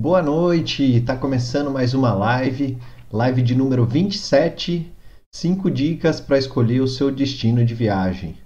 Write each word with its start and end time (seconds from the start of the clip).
Boa 0.00 0.22
noite, 0.22 1.00
tá 1.00 1.16
começando 1.16 1.72
mais 1.72 1.92
uma 1.92 2.14
live, 2.14 2.78
live 3.12 3.42
de 3.42 3.52
número 3.56 3.84
27, 3.84 4.92
5 5.34 5.68
dicas 5.72 6.20
para 6.20 6.38
escolher 6.38 6.80
o 6.80 6.86
seu 6.86 7.10
destino 7.10 7.64
de 7.64 7.74
viagem. 7.74 8.36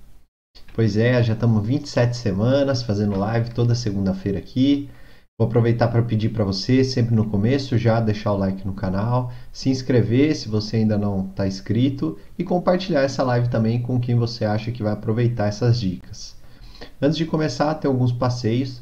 Pois 0.74 0.96
é, 0.96 1.22
já 1.22 1.34
estamos 1.34 1.66
27 1.66 2.16
semanas 2.16 2.82
fazendo 2.82 3.18
live 3.18 3.50
toda 3.50 3.74
segunda-feira 3.74 4.38
aqui. 4.38 4.88
Vou 5.38 5.46
aproveitar 5.46 5.88
para 5.88 6.00
pedir 6.00 6.30
para 6.30 6.42
você, 6.42 6.82
sempre 6.82 7.14
no 7.14 7.28
começo, 7.28 7.76
já 7.76 8.00
deixar 8.00 8.32
o 8.32 8.38
like 8.38 8.66
no 8.66 8.72
canal, 8.72 9.30
se 9.52 9.68
inscrever 9.68 10.34
se 10.34 10.48
você 10.48 10.78
ainda 10.78 10.96
não 10.96 11.28
está 11.28 11.46
inscrito 11.46 12.18
e 12.38 12.44
compartilhar 12.44 13.02
essa 13.02 13.22
live 13.24 13.50
também 13.50 13.82
com 13.82 14.00
quem 14.00 14.14
você 14.14 14.46
acha 14.46 14.72
que 14.72 14.82
vai 14.82 14.94
aproveitar 14.94 15.48
essas 15.48 15.78
dicas. 15.78 16.34
Antes 16.98 17.18
de 17.18 17.26
começar, 17.26 17.74
tem 17.74 17.90
alguns 17.90 18.10
passeios. 18.10 18.80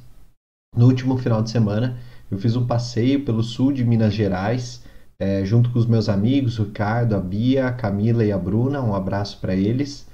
No 0.77 0.87
último 0.87 1.19
final 1.19 1.43
de 1.43 1.51
semana, 1.51 1.99
eu 2.31 2.39
fiz 2.39 2.57
um 2.57 2.67
passeio 2.67 3.25
pelo 3.25 3.43
sul 3.43 3.73
de 3.73 3.85
Minas 3.85 4.15
Gerais, 4.15 4.83
é, 5.19 5.45
junto 5.45 5.71
com 5.71 5.79
os 5.79 5.87
meus 5.87 6.09
amigos, 6.09 6.59
o 6.59 6.65
Ricardo, 6.65 7.15
a 7.15 7.21
Bia, 7.21 7.67
a 7.67 7.73
Camila 7.73 8.25
e 8.25 8.33
a 8.33 8.39
Bruna. 8.39 8.81
Um 8.81 8.95
abraço 8.95 9.39
para 9.41 9.55
eles. 9.55 10.07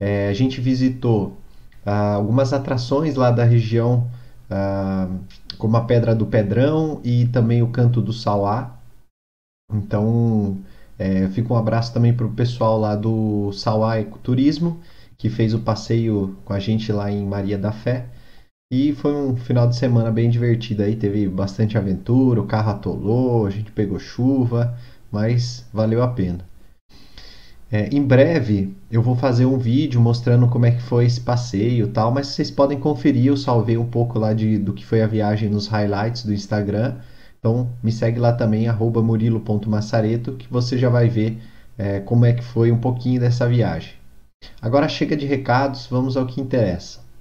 É, 0.00 0.28
a 0.28 0.32
gente 0.32 0.60
visitou 0.60 1.36
ah, 1.84 2.14
algumas 2.14 2.52
atrações 2.52 3.14
lá 3.14 3.30
da 3.30 3.44
região 3.44 4.08
ah, 4.50 5.08
como 5.58 5.76
a 5.76 5.84
Pedra 5.84 6.14
do 6.14 6.26
Pedrão 6.26 7.00
e 7.02 7.26
também 7.28 7.62
o 7.62 7.68
Canto 7.68 8.00
do 8.00 8.12
Sauá. 8.12 8.76
Então, 9.72 10.58
é, 10.98 11.28
fica 11.28 11.52
um 11.52 11.56
abraço 11.56 11.92
também 11.92 12.14
para 12.14 12.26
o 12.26 12.32
pessoal 12.32 12.78
lá 12.78 12.94
do 12.94 13.50
Sauá 13.52 13.98
Ecoturismo, 13.98 14.80
que 15.16 15.30
fez 15.30 15.54
o 15.54 15.60
passeio 15.60 16.36
com 16.44 16.52
a 16.52 16.58
gente 16.58 16.92
lá 16.92 17.10
em 17.10 17.24
Maria 17.24 17.58
da 17.58 17.72
Fé. 17.72 18.06
E 18.72 18.94
foi 18.94 19.14
um 19.14 19.36
final 19.36 19.68
de 19.68 19.76
semana 19.76 20.10
bem 20.10 20.30
divertido 20.30 20.82
aí, 20.82 20.96
teve 20.96 21.28
bastante 21.28 21.76
aventura, 21.76 22.40
o 22.40 22.46
carro 22.46 22.70
atolou, 22.70 23.44
a 23.46 23.50
gente 23.50 23.70
pegou 23.70 23.98
chuva, 23.98 24.74
mas 25.10 25.68
valeu 25.70 26.02
a 26.02 26.08
pena. 26.08 26.38
É, 27.70 27.94
em 27.94 28.02
breve 28.02 28.74
eu 28.90 29.02
vou 29.02 29.14
fazer 29.14 29.44
um 29.44 29.58
vídeo 29.58 30.00
mostrando 30.00 30.48
como 30.48 30.64
é 30.64 30.70
que 30.70 30.80
foi 30.80 31.04
esse 31.04 31.20
passeio 31.20 31.86
e 31.86 31.90
tal, 31.90 32.10
mas 32.10 32.28
vocês 32.28 32.50
podem 32.50 32.80
conferir, 32.80 33.26
eu 33.26 33.36
salvei 33.36 33.76
um 33.76 33.84
pouco 33.84 34.18
lá 34.18 34.32
de, 34.32 34.56
do 34.56 34.72
que 34.72 34.86
foi 34.86 35.02
a 35.02 35.06
viagem 35.06 35.50
nos 35.50 35.66
highlights 35.66 36.24
do 36.24 36.32
Instagram. 36.32 36.96
Então 37.38 37.68
me 37.82 37.92
segue 37.92 38.18
lá 38.18 38.32
também, 38.32 38.66
murilo.massareto, 38.70 40.32
que 40.32 40.50
você 40.50 40.78
já 40.78 40.88
vai 40.88 41.10
ver 41.10 41.38
é, 41.76 42.00
como 42.00 42.24
é 42.24 42.32
que 42.32 42.42
foi 42.42 42.72
um 42.72 42.78
pouquinho 42.78 43.20
dessa 43.20 43.46
viagem. 43.46 43.92
Agora 44.62 44.88
chega 44.88 45.14
de 45.14 45.26
recados, 45.26 45.86
vamos 45.90 46.16
ao 46.16 46.24
que 46.24 46.40
interessa. 46.40 47.11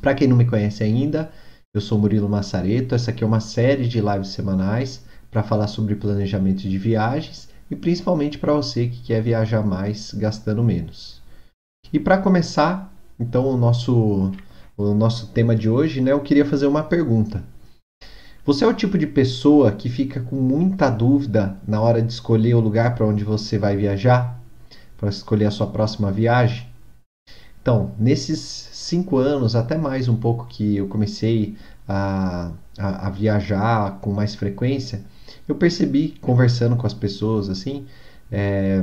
Para 0.00 0.14
quem 0.14 0.26
não 0.26 0.36
me 0.36 0.44
conhece 0.44 0.82
ainda, 0.82 1.30
eu 1.74 1.80
sou 1.80 1.98
Murilo 1.98 2.28
Massareto, 2.28 2.94
essa 2.94 3.10
aqui 3.10 3.22
é 3.22 3.26
uma 3.26 3.40
série 3.40 3.86
de 3.86 4.00
lives 4.00 4.28
semanais 4.28 5.04
para 5.30 5.42
falar 5.42 5.66
sobre 5.66 5.94
planejamento 5.94 6.68
de 6.68 6.78
viagens 6.78 7.48
e 7.70 7.76
principalmente 7.76 8.38
para 8.38 8.52
você 8.52 8.88
que 8.88 9.02
quer 9.02 9.22
viajar 9.22 9.62
mais 9.62 10.12
gastando 10.12 10.62
menos. 10.62 11.22
E 11.92 11.98
para 11.98 12.18
começar, 12.18 12.92
então 13.18 13.46
o 13.46 13.56
nosso 13.56 14.32
o 14.76 14.94
nosso 14.94 15.28
tema 15.28 15.54
de 15.54 15.68
hoje, 15.68 16.00
né, 16.00 16.12
eu 16.12 16.20
queria 16.20 16.44
fazer 16.44 16.66
uma 16.66 16.82
pergunta. 16.82 17.44
Você 18.44 18.64
é 18.64 18.66
o 18.66 18.74
tipo 18.74 18.98
de 18.98 19.06
pessoa 19.06 19.70
que 19.70 19.88
fica 19.88 20.20
com 20.20 20.36
muita 20.36 20.90
dúvida 20.90 21.56
na 21.66 21.80
hora 21.80 22.02
de 22.02 22.12
escolher 22.12 22.54
o 22.54 22.60
lugar 22.60 22.94
para 22.94 23.06
onde 23.06 23.22
você 23.22 23.58
vai 23.58 23.76
viajar, 23.76 24.40
para 24.96 25.08
escolher 25.08 25.46
a 25.46 25.50
sua 25.50 25.68
próxima 25.68 26.10
viagem? 26.10 26.66
Então, 27.60 27.94
nesses 27.96 28.40
cinco 28.82 29.18
anos, 29.18 29.54
até 29.56 29.76
mais 29.76 30.08
um 30.08 30.16
pouco 30.16 30.46
que 30.46 30.76
eu 30.76 30.88
comecei 30.88 31.56
a, 31.88 32.52
a, 32.78 33.06
a 33.06 33.10
viajar 33.10 33.98
com 34.00 34.12
mais 34.12 34.34
frequência, 34.34 35.02
eu 35.48 35.54
percebi 35.54 36.14
conversando 36.20 36.76
com 36.76 36.86
as 36.86 36.94
pessoas 36.94 37.48
assim 37.48 37.86
é, 38.30 38.82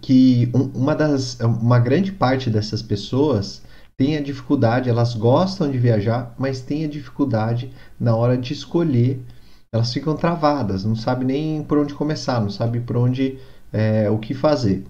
que 0.00 0.50
um, 0.54 0.82
uma 0.82 0.94
das 0.94 1.38
uma 1.40 1.78
grande 1.78 2.12
parte 2.12 2.50
dessas 2.50 2.82
pessoas 2.82 3.62
tem 3.96 4.16
a 4.16 4.22
dificuldade, 4.22 4.88
elas 4.88 5.14
gostam 5.14 5.70
de 5.70 5.78
viajar, 5.78 6.34
mas 6.38 6.60
tem 6.60 6.84
a 6.84 6.88
dificuldade 6.88 7.70
na 8.00 8.16
hora 8.16 8.36
de 8.36 8.52
escolher. 8.52 9.22
Elas 9.72 9.92
ficam 9.92 10.16
travadas, 10.16 10.84
não 10.84 10.96
sabem 10.96 11.26
nem 11.26 11.62
por 11.62 11.78
onde 11.78 11.94
começar, 11.94 12.40
não 12.40 12.50
sabem 12.50 12.80
por 12.80 12.96
onde 12.96 13.38
é, 13.72 14.10
o 14.10 14.18
que 14.18 14.34
fazer. 14.34 14.84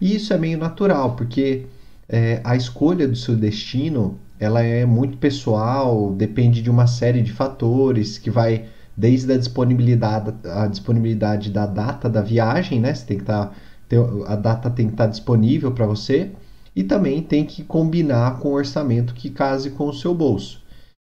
E 0.00 0.14
isso 0.14 0.32
é 0.32 0.38
meio 0.38 0.58
natural, 0.58 1.16
porque 1.16 1.66
é, 2.08 2.40
a 2.44 2.56
escolha 2.56 3.06
do 3.08 3.16
seu 3.16 3.36
destino 3.36 4.18
ela 4.38 4.60
é 4.60 4.84
muito 4.84 5.18
pessoal, 5.18 6.12
depende 6.12 6.62
de 6.62 6.68
uma 6.68 6.88
série 6.88 7.22
de 7.22 7.32
fatores 7.32 8.18
que 8.18 8.28
vai 8.28 8.66
desde 8.96 9.32
a 9.32 9.38
disponibilidade, 9.38 10.34
a 10.44 10.66
disponibilidade 10.66 11.48
da 11.48 11.64
data 11.64 12.10
da 12.10 12.20
viagem, 12.20 12.80
né? 12.80 12.92
Você 12.92 13.06
tem 13.06 13.16
que 13.18 13.22
estar, 13.22 13.46
tá, 13.46 13.96
a 14.26 14.34
data 14.34 14.68
tem 14.68 14.86
que 14.86 14.94
estar 14.94 15.04
tá 15.04 15.10
disponível 15.10 15.70
para 15.70 15.86
você 15.86 16.32
e 16.74 16.82
também 16.82 17.22
tem 17.22 17.44
que 17.44 17.62
combinar 17.62 18.40
com 18.40 18.48
o 18.48 18.54
orçamento 18.54 19.14
que 19.14 19.30
case 19.30 19.70
com 19.70 19.86
o 19.86 19.92
seu 19.92 20.12
bolso. 20.12 20.60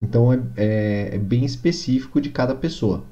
Então 0.03 0.33
é, 0.33 0.41
é, 0.57 1.11
é 1.17 1.19
bem 1.19 1.45
específico 1.45 2.21
de 2.21 2.31
cada 2.31 2.55
pessoa. 2.55 3.05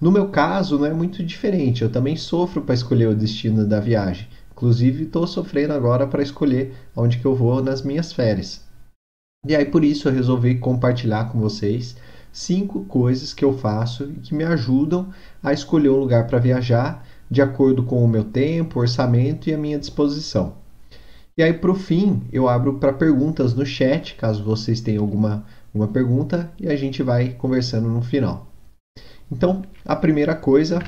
No 0.00 0.10
meu 0.10 0.28
caso, 0.28 0.78
não 0.78 0.86
é 0.86 0.92
muito 0.92 1.24
diferente. 1.24 1.82
Eu 1.82 1.90
também 1.90 2.16
sofro 2.16 2.60
para 2.60 2.74
escolher 2.74 3.08
o 3.08 3.14
destino 3.14 3.66
da 3.66 3.80
viagem. 3.80 4.28
Inclusive, 4.54 5.04
estou 5.04 5.26
sofrendo 5.26 5.74
agora 5.74 6.06
para 6.06 6.22
escolher 6.22 6.74
onde 6.96 7.18
que 7.18 7.26
eu 7.26 7.34
vou 7.34 7.62
nas 7.62 7.82
minhas 7.82 8.12
férias. 8.12 8.62
E 9.46 9.54
aí, 9.54 9.64
por 9.64 9.84
isso, 9.84 10.08
eu 10.08 10.12
resolvi 10.12 10.58
compartilhar 10.58 11.30
com 11.30 11.38
vocês 11.38 11.96
cinco 12.32 12.84
coisas 12.86 13.34
que 13.34 13.44
eu 13.44 13.56
faço 13.56 14.04
e 14.04 14.14
que 14.14 14.34
me 14.34 14.44
ajudam 14.44 15.12
a 15.42 15.52
escolher 15.52 15.90
um 15.90 15.98
lugar 15.98 16.26
para 16.26 16.38
viajar 16.38 17.06
de 17.30 17.42
acordo 17.42 17.82
com 17.82 18.02
o 18.04 18.08
meu 18.08 18.24
tempo, 18.24 18.80
orçamento 18.80 19.48
e 19.48 19.54
a 19.54 19.58
minha 19.58 19.78
disposição. 19.78 20.54
E 21.36 21.42
aí, 21.42 21.52
para 21.52 21.70
o 21.70 21.74
fim, 21.74 22.22
eu 22.32 22.48
abro 22.48 22.78
para 22.78 22.92
perguntas 22.92 23.54
no 23.54 23.66
chat, 23.66 24.14
caso 24.14 24.44
vocês 24.44 24.80
tenham 24.80 25.02
alguma, 25.02 25.44
alguma 25.74 25.92
pergunta, 25.92 26.52
e 26.60 26.68
a 26.68 26.76
gente 26.76 27.02
vai 27.02 27.30
conversando 27.30 27.88
no 27.88 28.02
final. 28.02 28.46
Então, 29.30 29.62
a 29.84 29.96
primeira 29.96 30.34
coisa 30.36 30.80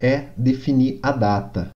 é 0.00 0.28
definir 0.36 0.98
a 1.02 1.12
data. 1.12 1.68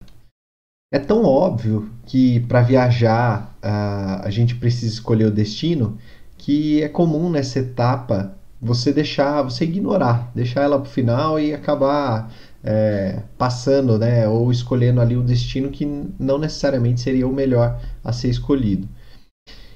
É 0.93 0.99
tão 0.99 1.25
óbvio 1.25 1.89
que 2.05 2.41
para 2.41 2.61
viajar 2.61 3.57
a, 3.63 4.27
a 4.27 4.31
gente 4.31 4.55
precisa 4.57 4.93
escolher 4.93 5.25
o 5.25 5.31
destino 5.31 5.97
que 6.37 6.83
é 6.83 6.89
comum 6.89 7.31
nessa 7.31 7.61
etapa 7.61 8.37
você 8.61 8.93
deixar, 8.93 9.41
você 9.41 9.65
ignorar, 9.65 10.31
deixar 10.35 10.61
ela 10.61 10.79
para 10.79 10.87
o 10.87 10.93
final 10.93 11.41
e 11.41 11.55
acabar 11.55 12.31
é, 12.63 13.23
passando, 13.39 13.99
né, 13.99 14.29
ou 14.29 14.53
escolhendo 14.53 15.01
ali 15.01 15.17
o 15.17 15.23
destino 15.23 15.71
que 15.71 15.87
não 16.19 16.37
necessariamente 16.37 17.01
seria 17.01 17.27
o 17.27 17.33
melhor 17.33 17.81
a 18.05 18.13
ser 18.13 18.29
escolhido. 18.29 18.87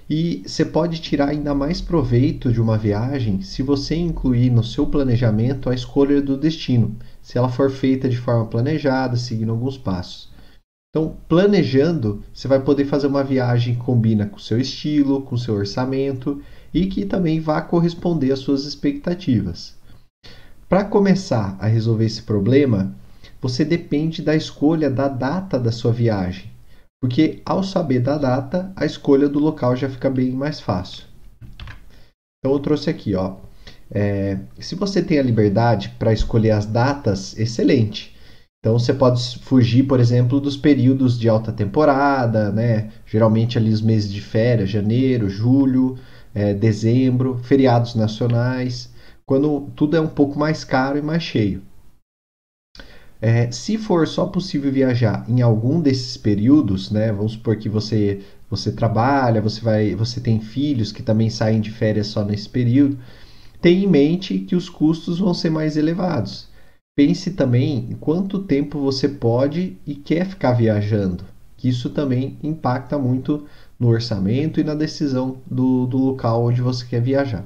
E 0.08 0.42
você 0.46 0.66
pode 0.66 1.00
tirar 1.00 1.30
ainda 1.30 1.54
mais 1.54 1.80
proveito 1.80 2.52
de 2.52 2.60
uma 2.60 2.76
viagem 2.76 3.40
se 3.40 3.62
você 3.62 3.96
incluir 3.96 4.50
no 4.50 4.62
seu 4.62 4.86
planejamento 4.86 5.70
a 5.70 5.74
escolha 5.74 6.20
do 6.20 6.36
destino, 6.36 6.94
se 7.22 7.38
ela 7.38 7.48
for 7.48 7.70
feita 7.70 8.06
de 8.06 8.18
forma 8.18 8.44
planejada, 8.44 9.16
seguindo 9.16 9.52
alguns 9.52 9.78
passos. 9.78 10.35
Então, 10.96 11.14
planejando, 11.28 12.24
você 12.32 12.48
vai 12.48 12.58
poder 12.58 12.86
fazer 12.86 13.06
uma 13.06 13.22
viagem 13.22 13.74
que 13.74 13.82
combina 13.82 14.24
com 14.24 14.38
o 14.38 14.40
seu 14.40 14.58
estilo, 14.58 15.20
com 15.20 15.34
o 15.34 15.38
seu 15.38 15.52
orçamento 15.52 16.40
e 16.72 16.86
que 16.86 17.04
também 17.04 17.38
vá 17.38 17.60
corresponder 17.60 18.32
às 18.32 18.38
suas 18.38 18.64
expectativas. 18.64 19.74
Para 20.66 20.84
começar 20.84 21.54
a 21.60 21.66
resolver 21.66 22.06
esse 22.06 22.22
problema, 22.22 22.94
você 23.42 23.62
depende 23.62 24.22
da 24.22 24.34
escolha 24.34 24.88
da 24.88 25.06
data 25.06 25.60
da 25.60 25.70
sua 25.70 25.92
viagem, 25.92 26.50
porque 26.98 27.42
ao 27.44 27.62
saber 27.62 28.00
da 28.00 28.16
data, 28.16 28.72
a 28.74 28.86
escolha 28.86 29.28
do 29.28 29.38
local 29.38 29.76
já 29.76 29.90
fica 29.90 30.08
bem 30.08 30.30
mais 30.30 30.60
fácil. 30.60 31.04
Então 32.38 32.54
eu 32.54 32.58
trouxe 32.58 32.88
aqui, 32.88 33.14
ó. 33.14 33.36
É, 33.90 34.38
se 34.58 34.74
você 34.74 35.02
tem 35.02 35.18
a 35.18 35.22
liberdade 35.22 35.90
para 35.98 36.14
escolher 36.14 36.52
as 36.52 36.64
datas, 36.64 37.38
excelente. 37.38 38.15
Então 38.60 38.78
você 38.78 38.92
pode 38.92 39.38
fugir, 39.40 39.84
por 39.84 40.00
exemplo, 40.00 40.40
dos 40.40 40.56
períodos 40.56 41.18
de 41.18 41.28
alta 41.28 41.52
temporada, 41.52 42.50
né? 42.50 42.90
Geralmente 43.06 43.56
ali 43.58 43.70
os 43.70 43.80
meses 43.80 44.12
de 44.12 44.20
férias, 44.20 44.70
janeiro, 44.70 45.28
julho, 45.28 45.96
é, 46.34 46.52
dezembro, 46.52 47.38
feriados 47.38 47.94
nacionais, 47.94 48.92
quando 49.24 49.70
tudo 49.76 49.96
é 49.96 50.00
um 50.00 50.08
pouco 50.08 50.38
mais 50.38 50.64
caro 50.64 50.98
e 50.98 51.02
mais 51.02 51.22
cheio. 51.22 51.62
É, 53.20 53.50
se 53.50 53.78
for 53.78 54.06
só 54.06 54.26
possível 54.26 54.70
viajar 54.70 55.24
em 55.28 55.40
algum 55.40 55.80
desses 55.80 56.16
períodos, 56.16 56.90
né, 56.90 57.10
vamos 57.12 57.32
supor 57.32 57.56
que 57.56 57.68
você 57.68 58.20
você 58.48 58.70
trabalha, 58.70 59.40
você 59.40 59.60
vai, 59.60 59.94
você 59.94 60.20
tem 60.20 60.40
filhos 60.40 60.92
que 60.92 61.02
também 61.02 61.28
saem 61.28 61.60
de 61.60 61.70
férias 61.70 62.06
só 62.08 62.24
nesse 62.24 62.48
período, 62.48 62.98
tenha 63.60 63.84
em 63.84 63.88
mente 63.88 64.38
que 64.38 64.54
os 64.54 64.68
custos 64.68 65.18
vão 65.18 65.34
ser 65.34 65.50
mais 65.50 65.76
elevados. 65.76 66.45
Pense 66.96 67.32
também 67.32 67.88
em 67.90 67.94
quanto 67.94 68.38
tempo 68.38 68.80
você 68.80 69.06
pode 69.06 69.76
e 69.86 69.94
quer 69.94 70.24
ficar 70.24 70.54
viajando, 70.54 71.24
que 71.54 71.68
isso 71.68 71.90
também 71.90 72.38
impacta 72.42 72.98
muito 72.98 73.44
no 73.78 73.88
orçamento 73.88 74.58
e 74.58 74.64
na 74.64 74.74
decisão 74.74 75.36
do, 75.44 75.86
do 75.86 75.98
local 75.98 76.46
onde 76.46 76.62
você 76.62 76.86
quer 76.86 77.02
viajar. 77.02 77.44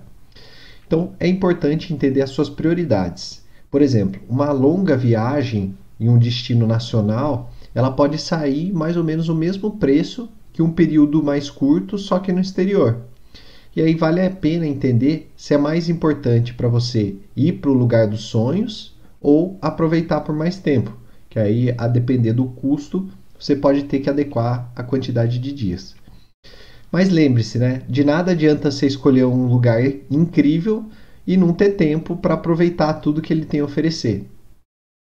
Então 0.86 1.14
é 1.18 1.26
importante 1.26 1.92
entender 1.92 2.22
as 2.22 2.30
suas 2.30 2.48
prioridades. 2.48 3.44
Por 3.68 3.82
exemplo, 3.82 4.22
uma 4.28 4.52
longa 4.52 4.96
viagem 4.96 5.74
em 5.98 6.08
um 6.08 6.16
destino 6.16 6.64
nacional, 6.64 7.50
ela 7.74 7.90
pode 7.90 8.18
sair 8.18 8.72
mais 8.72 8.96
ou 8.96 9.02
menos 9.02 9.28
o 9.28 9.34
mesmo 9.34 9.78
preço 9.78 10.28
que 10.52 10.62
um 10.62 10.70
período 10.70 11.24
mais 11.24 11.50
curto, 11.50 11.98
só 11.98 12.20
que 12.20 12.32
no 12.32 12.40
exterior. 12.40 13.00
E 13.74 13.82
aí 13.82 13.96
vale 13.96 14.24
a 14.24 14.30
pena 14.30 14.64
entender 14.64 15.28
se 15.36 15.54
é 15.54 15.58
mais 15.58 15.88
importante 15.88 16.54
para 16.54 16.68
você 16.68 17.16
ir 17.34 17.54
para 17.54 17.70
o 17.72 17.74
lugar 17.74 18.06
dos 18.06 18.22
sonhos 18.22 18.99
ou 19.20 19.58
aproveitar 19.60 20.20
por 20.22 20.34
mais 20.34 20.58
tempo, 20.58 20.96
que 21.28 21.38
aí 21.38 21.74
a 21.76 21.86
depender 21.86 22.32
do 22.32 22.46
custo, 22.46 23.08
você 23.38 23.54
pode 23.54 23.84
ter 23.84 24.00
que 24.00 24.10
adequar 24.10 24.70
a 24.74 24.82
quantidade 24.82 25.38
de 25.38 25.52
dias. 25.52 25.94
Mas 26.90 27.08
lembre-se, 27.08 27.58
né? 27.58 27.82
De 27.88 28.02
nada 28.02 28.32
adianta 28.32 28.70
você 28.70 28.86
escolher 28.86 29.24
um 29.24 29.46
lugar 29.46 29.80
incrível 30.10 30.84
e 31.26 31.36
não 31.36 31.52
ter 31.52 31.70
tempo 31.70 32.16
para 32.16 32.34
aproveitar 32.34 32.94
tudo 32.94 33.22
que 33.22 33.32
ele 33.32 33.44
tem 33.44 33.60
a 33.60 33.64
oferecer. 33.64 34.26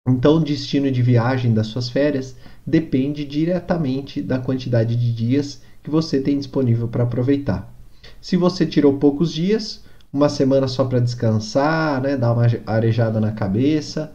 Então, 0.06 0.36
o 0.36 0.44
destino 0.44 0.90
de 0.90 1.02
viagem 1.02 1.52
das 1.52 1.68
suas 1.68 1.88
férias 1.88 2.36
depende 2.66 3.24
diretamente 3.24 4.22
da 4.22 4.38
quantidade 4.38 4.96
de 4.96 5.12
dias 5.12 5.62
que 5.82 5.90
você 5.90 6.20
tem 6.20 6.38
disponível 6.38 6.88
para 6.88 7.04
aproveitar. 7.04 7.72
Se 8.20 8.36
você 8.36 8.66
tirou 8.66 8.98
poucos 8.98 9.32
dias, 9.32 9.82
uma 10.12 10.28
semana 10.28 10.68
só 10.68 10.84
para 10.84 11.00
descansar, 11.00 12.00
né, 12.00 12.16
dar 12.16 12.32
uma 12.32 12.46
arejada 12.66 13.20
na 13.20 13.32
cabeça, 13.32 14.12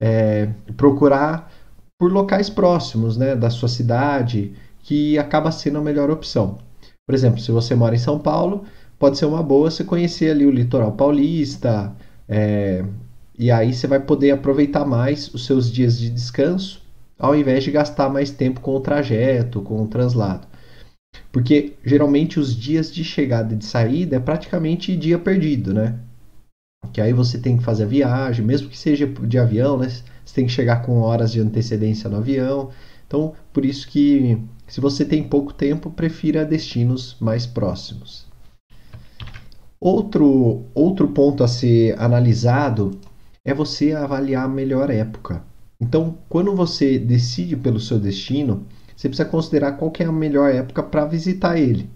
é, 0.00 0.48
procurar 0.76 1.52
por 1.98 2.12
locais 2.12 2.50
próximos 2.50 3.16
né, 3.16 3.34
da 3.34 3.50
sua 3.50 3.68
cidade, 3.68 4.54
que 4.80 5.18
acaba 5.18 5.50
sendo 5.50 5.78
a 5.78 5.82
melhor 5.82 6.10
opção. 6.10 6.58
Por 7.06 7.14
exemplo, 7.14 7.40
se 7.40 7.50
você 7.50 7.74
mora 7.74 7.94
em 7.94 7.98
São 7.98 8.18
Paulo, 8.18 8.64
pode 8.98 9.18
ser 9.18 9.26
uma 9.26 9.42
boa 9.42 9.70
você 9.70 9.84
conhecer 9.84 10.30
ali 10.30 10.44
o 10.44 10.50
litoral 10.50 10.92
paulista, 10.92 11.92
é, 12.28 12.84
e 13.38 13.50
aí 13.50 13.72
você 13.72 13.86
vai 13.86 14.00
poder 14.00 14.30
aproveitar 14.30 14.84
mais 14.84 15.32
os 15.32 15.46
seus 15.46 15.70
dias 15.70 15.98
de 15.98 16.10
descanso, 16.10 16.82
ao 17.18 17.34
invés 17.34 17.64
de 17.64 17.70
gastar 17.70 18.08
mais 18.08 18.30
tempo 18.30 18.60
com 18.60 18.74
o 18.74 18.80
trajeto, 18.80 19.60
com 19.62 19.82
o 19.82 19.88
translado. 19.88 20.46
Porque 21.32 21.74
geralmente 21.84 22.38
os 22.38 22.54
dias 22.54 22.92
de 22.92 23.04
chegada 23.04 23.54
e 23.54 23.56
de 23.56 23.64
saída 23.64 24.16
é 24.16 24.20
praticamente 24.20 24.96
dia 24.96 25.18
perdido, 25.18 25.74
né? 25.74 25.98
Que 26.92 27.00
aí 27.00 27.12
você 27.12 27.38
tem 27.38 27.56
que 27.56 27.64
fazer 27.64 27.84
a 27.84 27.86
viagem, 27.86 28.44
mesmo 28.44 28.68
que 28.68 28.78
seja 28.78 29.06
de 29.06 29.38
avião, 29.38 29.78
né? 29.78 29.88
Você 29.88 30.34
tem 30.34 30.46
que 30.46 30.52
chegar 30.52 30.82
com 30.82 31.00
horas 31.00 31.32
de 31.32 31.40
antecedência 31.40 32.08
no 32.08 32.16
avião. 32.16 32.70
Então, 33.06 33.34
por 33.52 33.64
isso 33.64 33.88
que 33.88 34.38
se 34.66 34.80
você 34.80 35.04
tem 35.04 35.22
pouco 35.22 35.52
tempo, 35.52 35.90
prefira 35.90 36.44
destinos 36.44 37.16
mais 37.20 37.46
próximos. 37.46 38.26
Outro, 39.80 40.64
outro 40.74 41.08
ponto 41.08 41.44
a 41.44 41.48
ser 41.48 41.98
analisado 42.00 42.98
é 43.44 43.54
você 43.54 43.92
avaliar 43.92 44.44
a 44.44 44.48
melhor 44.48 44.90
época. 44.90 45.44
Então, 45.80 46.18
quando 46.28 46.56
você 46.56 46.98
decide 46.98 47.56
pelo 47.56 47.78
seu 47.78 47.98
destino, 48.00 48.66
você 48.96 49.08
precisa 49.08 49.28
considerar 49.28 49.72
qual 49.72 49.92
é 49.98 50.04
a 50.04 50.12
melhor 50.12 50.50
época 50.50 50.82
para 50.82 51.04
visitar 51.04 51.58
ele. 51.58 51.88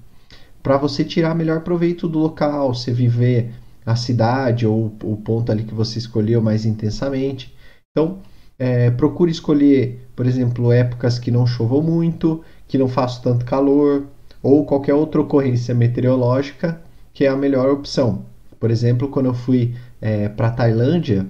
Para 0.62 0.76
você 0.76 1.02
tirar 1.04 1.34
melhor 1.34 1.62
proveito 1.62 2.06
do 2.06 2.18
local, 2.18 2.74
você 2.74 2.92
viver 2.92 3.52
a 3.84 3.96
cidade 3.96 4.66
ou 4.66 4.94
o 5.02 5.16
ponto 5.16 5.50
ali 5.50 5.64
que 5.64 5.74
você 5.74 5.98
escolheu 5.98 6.42
mais 6.42 6.66
intensamente. 6.66 7.54
Então, 7.90 8.18
é, 8.58 8.90
procure 8.90 9.30
escolher, 9.30 10.06
por 10.14 10.26
exemplo, 10.26 10.70
épocas 10.70 11.18
que 11.18 11.30
não 11.30 11.46
chovam 11.46 11.80
muito, 11.80 12.44
que 12.68 12.76
não 12.76 12.88
faça 12.88 13.22
tanto 13.22 13.44
calor, 13.46 14.04
ou 14.42 14.66
qualquer 14.66 14.94
outra 14.94 15.20
ocorrência 15.20 15.74
meteorológica 15.74 16.80
que 17.12 17.24
é 17.24 17.28
a 17.28 17.36
melhor 17.36 17.70
opção. 17.70 18.24
Por 18.58 18.70
exemplo, 18.70 19.08
quando 19.08 19.26
eu 19.26 19.34
fui 19.34 19.74
é, 20.00 20.28
para 20.28 20.48
a 20.48 20.52
Tailândia, 20.52 21.26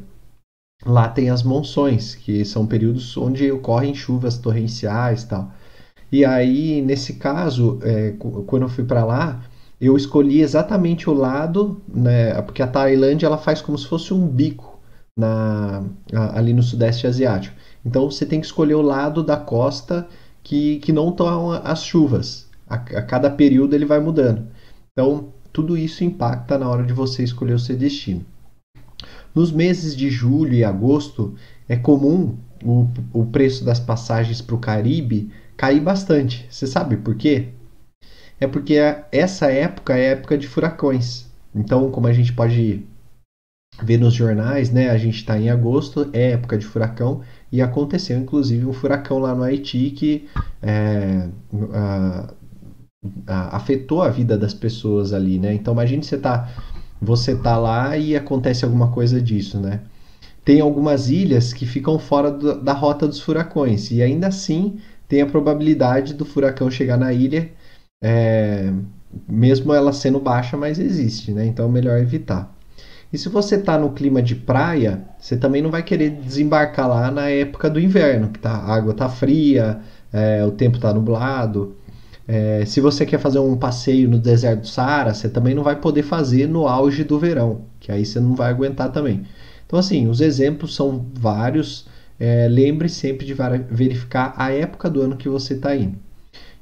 lá 0.84 1.08
tem 1.08 1.30
as 1.30 1.42
monções, 1.42 2.14
que 2.14 2.44
são 2.44 2.66
períodos 2.66 3.16
onde 3.16 3.50
ocorrem 3.50 3.94
chuvas 3.94 4.38
torrenciais 4.38 5.24
tal. 5.24 5.52
E 6.12 6.24
aí, 6.24 6.82
nesse 6.82 7.14
caso, 7.14 7.78
é, 7.82 8.14
quando 8.46 8.62
eu 8.62 8.68
fui 8.68 8.84
para 8.84 9.04
lá, 9.04 9.42
eu 9.80 9.96
escolhi 9.96 10.40
exatamente 10.40 11.08
o 11.08 11.14
lado, 11.14 11.80
né, 11.88 12.40
porque 12.42 12.62
a 12.62 12.66
Tailândia 12.66 13.26
ela 13.26 13.38
faz 13.38 13.62
como 13.62 13.78
se 13.78 13.86
fosse 13.86 14.12
um 14.12 14.26
bico 14.26 14.78
na, 15.16 15.84
ali 16.34 16.52
no 16.52 16.62
Sudeste 16.62 17.06
Asiático. 17.06 17.56
Então 17.84 18.10
você 18.10 18.26
tem 18.26 18.40
que 18.40 18.46
escolher 18.46 18.74
o 18.74 18.82
lado 18.82 19.22
da 19.22 19.36
costa 19.36 20.06
que, 20.42 20.78
que 20.80 20.92
não 20.92 21.10
estão 21.10 21.52
as 21.52 21.82
chuvas. 21.82 22.48
A, 22.68 22.74
a, 22.74 23.02
cada 23.02 23.30
período 23.30 23.74
ele 23.74 23.86
vai 23.86 24.00
mudando. 24.00 24.46
Então 24.92 25.32
tudo 25.52 25.76
isso 25.76 26.04
impacta 26.04 26.58
na 26.58 26.68
hora 26.68 26.84
de 26.84 26.92
você 26.92 27.22
escolher 27.22 27.54
o 27.54 27.58
seu 27.58 27.76
destino. 27.76 28.24
Nos 29.34 29.50
meses 29.50 29.96
de 29.96 30.10
julho 30.10 30.54
e 30.54 30.64
agosto 30.64 31.34
é 31.68 31.76
comum 31.76 32.36
o, 32.62 32.86
o 33.12 33.26
preço 33.26 33.64
das 33.64 33.80
passagens 33.80 34.40
para 34.42 34.54
o 34.54 34.58
Caribe 34.58 35.30
cair 35.60 35.80
bastante. 35.80 36.46
Você 36.48 36.66
sabe 36.66 36.96
por 36.96 37.14
quê? 37.14 37.48
É 38.40 38.46
porque 38.46 38.76
essa 39.12 39.52
época 39.52 39.94
é 39.94 40.12
época 40.12 40.38
de 40.38 40.48
furacões. 40.48 41.26
Então, 41.54 41.90
como 41.90 42.06
a 42.06 42.14
gente 42.14 42.32
pode 42.32 42.82
ver 43.82 43.98
nos 43.98 44.14
jornais, 44.14 44.70
né? 44.70 44.88
A 44.88 44.96
gente 44.96 45.16
está 45.16 45.38
em 45.38 45.50
agosto, 45.50 46.08
é 46.14 46.30
época 46.30 46.56
de 46.56 46.64
furacão 46.64 47.20
e 47.52 47.60
aconteceu 47.60 48.18
inclusive 48.18 48.64
um 48.64 48.72
furacão 48.72 49.18
lá 49.18 49.34
no 49.34 49.42
Haiti 49.42 49.90
que 49.90 50.26
é, 50.62 51.28
a, 51.74 52.32
a, 53.26 53.56
afetou 53.56 54.02
a 54.02 54.08
vida 54.08 54.38
das 54.38 54.54
pessoas 54.54 55.12
ali, 55.12 55.38
né? 55.38 55.52
Então 55.52 55.74
imagine 55.74 56.02
você 56.02 56.16
tá 56.16 56.48
você 57.02 57.36
tá 57.36 57.58
lá 57.58 57.98
e 57.98 58.16
acontece 58.16 58.64
alguma 58.64 58.90
coisa 58.90 59.20
disso, 59.20 59.58
né? 59.60 59.80
Tem 60.42 60.60
algumas 60.60 61.10
ilhas 61.10 61.52
que 61.52 61.66
ficam 61.66 61.98
fora 61.98 62.30
do, 62.30 62.62
da 62.62 62.72
rota 62.72 63.06
dos 63.06 63.20
furacões 63.20 63.90
e 63.90 64.02
ainda 64.02 64.28
assim 64.28 64.78
tem 65.10 65.20
a 65.22 65.26
probabilidade 65.26 66.14
do 66.14 66.24
furacão 66.24 66.70
chegar 66.70 66.96
na 66.96 67.12
ilha, 67.12 67.50
é, 68.02 68.72
mesmo 69.28 69.74
ela 69.74 69.92
sendo 69.92 70.20
baixa, 70.20 70.56
mas 70.56 70.78
existe, 70.78 71.32
né? 71.32 71.44
Então 71.44 71.66
é 71.66 71.68
melhor 71.68 71.98
evitar. 71.98 72.56
E 73.12 73.18
se 73.18 73.28
você 73.28 73.56
está 73.56 73.76
no 73.76 73.90
clima 73.90 74.22
de 74.22 74.36
praia, 74.36 75.02
você 75.18 75.36
também 75.36 75.60
não 75.60 75.70
vai 75.70 75.82
querer 75.82 76.10
desembarcar 76.10 76.88
lá 76.88 77.10
na 77.10 77.28
época 77.28 77.68
do 77.68 77.80
inverno, 77.80 78.28
que 78.28 78.38
tá, 78.38 78.52
a 78.52 78.72
água 78.72 78.92
está 78.92 79.08
fria, 79.08 79.80
é, 80.12 80.44
o 80.46 80.52
tempo 80.52 80.76
está 80.76 80.94
nublado. 80.94 81.74
É, 82.28 82.64
se 82.64 82.80
você 82.80 83.04
quer 83.04 83.18
fazer 83.18 83.40
um 83.40 83.56
passeio 83.56 84.08
no 84.08 84.18
deserto 84.18 84.60
do 84.60 84.68
Saara, 84.68 85.12
você 85.12 85.28
também 85.28 85.56
não 85.56 85.64
vai 85.64 85.74
poder 85.74 86.04
fazer 86.04 86.46
no 86.46 86.68
auge 86.68 87.02
do 87.02 87.18
verão, 87.18 87.62
que 87.80 87.90
aí 87.90 88.06
você 88.06 88.20
não 88.20 88.36
vai 88.36 88.50
aguentar 88.50 88.92
também. 88.92 89.24
Então, 89.66 89.76
assim, 89.76 90.06
os 90.06 90.20
exemplos 90.20 90.76
são 90.76 91.06
vários. 91.14 91.86
É, 92.20 92.46
lembre 92.48 92.88
sempre 92.88 93.24
de 93.24 93.34
verificar 93.70 94.34
a 94.36 94.52
época 94.52 94.90
do 94.90 95.00
ano 95.00 95.16
que 95.16 95.28
você 95.28 95.54
está 95.54 95.74
indo. 95.74 95.98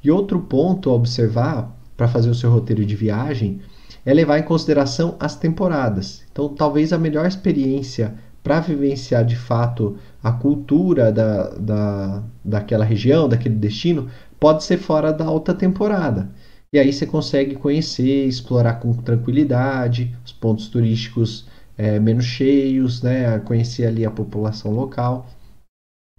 E 0.02 0.10
outro 0.10 0.38
ponto 0.40 0.88
a 0.88 0.94
observar 0.94 1.76
para 1.96 2.06
fazer 2.06 2.30
o 2.30 2.34
seu 2.34 2.48
roteiro 2.50 2.86
de 2.86 2.94
viagem 2.94 3.60
é 4.06 4.14
levar 4.14 4.38
em 4.38 4.44
consideração 4.44 5.16
as 5.18 5.34
temporadas. 5.34 6.22
Então, 6.30 6.48
talvez 6.48 6.92
a 6.92 6.98
melhor 6.98 7.26
experiência 7.26 8.14
para 8.42 8.60
vivenciar 8.60 9.24
de 9.24 9.36
fato 9.36 9.98
a 10.22 10.30
cultura 10.30 11.10
da, 11.10 11.50
da, 11.50 12.22
daquela 12.44 12.84
região, 12.84 13.28
daquele 13.28 13.56
destino, 13.56 14.08
pode 14.38 14.62
ser 14.62 14.78
fora 14.78 15.12
da 15.12 15.24
alta 15.24 15.52
temporada. 15.52 16.30
E 16.72 16.78
aí 16.78 16.92
você 16.92 17.04
consegue 17.04 17.56
conhecer, 17.56 18.26
explorar 18.26 18.74
com 18.74 18.92
tranquilidade 18.92 20.14
os 20.24 20.32
pontos 20.32 20.68
turísticos 20.68 21.46
é, 21.76 21.98
menos 21.98 22.24
cheios, 22.24 23.02
né? 23.02 23.38
conhecer 23.40 23.86
ali 23.86 24.04
a 24.04 24.10
população 24.10 24.72
local. 24.72 25.26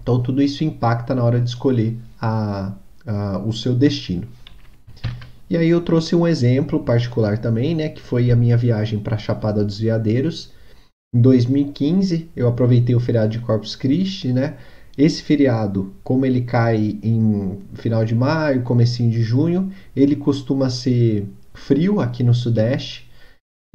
Então, 0.10 0.24
tudo 0.24 0.42
isso 0.42 0.63
impacta 0.63 1.13
na 1.13 1.24
hora 1.24 1.39
de 1.39 1.48
escolher 1.48 1.96
a, 2.20 2.74
a, 3.06 3.38
o 3.46 3.54
seu 3.54 3.75
destino. 3.75 4.28
E 5.48 5.56
aí 5.56 5.70
eu 5.70 5.82
trouxe 5.82 6.16
um 6.16 6.25
exemplo 6.25 6.80
particular 6.80 7.38
também, 7.38 7.75
né, 7.75 7.89
que 7.89 8.01
foi 8.01 8.32
a 8.32 8.36
minha 8.36 8.58
viagem 8.58 8.98
para 8.98 9.20
Chapada 9.20 9.63
dos 9.63 9.80
Veadeiros. 9.80 10.51
Em 11.13 11.22
2015, 11.22 12.28
eu 12.36 12.48
aproveitei 12.48 12.96
o 12.96 13.00
feriado 13.00 13.30
de 13.30 13.38
Corpus 13.38 13.75
Christi, 13.75 14.34
né? 14.34 14.58
Esse 14.98 15.22
feriado, 15.22 15.94
como 16.04 16.25
ele 16.25 16.42
cai 16.42 16.98
em 17.04 17.60
final 17.75 18.04
de 18.04 18.16
maio, 18.16 18.63
comecinho 18.63 19.12
de 19.12 19.22
junho, 19.22 19.72
ele 19.96 20.16
costuma 20.16 20.72
ser 20.72 21.30
frio 21.54 22.01
aqui 22.01 22.24
no 22.24 22.34
sudeste. 22.34 23.08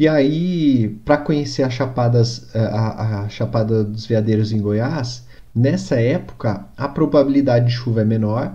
E 0.01 0.09
aí, 0.09 0.99
para 1.05 1.17
conhecer 1.17 1.63
as 1.63 1.73
chapadas, 1.73 2.53
a, 2.57 3.21
a 3.21 3.29
Chapada 3.29 3.85
dos 3.85 4.05
Veadeiros 4.05 4.51
em 4.51 4.61
Goiás, 4.61 5.24
nessa 5.55 6.01
época 6.01 6.67
a 6.77 6.89
probabilidade 6.89 7.67
de 7.67 7.73
chuva 7.73 8.03
é 8.03 8.05
menor, 8.05 8.55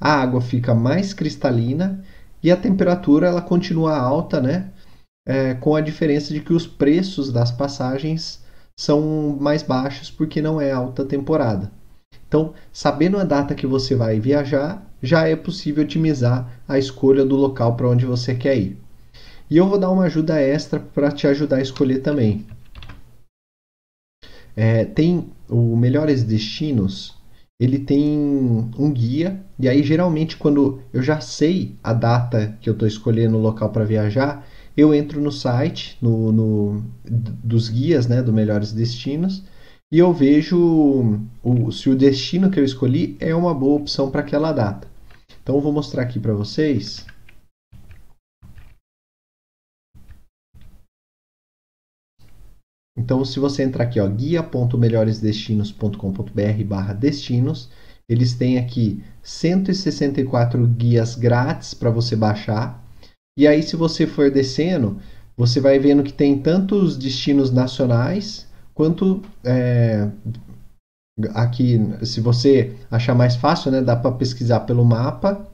a 0.00 0.12
água 0.14 0.40
fica 0.40 0.74
mais 0.74 1.12
cristalina 1.12 2.02
e 2.42 2.50
a 2.50 2.56
temperatura 2.56 3.28
ela 3.28 3.42
continua 3.42 3.96
alta, 3.96 4.40
né? 4.40 4.70
É, 5.26 5.54
com 5.54 5.76
a 5.76 5.80
diferença 5.80 6.32
de 6.32 6.40
que 6.40 6.52
os 6.52 6.66
preços 6.66 7.30
das 7.30 7.52
passagens 7.52 8.42
são 8.78 9.36
mais 9.38 9.62
baixos 9.62 10.10
porque 10.10 10.40
não 10.40 10.60
é 10.60 10.72
alta 10.72 11.04
temporada. 11.04 11.70
Então, 12.26 12.54
sabendo 12.72 13.18
a 13.18 13.24
data 13.24 13.54
que 13.54 13.66
você 13.66 13.94
vai 13.94 14.18
viajar, 14.18 14.86
já 15.02 15.28
é 15.28 15.36
possível 15.36 15.84
otimizar 15.84 16.48
a 16.66 16.78
escolha 16.78 17.24
do 17.24 17.36
local 17.36 17.76
para 17.76 17.88
onde 17.88 18.06
você 18.06 18.34
quer 18.34 18.56
ir. 18.56 18.78
E 19.50 19.56
eu 19.56 19.68
vou 19.68 19.78
dar 19.78 19.90
uma 19.90 20.04
ajuda 20.04 20.40
extra 20.40 20.78
para 20.78 21.10
te 21.10 21.26
ajudar 21.26 21.56
a 21.56 21.62
escolher 21.62 21.98
também. 21.98 22.46
É, 24.56 24.84
tem 24.84 25.26
o 25.48 25.76
Melhores 25.76 26.22
Destinos, 26.22 27.14
ele 27.58 27.78
tem 27.78 28.18
um 28.78 28.92
guia, 28.92 29.40
e 29.58 29.68
aí 29.68 29.82
geralmente 29.82 30.36
quando 30.36 30.80
eu 30.92 31.02
já 31.02 31.20
sei 31.20 31.76
a 31.82 31.92
data 31.92 32.56
que 32.60 32.68
eu 32.68 32.72
estou 32.72 32.88
escolhendo 32.88 33.36
o 33.36 33.40
local 33.40 33.70
para 33.70 33.84
viajar, 33.84 34.46
eu 34.76 34.94
entro 34.94 35.20
no 35.20 35.30
site 35.30 35.98
no, 36.00 36.32
no, 36.32 36.84
dos 37.04 37.68
guias 37.68 38.06
né, 38.06 38.22
do 38.22 38.32
Melhores 38.32 38.72
Destinos 38.72 39.44
e 39.92 39.98
eu 39.98 40.12
vejo 40.12 41.20
o, 41.42 41.70
se 41.72 41.90
o 41.90 41.96
destino 41.96 42.50
que 42.50 42.58
eu 42.58 42.64
escolhi 42.64 43.16
é 43.18 43.34
uma 43.34 43.52
boa 43.52 43.80
opção 43.80 44.10
para 44.10 44.20
aquela 44.20 44.52
data. 44.52 44.88
Então 45.42 45.56
eu 45.56 45.60
vou 45.60 45.72
mostrar 45.72 46.02
aqui 46.02 46.18
para 46.20 46.32
vocês. 46.32 47.04
Então, 53.00 53.24
se 53.24 53.40
você 53.40 53.62
entrar 53.62 53.84
aqui, 53.84 53.98
guia.melhoresdestinos.com.br 54.08 56.64
barra 56.66 56.92
destinos, 56.92 57.70
eles 58.06 58.34
têm 58.34 58.58
aqui 58.58 59.02
164 59.22 60.66
guias 60.66 61.14
grátis 61.14 61.72
para 61.72 61.88
você 61.88 62.14
baixar. 62.14 62.84
E 63.38 63.48
aí, 63.48 63.62
se 63.62 63.74
você 63.74 64.06
for 64.06 64.30
descendo, 64.30 65.00
você 65.34 65.62
vai 65.62 65.78
vendo 65.78 66.02
que 66.02 66.12
tem 66.12 66.42
tantos 66.42 66.98
destinos 66.98 67.50
nacionais 67.50 68.46
quanto 68.74 69.22
é, 69.42 70.10
aqui, 71.34 71.78
se 72.04 72.20
você 72.20 72.76
achar 72.90 73.14
mais 73.14 73.34
fácil, 73.34 73.70
né, 73.70 73.80
dá 73.80 73.96
para 73.96 74.12
pesquisar 74.12 74.60
pelo 74.60 74.84
mapa. 74.84 75.48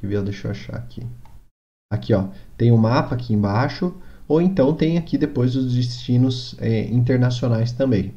Deixa 0.00 0.46
eu 0.46 0.52
achar 0.52 0.76
aqui. 0.76 1.04
Aqui, 1.92 2.14
ó, 2.14 2.28
tem 2.56 2.70
um 2.70 2.76
mapa 2.76 3.16
aqui 3.16 3.34
embaixo 3.34 3.92
ou 4.28 4.42
então 4.42 4.76
tem 4.76 4.98
aqui 4.98 5.16
depois 5.16 5.56
os 5.56 5.74
destinos 5.74 6.54
é, 6.60 6.82
internacionais 6.86 7.72
também. 7.72 8.14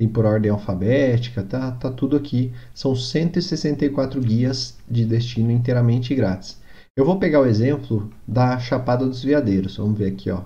Tem 0.00 0.08
por 0.08 0.24
ordem 0.24 0.50
alfabética, 0.50 1.44
tá, 1.44 1.70
tá 1.72 1.92
tudo 1.92 2.16
aqui. 2.16 2.50
São 2.74 2.96
164 2.96 4.20
guias 4.20 4.78
de 4.90 5.04
destino 5.04 5.50
inteiramente 5.50 6.14
grátis. 6.14 6.60
Eu 6.96 7.04
vou 7.04 7.18
pegar 7.18 7.40
o 7.40 7.46
exemplo 7.46 8.10
da 8.26 8.58
Chapada 8.58 9.06
dos 9.06 9.22
Veadeiros. 9.22 9.76
Vamos 9.76 9.98
ver 9.98 10.12
aqui, 10.12 10.30
ó. 10.30 10.44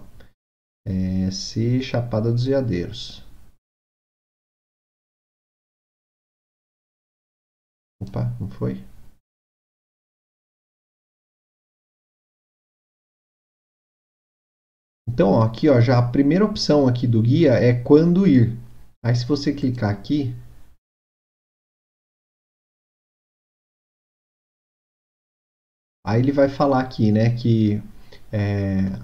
É, 0.86 1.30
C 1.30 1.80
Chapada 1.80 2.30
dos 2.32 2.44
Veadeiros. 2.44 3.24
Opa, 8.00 8.36
não 8.38 8.50
foi? 8.50 8.84
Então, 15.08 15.30
ó, 15.30 15.42
aqui 15.42 15.68
ó, 15.68 15.80
já 15.80 15.98
a 15.98 16.10
primeira 16.10 16.44
opção 16.44 16.86
aqui 16.86 17.06
do 17.06 17.22
guia 17.22 17.52
é 17.52 17.72
quando 17.72 18.26
ir. 18.26 18.56
Aí 19.02 19.14
se 19.14 19.26
você 19.26 19.52
clicar 19.52 19.90
aqui, 19.90 20.34
aí 26.04 26.20
ele 26.20 26.32
vai 26.32 26.48
falar 26.48 26.80
aqui, 26.80 27.12
né, 27.12 27.30
que 27.30 27.80
é, 28.32 28.98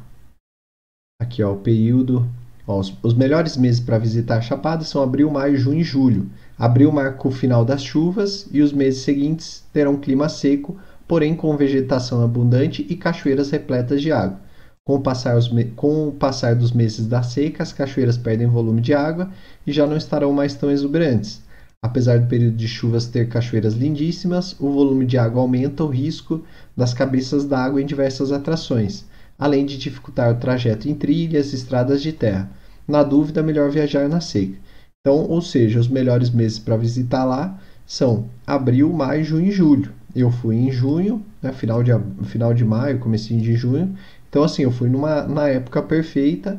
aqui 1.20 1.42
ó, 1.42 1.52
o 1.52 1.60
período, 1.60 2.28
ó, 2.66 2.80
os, 2.80 2.92
os 3.02 3.14
melhores 3.14 3.56
meses 3.56 3.80
para 3.80 3.98
visitar 3.98 4.38
a 4.38 4.40
Chapada 4.40 4.84
são 4.84 5.02
abril, 5.02 5.30
maio, 5.30 5.56
junho 5.56 5.80
e 5.80 5.84
julho. 5.84 6.28
Abril 6.58 6.90
marca 6.92 7.28
o 7.28 7.30
final 7.30 7.64
das 7.64 7.82
chuvas 7.82 8.48
e 8.50 8.60
os 8.60 8.72
meses 8.72 9.02
seguintes 9.02 9.64
terão 9.72 9.96
clima 9.96 10.28
seco, 10.28 10.78
porém 11.06 11.36
com 11.36 11.56
vegetação 11.56 12.22
abundante 12.22 12.84
e 12.88 12.96
cachoeiras 12.96 13.50
repletas 13.50 14.02
de 14.02 14.10
água. 14.10 14.41
Com 14.84 14.96
o, 14.96 15.00
passar 15.00 15.38
com 15.76 16.08
o 16.08 16.12
passar 16.12 16.56
dos 16.56 16.72
meses 16.72 17.06
da 17.06 17.22
seca, 17.22 17.62
as 17.62 17.72
cachoeiras 17.72 18.18
perdem 18.18 18.48
volume 18.48 18.80
de 18.80 18.92
água 18.92 19.30
e 19.64 19.72
já 19.72 19.86
não 19.86 19.96
estarão 19.96 20.32
mais 20.32 20.54
tão 20.54 20.72
exuberantes. 20.72 21.40
Apesar 21.80 22.18
do 22.18 22.26
período 22.26 22.56
de 22.56 22.66
chuvas 22.66 23.06
ter 23.06 23.28
cachoeiras 23.28 23.74
lindíssimas, 23.74 24.56
o 24.58 24.70
volume 24.70 25.06
de 25.06 25.16
água 25.16 25.40
aumenta 25.40 25.84
o 25.84 25.88
risco 25.88 26.44
das 26.76 26.92
cabeças 26.92 27.44
d'água 27.44 27.80
em 27.80 27.86
diversas 27.86 28.32
atrações, 28.32 29.04
além 29.38 29.64
de 29.64 29.78
dificultar 29.78 30.32
o 30.32 30.40
trajeto 30.40 30.88
em 30.88 30.94
trilhas 30.94 31.52
e 31.52 31.56
estradas 31.56 32.02
de 32.02 32.12
terra. 32.12 32.50
Na 32.86 33.04
dúvida, 33.04 33.40
melhor 33.40 33.70
viajar 33.70 34.08
na 34.08 34.20
seca. 34.20 34.58
Então, 35.00 35.28
ou 35.28 35.40
seja, 35.40 35.78
os 35.78 35.86
melhores 35.86 36.30
meses 36.30 36.58
para 36.58 36.76
visitar 36.76 37.24
lá 37.24 37.56
são 37.86 38.28
abril, 38.44 38.92
maio, 38.92 39.22
junho 39.22 39.46
e 39.46 39.52
julho. 39.52 39.92
Eu 40.14 40.30
fui 40.30 40.56
em 40.56 40.70
junho, 40.70 41.24
né, 41.40 41.52
final, 41.52 41.82
de, 41.82 41.92
final 42.24 42.52
de 42.52 42.64
maio, 42.64 42.98
comecinho 42.98 43.40
de 43.40 43.54
junho, 43.54 43.96
então, 44.32 44.42
assim, 44.42 44.62
eu 44.62 44.72
fui 44.72 44.88
numa, 44.88 45.24
na 45.24 45.46
época 45.46 45.82
perfeita 45.82 46.58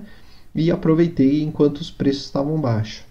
e 0.54 0.70
aproveitei 0.70 1.42
enquanto 1.42 1.78
os 1.78 1.90
preços 1.90 2.26
estavam 2.26 2.62
baixos. 2.62 3.04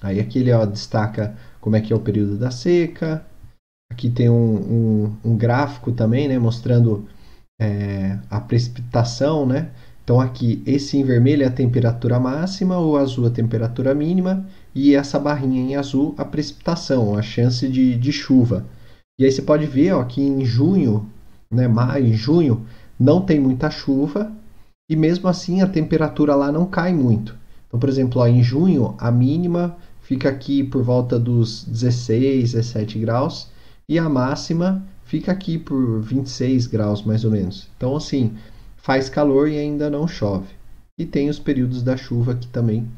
Aí 0.00 0.20
aqui 0.20 0.38
ele 0.38 0.52
ó, 0.52 0.64
destaca 0.64 1.36
como 1.60 1.74
é 1.74 1.80
que 1.80 1.92
é 1.92 1.96
o 1.96 2.00
período 2.00 2.38
da 2.38 2.52
seca. 2.52 3.26
Aqui 3.90 4.08
tem 4.08 4.30
um, 4.30 4.54
um, 4.54 5.16
um 5.24 5.36
gráfico 5.36 5.90
também, 5.90 6.28
né, 6.28 6.38
mostrando 6.38 7.08
é, 7.60 8.20
a 8.30 8.40
precipitação, 8.40 9.44
né? 9.44 9.72
Então 10.04 10.20
aqui, 10.20 10.62
esse 10.64 10.96
em 10.96 11.04
vermelho 11.04 11.42
é 11.42 11.46
a 11.46 11.50
temperatura 11.50 12.20
máxima, 12.20 12.78
o 12.78 12.96
azul 12.96 13.26
a 13.26 13.30
temperatura 13.30 13.92
mínima 13.96 14.46
e 14.72 14.94
essa 14.94 15.18
barrinha 15.18 15.60
em 15.60 15.74
azul 15.74 16.14
a 16.16 16.24
precipitação, 16.24 17.16
a 17.16 17.22
chance 17.22 17.68
de, 17.68 17.96
de 17.98 18.12
chuva. 18.12 18.64
E 19.20 19.24
aí 19.26 19.30
você 19.30 19.42
pode 19.42 19.66
ver 19.66 19.92
ó, 19.92 20.02
que 20.02 20.22
em 20.22 20.42
junho, 20.46 21.06
né, 21.50 21.68
maio, 21.68 22.14
junho, 22.14 22.66
não 22.98 23.20
tem 23.20 23.38
muita 23.38 23.70
chuva 23.70 24.32
e 24.88 24.96
mesmo 24.96 25.28
assim 25.28 25.60
a 25.60 25.66
temperatura 25.66 26.34
lá 26.34 26.50
não 26.50 26.64
cai 26.64 26.94
muito. 26.94 27.36
Então, 27.68 27.78
por 27.78 27.90
exemplo, 27.90 28.22
ó, 28.22 28.26
em 28.26 28.42
junho 28.42 28.94
a 28.98 29.10
mínima 29.10 29.76
fica 30.00 30.30
aqui 30.30 30.64
por 30.64 30.82
volta 30.82 31.18
dos 31.18 31.64
16, 31.64 32.52
17 32.52 32.98
graus 32.98 33.50
e 33.86 33.98
a 33.98 34.08
máxima 34.08 34.82
fica 35.04 35.30
aqui 35.32 35.58
por 35.58 36.00
26 36.00 36.66
graus 36.66 37.02
mais 37.02 37.22
ou 37.22 37.30
menos. 37.30 37.68
Então, 37.76 37.94
assim, 37.94 38.38
faz 38.78 39.10
calor 39.10 39.50
e 39.50 39.58
ainda 39.58 39.90
não 39.90 40.08
chove. 40.08 40.48
E 40.98 41.04
tem 41.04 41.28
os 41.28 41.38
períodos 41.38 41.82
da 41.82 41.94
chuva 41.94 42.34
que 42.34 42.48
também 42.48 42.88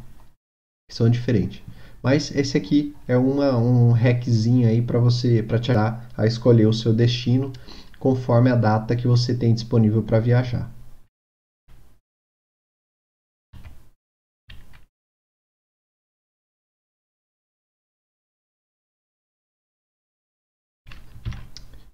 são 0.89 1.11
diferentes. 1.11 1.63
Mas 2.03 2.35
esse 2.35 2.57
aqui 2.57 2.95
é 3.07 3.17
uma, 3.17 3.57
um 3.57 3.93
hackzinho 3.93 4.69
aí 4.69 4.83
para 4.83 4.99
você, 4.99 5.43
para 5.43 5.59
te 5.59 5.71
ajudar 5.71 6.09
a 6.17 6.27
escolher 6.27 6.67
o 6.67 6.73
seu 6.73 6.93
destino 6.93 7.53
conforme 7.99 8.51
a 8.51 8.57
data 8.57 8.97
que 8.97 9.07
você 9.07 9.33
tem 9.35 9.55
disponível 9.55 10.03
para 10.03 10.19
viajar. 10.19 10.69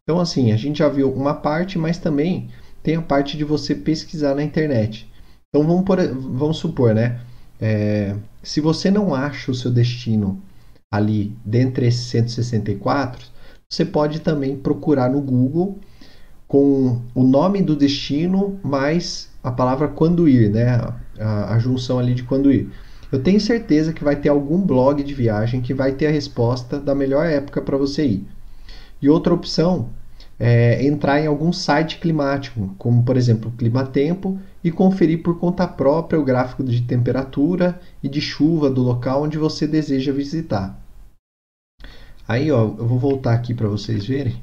Então, 0.03 0.19
assim, 0.19 0.53
a 0.53 0.57
gente 0.57 0.79
já 0.79 0.88
viu 0.88 1.12
uma 1.12 1.35
parte, 1.35 1.79
mas 1.79 1.99
também 1.99 2.49
tem 2.83 2.97
a 2.97 3.03
parte 3.03 3.37
de 3.37 3.45
você 3.45 3.75
pesquisar 3.75 4.35
na 4.35 4.43
internet. 4.43 5.07
Então, 5.50 5.67
vamos, 5.67 5.85
por, 5.85 5.99
vamos 5.99 6.57
supor, 6.57 6.95
né? 6.95 7.21
É, 7.61 8.15
se 8.43 8.61
você 8.61 8.91
não 8.91 9.15
acha 9.15 9.50
o 9.50 9.55
seu 9.55 9.71
destino 9.71 10.41
ali 10.91 11.37
dentre 11.45 11.87
esses 11.87 12.07
164, 12.07 13.27
você 13.69 13.85
pode 13.85 14.21
também 14.21 14.57
procurar 14.57 15.11
no 15.11 15.21
Google 15.21 15.79
com 16.47 17.03
o 17.15 17.23
nome 17.23 17.61
do 17.61 17.77
destino 17.77 18.59
mais 18.62 19.29
a 19.43 19.53
palavra 19.53 19.88
quando 19.88 20.29
ir, 20.29 20.50
né? 20.50 20.81
A, 21.21 21.55
a, 21.55 21.59
junção 21.59 21.99
ali 21.99 22.15
de 22.15 22.23
quando 22.23 22.50
ir. 22.50 22.71
Eu 23.12 23.23
tenho 23.23 23.41
certeza 23.41 23.93
que 23.93 24.03
vai 24.05 24.17
ter 24.17 24.29
algum 24.29 24.61
blog 24.61 25.03
de 25.03 25.12
viagem 25.12 25.61
que 25.61 25.75
vai 25.75 25.93
ter 25.93 26.07
a 26.07 26.11
resposta 26.11 26.79
da 26.79 26.95
melhor 26.95 27.27
época 27.27 27.61
para 27.61 27.77
você 27.77 28.07
ir. 28.07 28.27
E 29.00 29.09
outra 29.09 29.35
opção 29.35 29.91
é 30.38 30.85
entrar 30.87 31.21
em 31.21 31.26
algum 31.26 31.52
site 31.52 31.99
climático, 31.99 32.75
como 32.78 33.02
por 33.02 33.16
exemplo 33.16 33.50
Climatempo, 33.52 34.38
e 34.62 34.71
conferir 34.71 35.23
por 35.23 35.38
conta 35.38 35.66
própria 35.66 36.21
o 36.21 36.25
gráfico 36.25 36.62
de 36.62 36.83
temperatura 36.83 37.80
e 38.02 38.09
de 38.09 38.21
chuva 38.21 38.71
do 38.71 38.83
local 38.83 39.23
onde 39.23 39.37
você 39.37 39.66
deseja 39.66 40.12
visitar. 40.12 40.78
Aí, 42.26 42.50
ó, 42.52 42.62
eu 42.62 42.87
vou 42.87 42.99
voltar 42.99 43.35
aqui 43.35 43.54
para 43.54 43.68
vocês 43.68 44.07
verem. 44.07 44.40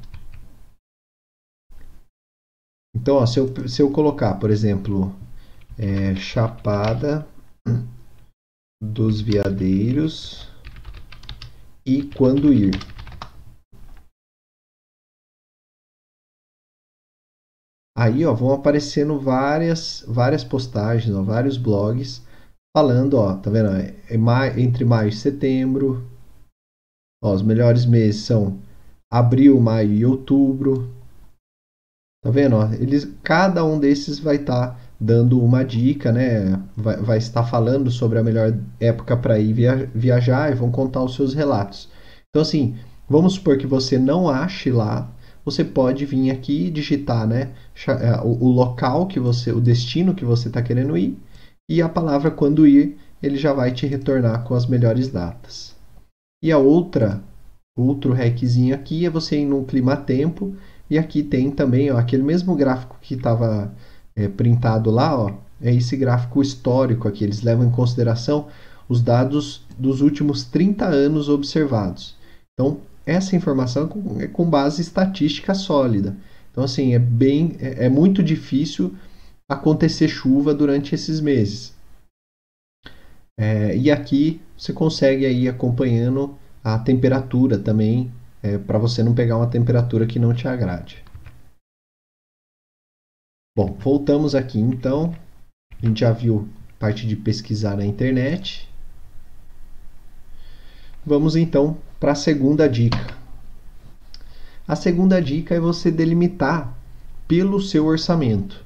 Então, 2.95 3.17
ó, 3.17 3.25
se, 3.25 3.39
eu, 3.39 3.69
se 3.69 3.81
eu 3.81 3.91
colocar, 3.91 4.35
por 4.35 4.49
exemplo, 4.49 5.15
é, 5.77 6.15
Chapada 6.15 7.27
dos 8.81 9.21
Veadeiros 9.21 10.49
e 11.85 12.03
quando 12.03 12.51
ir. 12.51 12.94
Aí, 17.97 18.25
ó, 18.25 18.33
vão 18.33 18.51
aparecendo 18.51 19.17
várias, 19.17 20.03
várias 20.07 20.43
postagens, 20.43 21.15
ó, 21.15 21.23
vários 21.23 21.57
blogs 21.57 22.21
falando, 22.75 23.13
ó, 23.17 23.35
tá 23.35 23.49
vendo? 23.49 23.69
É, 23.69 23.95
é 24.09 24.59
entre 24.59 24.83
maio 24.83 25.07
e 25.07 25.13
setembro. 25.13 26.05
Ó, 27.23 27.33
os 27.33 27.41
melhores 27.41 27.85
meses 27.85 28.23
são 28.23 28.59
abril, 29.09 29.59
maio 29.61 29.93
e 29.93 30.05
outubro. 30.05 30.93
Tá 32.21 32.29
vendo? 32.29 32.57
Ó, 32.57 32.73
eles, 32.73 33.07
cada 33.23 33.63
um 33.63 33.79
desses 33.79 34.19
vai 34.19 34.35
estar 34.35 34.71
tá 34.71 34.79
dando 34.99 35.41
uma 35.41 35.63
dica, 35.63 36.11
né? 36.11 36.61
Vai, 36.75 36.97
vai, 36.97 37.17
estar 37.17 37.45
falando 37.45 37.89
sobre 37.89 38.19
a 38.19 38.23
melhor 38.23 38.53
época 38.77 39.15
para 39.15 39.39
ir 39.39 39.53
via, 39.53 39.89
viajar 39.95 40.51
e 40.51 40.55
vão 40.55 40.69
contar 40.69 41.01
os 41.01 41.15
seus 41.15 41.33
relatos. 41.33 41.89
Então, 42.29 42.41
assim, 42.41 42.75
vamos 43.07 43.35
supor 43.35 43.57
que 43.57 43.67
você 43.67 43.97
não 43.97 44.27
ache 44.27 44.69
lá, 44.69 45.09
você 45.45 45.63
pode 45.63 46.05
vir 46.05 46.31
aqui 46.31 46.71
digitar, 46.71 47.27
né? 47.27 47.51
É, 47.87 48.19
o, 48.21 48.45
o 48.45 48.49
local 48.49 49.05
que 49.05 49.19
você, 49.19 49.51
o 49.51 49.61
destino 49.61 50.15
que 50.15 50.25
você 50.25 50.47
está 50.47 50.61
querendo 50.61 50.97
ir 50.97 51.17
e 51.69 51.81
a 51.81 51.87
palavra 51.87 52.31
quando 52.31 52.67
ir, 52.67 52.97
ele 53.21 53.37
já 53.37 53.53
vai 53.53 53.71
te 53.71 53.85
retornar 53.85 54.43
com 54.43 54.55
as 54.55 54.65
melhores 54.65 55.07
datas. 55.07 55.75
E 56.43 56.51
a 56.51 56.57
outra, 56.57 57.21
outro 57.77 58.13
hackzinho 58.13 58.73
aqui 58.73 59.05
é 59.05 59.09
você 59.09 59.39
ir 59.39 59.45
no 59.45 59.63
clima 59.63 59.95
tempo 59.95 60.55
e 60.89 60.97
aqui 60.97 61.23
tem 61.23 61.51
também 61.51 61.91
ó, 61.91 61.97
aquele 61.97 62.23
mesmo 62.23 62.55
gráfico 62.55 62.97
que 63.01 63.13
estava 63.13 63.71
é, 64.15 64.27
printado 64.27 64.89
lá, 64.89 65.17
ó, 65.17 65.31
é 65.61 65.73
esse 65.73 65.95
gráfico 65.95 66.41
histórico 66.41 67.07
aqui. 67.07 67.23
Eles 67.23 67.41
levam 67.41 67.65
em 67.65 67.71
consideração 67.71 68.47
os 68.87 69.01
dados 69.01 69.65
dos 69.77 70.01
últimos 70.01 70.43
30 70.43 70.85
anos 70.85 71.29
observados. 71.29 72.15
Então, 72.53 72.79
essa 73.05 73.35
informação 73.35 73.89
é 74.19 74.27
com 74.27 74.49
base 74.49 74.81
estatística 74.81 75.53
sólida. 75.53 76.15
Então, 76.51 76.63
assim, 76.63 76.93
é 76.93 76.99
bem, 76.99 77.55
é, 77.59 77.85
é 77.85 77.89
muito 77.89 78.23
difícil 78.23 78.95
acontecer 79.49 80.07
chuva 80.07 80.53
durante 80.53 80.95
esses 80.95 81.19
meses. 81.19 81.73
É, 83.37 83.75
e 83.75 83.91
aqui 83.91 84.41
você 84.57 84.71
consegue 84.71 85.25
aí 85.25 85.47
acompanhando 85.47 86.37
a 86.63 86.79
temperatura 86.79 87.59
também, 87.59 88.11
é, 88.41 88.57
para 88.57 88.79
você 88.79 89.03
não 89.03 89.13
pegar 89.13 89.37
uma 89.37 89.49
temperatura 89.49 90.07
que 90.07 90.17
não 90.17 90.33
te 90.33 90.47
agrade. 90.47 91.03
Bom, 93.55 93.73
voltamos 93.79 94.33
aqui 94.33 94.59
então. 94.59 95.15
A 95.81 95.85
gente 95.85 95.99
já 95.99 96.11
viu 96.11 96.47
parte 96.79 97.07
de 97.07 97.15
pesquisar 97.15 97.75
na 97.77 97.85
internet. 97.85 98.69
Vamos 101.05 101.35
então 101.35 101.77
para 101.99 102.13
a 102.13 102.15
segunda 102.15 102.67
dica. 102.67 103.13
A 104.67 104.75
segunda 104.75 105.21
dica 105.21 105.53
é 105.53 105.59
você 105.59 105.91
delimitar 105.91 106.75
pelo 107.27 107.61
seu 107.61 107.85
orçamento. 107.85 108.65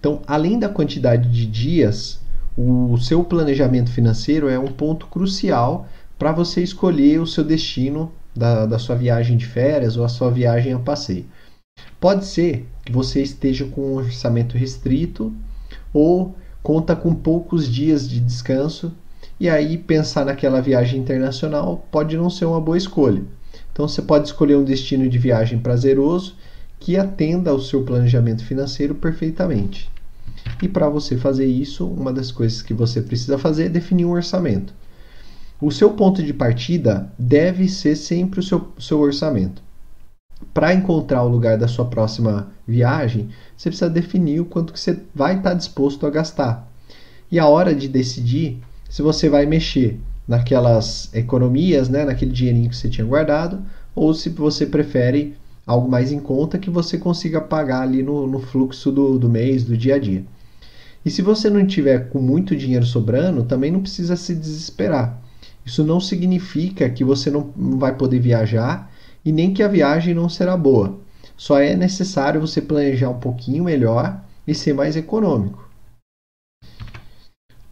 Então, 0.00 0.22
além 0.26 0.58
da 0.58 0.70
quantidade 0.70 1.30
de 1.30 1.44
dias, 1.44 2.18
o 2.56 2.96
seu 2.96 3.22
planejamento 3.22 3.90
financeiro 3.90 4.48
é 4.48 4.58
um 4.58 4.68
ponto 4.68 5.06
crucial 5.08 5.86
para 6.18 6.32
você 6.32 6.62
escolher 6.62 7.20
o 7.20 7.26
seu 7.26 7.44
destino 7.44 8.10
da, 8.34 8.64
da 8.64 8.78
sua 8.78 8.96
viagem 8.96 9.36
de 9.36 9.44
férias 9.44 9.98
ou 9.98 10.04
a 10.04 10.08
sua 10.08 10.30
viagem 10.30 10.72
a 10.72 10.78
passeio. 10.78 11.26
Pode 12.00 12.24
ser 12.24 12.66
que 12.86 12.92
você 12.92 13.22
esteja 13.22 13.66
com 13.66 13.82
um 13.82 13.94
orçamento 13.96 14.56
restrito 14.56 15.30
ou 15.92 16.34
conta 16.62 16.96
com 16.96 17.14
poucos 17.14 17.68
dias 17.70 18.08
de 18.08 18.18
descanso 18.18 18.94
e 19.38 19.48
aí 19.48 19.76
pensar 19.76 20.24
naquela 20.24 20.60
viagem 20.60 21.00
internacional 21.00 21.86
pode 21.90 22.16
não 22.16 22.30
ser 22.30 22.44
uma 22.44 22.60
boa 22.60 22.76
escolha. 22.76 23.22
Então 23.72 23.86
você 23.86 24.00
pode 24.00 24.26
escolher 24.26 24.56
um 24.56 24.64
destino 24.64 25.08
de 25.08 25.18
viagem 25.18 25.58
prazeroso 25.58 26.34
que 26.78 26.96
atenda 26.96 27.50
ao 27.50 27.60
seu 27.60 27.82
planejamento 27.84 28.44
financeiro 28.44 28.94
perfeitamente. 28.94 29.90
E 30.62 30.68
para 30.68 30.88
você 30.88 31.16
fazer 31.16 31.46
isso, 31.46 31.86
uma 31.86 32.12
das 32.12 32.30
coisas 32.30 32.62
que 32.62 32.72
você 32.72 33.00
precisa 33.00 33.38
fazer 33.38 33.66
é 33.66 33.68
definir 33.68 34.04
um 34.04 34.12
orçamento. 34.12 34.72
O 35.60 35.70
seu 35.70 35.90
ponto 35.90 36.22
de 36.22 36.32
partida 36.32 37.10
deve 37.18 37.68
ser 37.68 37.96
sempre 37.96 38.40
o 38.40 38.42
seu, 38.42 38.68
seu 38.78 39.00
orçamento 39.00 39.66
para 40.52 40.74
encontrar 40.74 41.22
o 41.22 41.28
lugar 41.28 41.56
da 41.56 41.68
sua 41.68 41.86
próxima 41.86 42.48
viagem, 42.66 43.28
você 43.56 43.70
precisa 43.70 43.90
definir 43.90 44.40
o 44.40 44.44
quanto 44.44 44.72
que 44.72 44.80
você 44.80 44.98
vai 45.14 45.36
estar 45.36 45.50
tá 45.50 45.54
disposto 45.54 46.06
a 46.06 46.10
gastar. 46.10 46.70
E 47.30 47.38
a 47.38 47.46
hora 47.46 47.74
de 47.74 47.88
decidir 47.88 48.60
se 48.96 49.02
você 49.02 49.28
vai 49.28 49.44
mexer 49.44 50.00
naquelas 50.26 51.12
economias, 51.12 51.86
né, 51.86 52.06
naquele 52.06 52.32
dinheirinho 52.32 52.70
que 52.70 52.76
você 52.76 52.88
tinha 52.88 53.06
guardado, 53.06 53.62
ou 53.94 54.14
se 54.14 54.30
você 54.30 54.64
prefere 54.64 55.36
algo 55.66 55.86
mais 55.86 56.10
em 56.10 56.18
conta 56.18 56.56
que 56.56 56.70
você 56.70 56.96
consiga 56.96 57.38
pagar 57.38 57.82
ali 57.82 58.02
no, 58.02 58.26
no 58.26 58.40
fluxo 58.40 58.90
do, 58.90 59.18
do 59.18 59.28
mês, 59.28 59.64
do 59.64 59.76
dia 59.76 59.96
a 59.96 59.98
dia. 59.98 60.24
E 61.04 61.10
se 61.10 61.20
você 61.20 61.50
não 61.50 61.66
tiver 61.66 62.08
com 62.08 62.22
muito 62.22 62.56
dinheiro 62.56 62.86
sobrando, 62.86 63.44
também 63.44 63.70
não 63.70 63.82
precisa 63.82 64.16
se 64.16 64.34
desesperar. 64.34 65.20
Isso 65.62 65.84
não 65.84 66.00
significa 66.00 66.88
que 66.88 67.04
você 67.04 67.30
não, 67.30 67.52
vai 67.54 67.94
poder 67.94 68.18
viajar 68.18 68.90
e 69.22 69.30
nem 69.30 69.52
que 69.52 69.62
a 69.62 69.68
viagem 69.68 70.14
não 70.14 70.30
será 70.30 70.56
boa. 70.56 70.98
Só 71.36 71.60
é 71.60 71.76
necessário 71.76 72.40
você 72.40 72.62
planejar 72.62 73.10
um 73.10 73.20
pouquinho 73.20 73.64
melhor 73.64 74.24
e 74.48 74.54
ser 74.54 74.72
mais 74.72 74.96
econômico. 74.96 75.65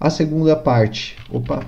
A 0.05 0.11
segunda 0.11 0.55
parte, 0.55 1.17
opa, 1.31 1.65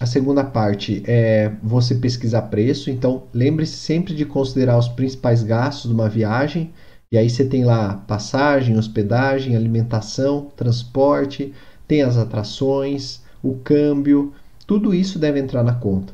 a 0.00 0.04
segunda 0.04 0.42
parte 0.42 1.00
é 1.06 1.52
você 1.62 1.94
pesquisar 1.94 2.42
preço. 2.42 2.90
Então, 2.90 3.22
lembre-se 3.32 3.76
sempre 3.76 4.16
de 4.16 4.24
considerar 4.24 4.76
os 4.76 4.88
principais 4.88 5.44
gastos 5.44 5.88
de 5.88 5.94
uma 5.94 6.08
viagem. 6.08 6.72
E 7.12 7.16
aí 7.16 7.30
você 7.30 7.44
tem 7.44 7.64
lá 7.64 7.98
passagem, 7.98 8.76
hospedagem, 8.76 9.54
alimentação, 9.54 10.50
transporte, 10.56 11.54
tem 11.86 12.02
as 12.02 12.16
atrações, 12.16 13.20
o 13.40 13.54
câmbio, 13.54 14.32
tudo 14.66 14.92
isso 14.92 15.16
deve 15.16 15.38
entrar 15.38 15.62
na 15.62 15.74
conta. 15.74 16.12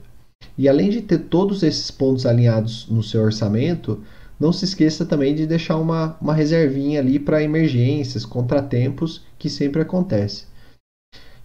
E 0.59 0.69
além 0.69 0.91
de 0.91 1.01
ter 1.01 1.17
todos 1.17 1.63
esses 1.63 1.91
pontos 1.91 2.27
alinhados 2.27 2.87
no 2.91 3.03
seu 3.03 3.23
orçamento, 3.23 4.05
não 4.39 4.53
se 4.53 4.67
esqueça 4.67 5.07
também 5.07 5.35
de 5.35 5.47
deixar 5.47 5.79
uma, 5.79 6.15
uma 6.21 6.35
reservinha 6.35 7.01
ali 7.01 7.19
para 7.19 7.43
emergências, 7.43 8.27
contratempos 8.27 9.25
que 9.39 9.49
sempre 9.49 9.81
acontece. 9.81 10.48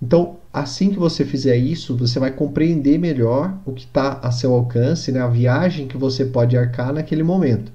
Então, 0.04 0.36
assim 0.52 0.90
que 0.90 1.00
você 1.00 1.24
fizer 1.24 1.56
isso, 1.56 1.96
você 1.96 2.20
vai 2.20 2.30
compreender 2.30 2.98
melhor 2.98 3.58
o 3.66 3.72
que 3.72 3.86
está 3.86 4.20
a 4.22 4.34
seu 4.34 4.54
alcance, 4.54 5.14
né? 5.14 5.22
a 5.22 5.30
viagem 5.30 5.88
que 5.88 5.96
você 5.96 6.26
pode 6.26 6.58
arcar 6.58 6.92
naquele 6.92 7.24
momento. 7.24 7.72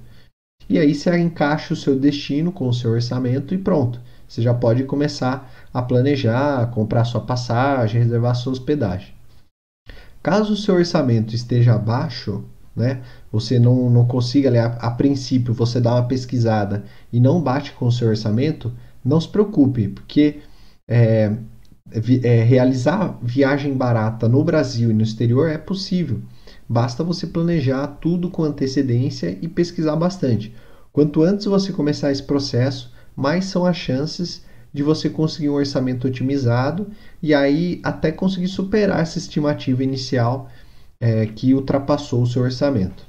E 0.68 0.78
aí 0.78 0.94
você 0.94 1.18
encaixa 1.18 1.72
o 1.72 1.76
seu 1.76 1.98
destino 1.98 2.52
com 2.52 2.68
o 2.68 2.74
seu 2.74 2.90
orçamento 2.90 3.54
e 3.54 3.58
pronto. 3.58 3.98
Você 4.28 4.42
já 4.42 4.52
pode 4.52 4.84
começar 4.84 5.50
a 5.72 5.80
planejar, 5.80 6.70
comprar 6.70 7.06
sua 7.06 7.22
passagem, 7.22 8.02
reservar 8.02 8.34
sua 8.34 8.52
hospedagem. 8.52 9.14
Caso 10.22 10.52
o 10.52 10.56
seu 10.56 10.74
orçamento 10.74 11.34
esteja 11.34 11.76
abaixo, 11.76 12.44
né, 12.76 13.00
você 13.32 13.58
não, 13.58 13.88
não 13.88 14.06
consiga, 14.06 14.50
a, 14.62 14.88
a 14.88 14.90
princípio, 14.90 15.54
você 15.54 15.80
dá 15.80 15.94
uma 15.94 16.06
pesquisada 16.06 16.84
e 17.10 17.18
não 17.18 17.40
bate 17.40 17.72
com 17.72 17.86
o 17.86 17.92
seu 17.92 18.08
orçamento, 18.08 18.70
não 19.02 19.18
se 19.18 19.28
preocupe, 19.28 19.88
porque 19.88 20.42
é, 20.86 21.34
é, 22.22 22.42
realizar 22.42 23.18
viagem 23.22 23.74
barata 23.74 24.28
no 24.28 24.44
Brasil 24.44 24.90
e 24.90 24.94
no 24.94 25.02
exterior 25.02 25.48
é 25.48 25.58
possível. 25.58 26.20
Basta 26.68 27.02
você 27.02 27.26
planejar 27.26 27.86
tudo 27.86 28.28
com 28.28 28.44
antecedência 28.44 29.38
e 29.40 29.48
pesquisar 29.48 29.96
bastante. 29.96 30.54
Quanto 30.92 31.22
antes 31.22 31.46
você 31.46 31.72
começar 31.72 32.12
esse 32.12 32.22
processo, 32.22 32.92
mais 33.16 33.46
são 33.46 33.64
as 33.64 33.76
chances 33.76 34.42
de 34.72 34.82
você 34.82 35.08
conseguir 35.08 35.48
um 35.48 35.54
orçamento 35.54 36.06
otimizado 36.06 36.88
e 37.22 37.32
aí 37.32 37.80
até 37.82 38.12
conseguir 38.12 38.48
superar 38.48 39.00
essa 39.00 39.18
estimativa 39.18 39.82
inicial 39.82 40.50
é, 41.00 41.26
que 41.26 41.54
ultrapassou 41.54 42.22
o 42.22 42.26
seu 42.26 42.42
orçamento. 42.42 43.06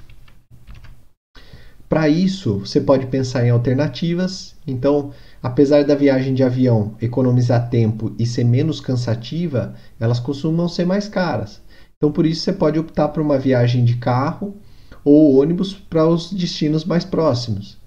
Para 1.90 2.08
isso, 2.08 2.60
você 2.60 2.80
pode 2.80 3.08
pensar 3.08 3.46
em 3.46 3.50
alternativas. 3.50 4.56
Então, 4.66 5.12
apesar 5.42 5.84
da 5.84 5.96
viagem 5.96 6.34
de 6.34 6.44
avião 6.44 6.96
economizar 7.02 7.70
tempo 7.70 8.14
e 8.18 8.26
ser 8.26 8.44
menos 8.44 8.82
cansativa, 8.82 9.74
elas 10.00 10.20
costumam 10.20 10.68
ser 10.68 10.86
mais 10.86 11.08
caras. 11.08 11.62
Então, 11.98 12.12
por 12.12 12.26
isso, 12.26 12.42
você 12.42 12.54
pode 12.54 12.80
optar 12.80 13.10
por 13.10 13.22
uma 13.22 13.38
viagem 13.38 13.84
de 13.84 13.98
carro 13.98 14.56
ou 15.04 15.40
ônibus 15.42 15.74
para 15.74 16.08
os 16.08 16.32
destinos 16.32 16.86
mais 16.86 17.04
próximos. 17.04 17.78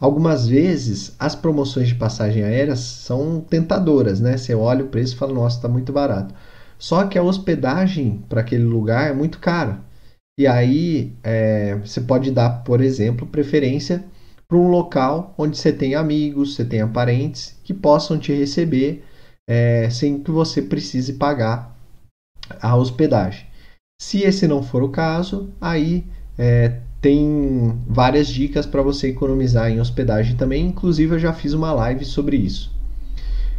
Algumas 0.00 0.46
vezes 0.46 1.14
as 1.18 1.34
promoções 1.34 1.88
de 1.88 1.94
passagem 1.94 2.44
aérea 2.44 2.76
são 2.76 3.40
tentadoras, 3.40 4.20
né? 4.20 4.36
Você 4.36 4.54
olha 4.54 4.84
o 4.84 4.88
preço 4.88 5.14
e 5.14 5.18
fala, 5.18 5.34
nossa, 5.34 5.56
está 5.56 5.68
muito 5.68 5.92
barato. 5.92 6.34
Só 6.78 7.04
que 7.06 7.18
a 7.18 7.22
hospedagem 7.22 8.22
para 8.28 8.40
aquele 8.40 8.64
lugar 8.64 9.10
é 9.10 9.12
muito 9.12 9.40
cara. 9.40 9.80
E 10.38 10.46
aí 10.46 11.12
é, 11.24 11.74
você 11.76 12.00
pode 12.00 12.30
dar, 12.30 12.62
por 12.62 12.80
exemplo, 12.80 13.26
preferência 13.26 14.04
para 14.48 14.56
um 14.56 14.68
local 14.68 15.34
onde 15.36 15.58
você 15.58 15.70
tem 15.70 15.94
amigos, 15.94 16.54
você 16.54 16.64
tenha 16.64 16.86
parentes 16.86 17.54
que 17.62 17.74
possam 17.74 18.18
te 18.18 18.32
receber 18.32 19.04
é, 19.46 19.90
sem 19.90 20.22
que 20.22 20.30
você 20.30 20.62
precise 20.62 21.12
pagar 21.12 21.76
a 22.60 22.74
hospedagem. 22.74 23.46
Se 24.00 24.22
esse 24.22 24.48
não 24.48 24.62
for 24.62 24.82
o 24.82 24.88
caso, 24.88 25.50
aí 25.60 26.06
é, 26.38 26.80
tem 27.00 27.78
várias 27.86 28.26
dicas 28.28 28.64
para 28.64 28.80
você 28.80 29.08
economizar 29.08 29.70
em 29.70 29.80
hospedagem 29.80 30.34
também, 30.34 30.66
inclusive 30.66 31.16
eu 31.16 31.18
já 31.18 31.32
fiz 31.34 31.52
uma 31.52 31.72
live 31.72 32.06
sobre 32.06 32.36
isso. 32.36 32.72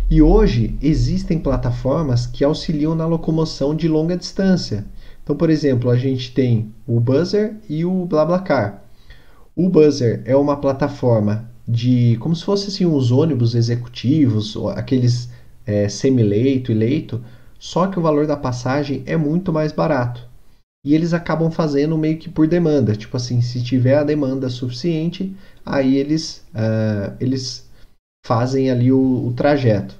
E 0.10 0.23
hoje 0.23 0.75
existem 0.82 1.38
plataformas 1.38 2.25
que 2.25 2.43
auxiliam 2.43 2.95
na 2.95 3.06
locomoção 3.06 3.75
de 3.75 3.88
longa 3.88 4.17
distância. 4.17 4.86
Então, 5.23 5.36
por 5.36 5.52
exemplo, 5.52 5.91
a 5.91 5.95
gente 5.95 6.34
tem 6.34 6.73
o 6.88 6.99
Buzzer 6.99 7.58
e 7.69 7.86
o 7.86 8.06
BlaBlaCar. 8.06 8.88
O 9.55 9.69
Buzzer 9.69 10.21
é 10.25 10.35
uma 10.35 10.57
plataforma 10.57 11.49
de 11.67 12.17
como 12.19 12.35
se 12.35 12.43
fossem 12.43 12.67
assim, 12.67 12.85
os 12.85 13.12
ônibus 13.12 13.53
executivos, 13.53 14.55
aqueles 14.75 15.29
é, 15.65 15.88
semi-leito 15.88 16.71
e 16.71 16.75
leito, 16.75 17.23
só 17.59 17.88
que 17.88 17.99
o 17.99 18.01
valor 18.01 18.25
da 18.25 18.38
passagem 18.38 19.03
é 19.05 19.15
muito 19.15 19.53
mais 19.53 19.71
barato. 19.71 20.27
E 20.83 20.95
eles 20.95 21.13
acabam 21.13 21.51
fazendo 21.51 21.97
meio 21.97 22.17
que 22.17 22.29
por 22.29 22.47
demanda, 22.47 22.95
tipo 22.95 23.17
assim, 23.17 23.41
se 23.41 23.62
tiver 23.62 23.97
a 23.97 24.03
demanda 24.03 24.49
suficiente, 24.49 25.35
aí 25.65 25.97
eles, 25.97 26.45
uh, 26.55 27.15
eles 27.19 27.69
fazem 28.25 28.71
ali 28.71 28.91
o, 28.91 29.27
o 29.27 29.33
trajeto. 29.33 29.99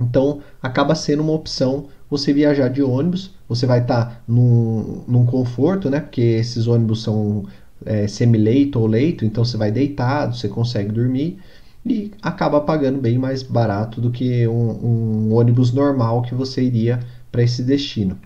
Então 0.00 0.42
acaba 0.60 0.94
sendo 0.94 1.22
uma 1.22 1.32
opção 1.32 1.88
você 2.10 2.32
viajar 2.32 2.68
de 2.68 2.82
ônibus, 2.82 3.34
você 3.48 3.64
vai 3.64 3.80
estar 3.80 4.04
tá 4.04 4.22
num, 4.28 5.04
num 5.06 5.24
conforto, 5.24 5.88
né? 5.88 6.00
Porque 6.00 6.20
esses 6.20 6.66
ônibus 6.66 7.02
são 7.02 7.46
é, 7.84 8.06
semi-leito 8.08 8.80
ou 8.80 8.86
leito, 8.86 9.24
então 9.24 9.44
você 9.44 9.56
vai 9.56 9.70
deitado, 9.70 10.36
você 10.36 10.48
consegue 10.48 10.92
dormir 10.92 11.38
e 11.84 12.10
acaba 12.20 12.60
pagando 12.60 13.00
bem 13.00 13.16
mais 13.16 13.42
barato 13.42 14.00
do 14.00 14.10
que 14.10 14.46
um, 14.48 15.28
um 15.28 15.34
ônibus 15.34 15.72
normal 15.72 16.22
que 16.22 16.34
você 16.34 16.62
iria 16.62 17.00
para 17.30 17.42
esse 17.42 17.62
destino. 17.62 18.18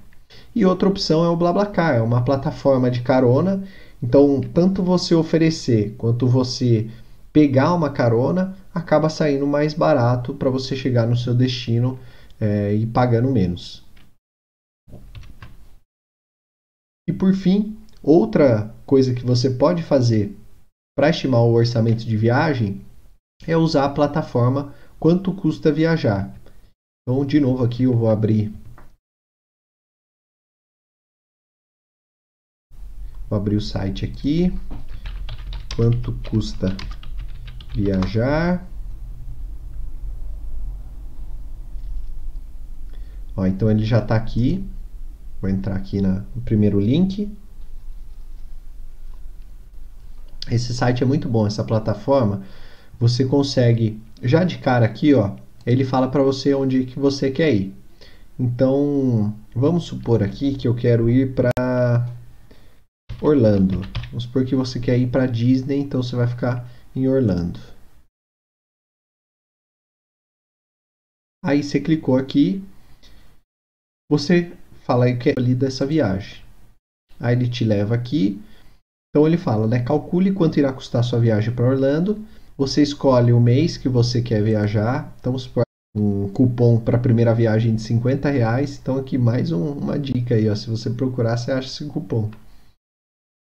E 0.54 0.64
outra 0.64 0.88
opção 0.88 1.24
é 1.24 1.28
o 1.28 1.36
BlaBlaCar, 1.36 1.96
é 1.96 2.00
uma 2.00 2.22
plataforma 2.22 2.90
de 2.90 3.02
carona. 3.02 3.62
Então, 4.02 4.40
tanto 4.54 4.82
você 4.82 5.14
oferecer 5.14 5.94
quanto 5.98 6.26
você 6.26 6.88
pegar 7.32 7.74
uma 7.74 7.90
carona 7.90 8.56
acaba 8.74 9.08
saindo 9.08 9.46
mais 9.46 9.74
barato 9.74 10.34
para 10.34 10.50
você 10.50 10.74
chegar 10.74 11.06
no 11.06 11.16
seu 11.16 11.34
destino 11.34 11.98
é, 12.40 12.74
e 12.74 12.86
pagando 12.86 13.30
menos. 13.30 13.84
E 17.06 17.12
por 17.12 17.34
fim, 17.34 17.76
outra 18.02 18.74
coisa 18.90 19.14
que 19.14 19.24
você 19.24 19.48
pode 19.48 19.85
fazer 19.85 20.37
para 20.96 21.11
estimar 21.11 21.42
o 21.42 21.53
orçamento 21.53 22.05
de 22.05 22.16
viagem 22.16 22.85
é 23.46 23.57
usar 23.57 23.85
a 23.85 23.88
plataforma 23.88 24.74
Quanto 24.98 25.33
Custa 25.33 25.70
Viajar. 25.70 26.35
Então, 27.03 27.24
de 27.24 27.38
novo 27.38 27.62
aqui 27.62 27.85
eu 27.85 27.96
vou 27.96 28.11
abrir 28.11 28.53
Vou 33.29 33.38
abrir 33.38 33.55
o 33.55 33.61
site 33.61 34.05
aqui. 34.05 34.53
Quanto 35.76 36.12
custa 36.29 36.76
viajar? 37.72 38.68
Ó, 43.37 43.46
então 43.46 43.70
ele 43.70 43.85
já 43.85 44.00
está 44.00 44.16
aqui. 44.16 44.68
Vou 45.40 45.48
entrar 45.48 45.76
aqui 45.76 46.00
na, 46.00 46.24
no 46.35 46.42
primeiro 46.42 46.81
link. 46.81 47.33
Esse 50.50 50.74
site 50.74 51.02
é 51.02 51.06
muito 51.06 51.28
bom, 51.28 51.46
essa 51.46 51.62
plataforma. 51.62 52.42
Você 52.98 53.24
consegue, 53.24 54.00
já 54.22 54.44
de 54.44 54.58
cara 54.58 54.84
aqui, 54.84 55.14
ó, 55.14 55.36
ele 55.64 55.84
fala 55.84 56.10
para 56.10 56.22
você 56.22 56.52
onde 56.54 56.84
que 56.84 56.98
você 56.98 57.30
quer 57.30 57.54
ir. 57.54 57.74
Então, 58.38 59.34
vamos 59.54 59.84
supor 59.84 60.22
aqui 60.22 60.54
que 60.54 60.66
eu 60.66 60.74
quero 60.74 61.08
ir 61.08 61.34
para 61.34 61.50
Orlando. 63.20 63.82
Vamos 64.08 64.24
supor 64.24 64.44
que 64.44 64.56
você 64.56 64.80
quer 64.80 64.98
ir 64.98 65.08
para 65.08 65.26
Disney, 65.26 65.78
então 65.78 66.02
você 66.02 66.16
vai 66.16 66.26
ficar 66.26 66.68
em 66.96 67.06
Orlando. 67.06 67.60
Aí 71.44 71.62
você 71.62 71.80
clicou 71.80 72.16
aqui, 72.16 72.62
você 74.10 74.52
fala 74.84 75.10
que 75.14 75.30
é 75.30 75.34
ali 75.38 75.54
dessa 75.54 75.86
viagem. 75.86 76.42
Aí 77.18 77.34
ele 77.34 77.48
te 77.48 77.64
leva 77.64 77.94
aqui. 77.94 78.42
Então 79.10 79.26
ele 79.26 79.36
fala, 79.36 79.66
né? 79.66 79.80
Calcule 79.80 80.32
quanto 80.32 80.58
irá 80.58 80.72
custar 80.72 81.02
sua 81.02 81.18
viagem 81.18 81.52
para 81.52 81.68
Orlando. 81.68 82.24
Você 82.56 82.82
escolhe 82.82 83.32
o 83.32 83.40
mês 83.40 83.76
que 83.76 83.88
você 83.88 84.22
quer 84.22 84.40
viajar. 84.42 85.12
Então, 85.18 85.34
um 85.96 86.28
cupom 86.28 86.78
para 86.78 86.96
a 86.96 87.00
primeira 87.00 87.34
viagem 87.34 87.74
de 87.74 87.82
50 87.82 88.30
reais. 88.30 88.78
Então 88.80 88.96
aqui 88.96 89.18
mais 89.18 89.50
um, 89.50 89.72
uma 89.72 89.98
dica 89.98 90.36
aí, 90.36 90.48
ó. 90.48 90.54
Se 90.54 90.70
você 90.70 90.90
procurar, 90.90 91.36
você 91.36 91.50
acha 91.50 91.68
esse 91.68 91.84
cupom. 91.86 92.30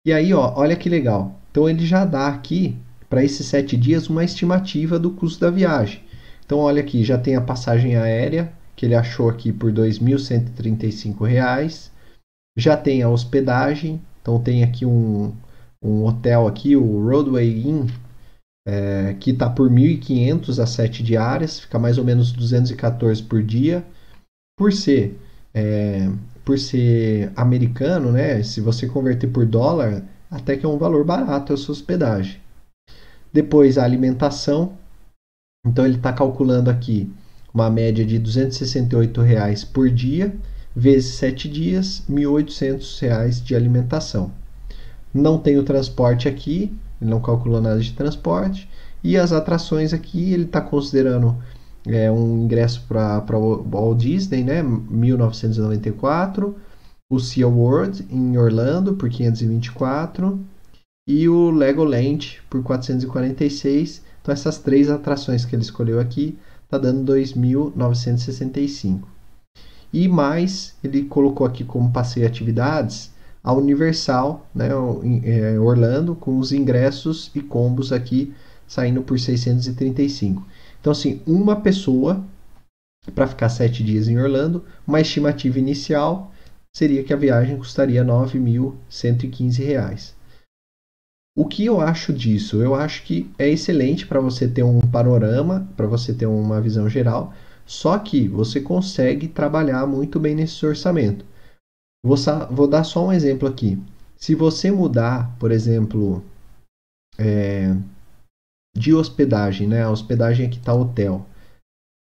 E 0.06 0.12
aí, 0.12 0.34
ó, 0.34 0.54
olha 0.56 0.76
que 0.76 0.90
legal. 0.90 1.40
Então 1.50 1.70
ele 1.70 1.86
já 1.86 2.04
dá 2.04 2.28
aqui 2.28 2.78
para 3.10 3.24
esses 3.24 3.48
sete 3.48 3.78
dias 3.78 4.10
uma 4.10 4.26
estimativa 4.26 5.00
do 5.00 5.12
custo 5.12 5.40
da 5.40 5.50
viagem. 5.50 6.04
Então 6.46 6.60
olha 6.60 6.82
aqui, 6.82 7.06
já 7.06 7.18
tem 7.18 7.38
a 7.38 7.42
passagem 7.42 7.96
aérea 7.96 8.52
que 8.76 8.86
ele 8.86 8.96
achou 8.96 9.30
aqui 9.30 9.54
por 9.54 9.72
R$ 9.72 9.90
2.135. 9.90 11.90
Já 12.58 12.76
tem 12.76 13.02
a 13.02 13.10
hospedagem, 13.10 14.02
então 14.22 14.42
tem 14.42 14.64
aqui 14.64 14.86
um, 14.86 15.34
um 15.84 16.06
hotel 16.06 16.48
aqui, 16.48 16.76
o 16.76 17.04
Roadway 17.06 17.68
Inn, 17.68 17.88
é, 18.66 19.16
que 19.20 19.32
está 19.32 19.50
por 19.50 19.70
1.500 19.70 20.60
a 20.62 20.66
7 20.66 21.04
diárias, 21.04 21.60
fica 21.60 21.78
mais 21.78 21.98
ou 21.98 22.06
menos 22.06 22.32
214 22.32 23.22
por 23.24 23.44
dia. 23.44 23.86
Por 24.58 24.72
ser 24.72 25.20
é, 25.54 26.10
por 26.44 26.60
ser 26.60 27.32
americano, 27.36 28.12
né? 28.12 28.42
Se 28.44 28.60
você 28.60 28.88
converter 28.88 29.28
por 29.28 29.46
dólar, 29.46 30.04
até 30.30 30.58
que 30.58 30.66
é 30.66 30.70
um 30.70 30.78
valor 30.78 31.06
barato 31.06 31.54
a 31.54 31.58
sua 31.58 31.74
hospedagem. 31.74 32.42
Depois 33.32 33.78
a 33.78 33.84
alimentação. 33.84 34.78
Então 35.66 35.86
ele 35.86 35.96
está 35.96 36.12
calculando 36.12 36.70
aqui 36.70 37.10
uma 37.54 37.70
média 37.70 38.06
de 38.06 38.20
268 38.20 39.22
reais 39.22 39.64
por 39.64 39.90
dia, 39.90 40.36
vezes 40.76 41.16
7 41.16 41.48
dias, 41.48 42.04
R$ 42.10 42.16
1.800 42.16 43.42
de 43.42 43.56
alimentação. 43.56 44.32
Não 45.14 45.38
tem 45.38 45.58
o 45.58 45.64
transporte 45.64 46.28
aqui, 46.28 46.72
ele 47.02 47.10
não 47.10 47.22
calculou 47.22 47.62
nada 47.62 47.80
de 47.80 47.94
transporte. 47.94 48.70
E 49.04 49.18
as 49.18 49.32
atrações 49.32 49.94
aqui, 49.94 50.34
ele 50.34 50.46
está 50.46 50.62
considerando 50.62 51.38
é, 51.86 52.10
um 52.12 52.44
ingresso 52.44 52.84
para 52.88 53.38
o 53.38 53.64
Walt 53.64 54.00
Disney, 54.00 54.44
né, 54.44 54.64
1994, 54.64 56.56
o 57.12 57.20
Sea 57.20 57.48
World 57.48 58.08
em 58.10 58.38
Orlando 58.38 58.96
por 58.96 59.10
524 59.10 60.40
e 61.08 61.28
o 61.28 61.52
Legoland 61.52 62.42
por 62.50 62.64
446. 62.64 64.02
Então 64.22 64.34
essas 64.34 64.58
três 64.58 64.90
atrações 64.90 65.46
que 65.46 65.56
ele 65.56 65.64
escolheu 65.64 66.00
aqui 66.00 66.38
tá 66.70 66.78
dando 66.78 67.14
2.965. 67.14 69.02
E 69.92 70.08
mais, 70.08 70.74
ele 70.84 71.04
colocou 71.04 71.46
aqui 71.46 71.64
como 71.64 71.92
passeio 71.92 72.26
atividades 72.26 73.13
a 73.44 73.54
Universal, 73.54 74.48
né, 74.56 74.70
é, 75.24 75.60
Orlando, 75.60 76.16
com 76.16 76.40
os 76.40 76.52
ingressos 76.52 77.30
e 77.36 77.42
combos 77.42 77.92
aqui 77.92 78.34
saindo 78.66 79.04
por 79.04 79.20
635. 79.20 80.48
Então, 80.80 80.92
assim, 80.92 81.22
uma 81.28 81.58
pessoa 81.58 82.24
para 83.14 83.28
ficar 83.28 83.50
sete 83.50 83.84
dias 83.84 84.08
em 84.08 84.18
Orlando, 84.18 84.64
uma 84.88 85.02
estimativa 85.02 85.60
inicial 85.60 86.32
seria 86.76 87.04
que 87.04 87.14
a 87.14 87.18
viagem 87.18 87.58
custaria 87.58 88.02
R$ 88.02 88.10
9.115. 88.10 90.14
O 91.36 91.46
que 91.46 91.66
eu 91.66 91.82
acho 91.82 92.14
disso? 92.14 92.62
Eu 92.62 92.76
acho 92.76 93.04
que 93.04 93.30
é 93.38 93.50
excelente 93.50 94.08
para 94.08 94.20
você 94.20 94.48
ter 94.48 94.64
um 94.64 94.80
panorama, 94.80 95.68
para 95.76 95.88
você 95.88 96.14
ter 96.14 96.28
uma 96.28 96.62
visão 96.62 96.88
geral, 96.88 97.34
só 97.66 97.98
que 97.98 98.28
você 98.28 98.62
consegue 98.62 99.28
trabalhar 99.28 99.86
muito 99.86 100.20
bem 100.20 100.36
nesse 100.36 100.66
orçamento. 100.66 101.26
Vou, 102.06 102.18
vou 102.52 102.68
dar 102.68 102.84
só 102.84 103.08
um 103.08 103.14
exemplo 103.14 103.48
aqui. 103.48 103.78
Se 104.18 104.36
você 104.36 104.70
mudar, 104.70 105.38
por 105.40 105.52
exemplo, 105.52 106.24
é, 107.18 107.68
de 108.76 108.94
hospedagem, 108.94 109.68
né? 109.68 109.84
A 109.84 109.92
hospedagem 109.92 110.48
aqui 110.48 110.58
está 110.58 110.74
hotel. 110.74 111.26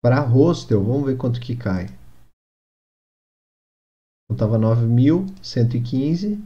Para 0.03 0.20
hostel, 0.20 0.83
vamos 0.83 1.07
ver 1.07 1.16
quanto 1.16 1.40
que 1.40 1.57
cai. 1.57 1.87
Eu 4.29 4.37
tava 4.37 4.59
9.115 4.59 6.44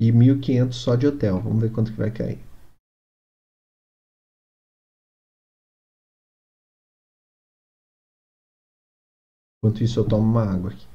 e 0.00 0.12
1.500 0.12 0.72
só 0.72 0.94
de 0.94 1.06
hotel. 1.06 1.40
Vamos 1.40 1.60
ver 1.60 1.72
quanto 1.72 1.90
que 1.90 1.98
vai 1.98 2.10
cair. 2.12 2.51
Enquanto 9.64 9.84
isso 9.84 10.00
eu 10.00 10.08
tomo 10.08 10.24
uma 10.24 10.42
água 10.42 10.72
aqui. 10.72 10.88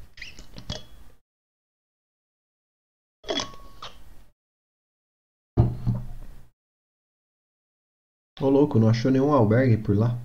Ô 8.42 8.50
louco, 8.50 8.78
não 8.78 8.90
achou 8.90 9.10
nenhum 9.10 9.32
albergue 9.32 9.78
por 9.78 9.96
lá? 9.98 10.20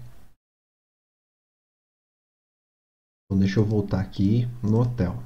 Então 3.25 3.39
deixa 3.39 3.61
eu 3.61 3.65
voltar 3.65 4.01
aqui 4.01 4.49
no 4.61 4.81
hotel. 4.81 5.23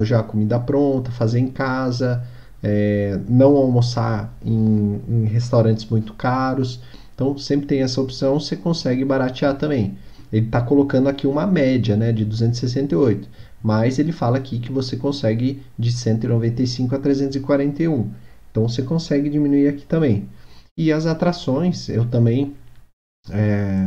Já 0.00 0.22
comida 0.22 0.60
pronta, 0.60 1.10
fazer 1.10 1.40
em 1.40 1.50
casa, 1.50 2.22
é, 2.62 3.16
não 3.28 3.56
almoçar 3.56 4.32
em, 4.42 4.94
em 5.08 5.24
restaurantes 5.24 5.84
muito 5.86 6.14
caros. 6.14 6.80
Então 7.12 7.36
sempre 7.36 7.66
tem 7.66 7.82
essa 7.82 8.00
opção, 8.00 8.38
você 8.38 8.56
consegue 8.56 9.04
baratear 9.04 9.58
também. 9.58 9.98
Ele 10.36 10.46
está 10.46 10.60
colocando 10.60 11.08
aqui 11.08 11.26
uma 11.26 11.46
média 11.46 11.96
né, 11.96 12.12
de 12.12 12.24
268, 12.24 13.28
mas 13.62 13.98
ele 13.98 14.12
fala 14.12 14.36
aqui 14.36 14.58
que 14.58 14.70
você 14.70 14.96
consegue 14.96 15.62
de 15.78 15.90
195 15.90 16.94
a 16.94 16.98
341. 16.98 18.10
Então 18.50 18.68
você 18.68 18.82
consegue 18.82 19.30
diminuir 19.30 19.68
aqui 19.68 19.86
também. 19.86 20.28
E 20.76 20.92
as 20.92 21.06
atrações, 21.06 21.88
eu 21.88 22.04
também, 22.04 22.54
é, 23.30 23.86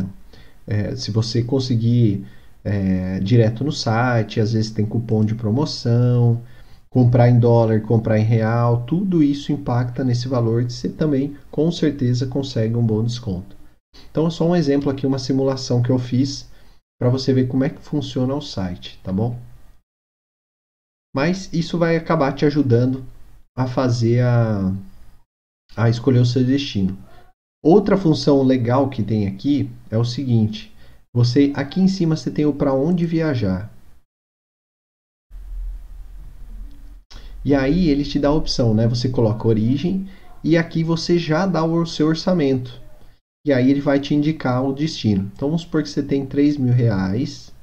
é, 0.67 0.95
se 0.95 1.11
você 1.11 1.43
conseguir 1.43 2.25
é, 2.63 3.19
direto 3.19 3.63
no 3.63 3.71
site, 3.71 4.39
às 4.39 4.53
vezes 4.53 4.71
tem 4.71 4.85
cupom 4.85 5.23
de 5.23 5.35
promoção, 5.35 6.41
comprar 6.89 7.29
em 7.29 7.39
dólar, 7.39 7.81
comprar 7.81 8.17
em 8.17 8.23
real, 8.23 8.83
tudo 8.87 9.21
isso 9.21 9.51
impacta 9.51 10.03
nesse 10.03 10.27
valor 10.27 10.63
e 10.63 10.69
você 10.69 10.89
também 10.89 11.35
com 11.51 11.71
certeza 11.71 12.25
consegue 12.25 12.75
um 12.75 12.85
bom 12.85 13.03
desconto. 13.03 13.58
Então 14.11 14.27
é 14.27 14.29
só 14.29 14.45
um 14.45 14.55
exemplo 14.55 14.89
aqui, 14.89 15.05
uma 15.05 15.19
simulação 15.19 15.81
que 15.81 15.89
eu 15.89 15.99
fiz 15.99 16.49
para 16.99 17.09
você 17.09 17.33
ver 17.33 17.47
como 17.47 17.63
é 17.63 17.69
que 17.69 17.81
funciona 17.81 18.35
o 18.35 18.41
site, 18.41 18.99
tá 19.03 19.11
bom? 19.11 19.39
Mas 21.15 21.51
isso 21.53 21.77
vai 21.77 21.95
acabar 21.95 22.33
te 22.33 22.45
ajudando 22.45 23.05
a 23.57 23.67
fazer 23.67 24.21
a, 24.21 24.73
a 25.75 25.89
escolher 25.89 26.19
o 26.19 26.25
seu 26.25 26.43
destino. 26.43 26.97
Outra 27.63 27.97
função 27.97 28.43
legal 28.43 28.89
que 28.89 29.03
tem 29.03 29.27
aqui 29.27 29.69
é 29.89 29.97
o 29.97 30.05
seguinte: 30.05 30.73
você 31.13 31.51
aqui 31.55 31.81
em 31.81 31.87
cima 31.87 32.15
você 32.15 32.29
tem 32.29 32.45
o 32.45 32.53
para 32.53 32.73
onde 32.73 33.05
viajar. 33.05 33.71
E 37.43 37.55
aí 37.55 37.89
ele 37.89 38.03
te 38.03 38.19
dá 38.19 38.27
a 38.27 38.33
opção, 38.33 38.73
né? 38.73 38.87
Você 38.87 39.09
coloca 39.09 39.47
origem 39.47 40.07
e 40.43 40.57
aqui 40.57 40.83
você 40.83 41.17
já 41.17 41.45
dá 41.45 41.63
o 41.63 41.85
seu 41.85 42.07
orçamento. 42.07 42.81
E 43.45 43.53
aí 43.53 43.71
ele 43.71 43.79
vai 43.81 43.99
te 43.99 44.13
indicar 44.13 44.63
o 44.63 44.73
destino. 44.73 45.31
Então 45.33 45.47
vamos 45.47 45.61
supor 45.61 45.81
que 45.81 45.89
você 45.89 46.05
tem 46.05 46.25
3 46.25 46.57
mil 46.57 46.73
reais. 46.73 47.53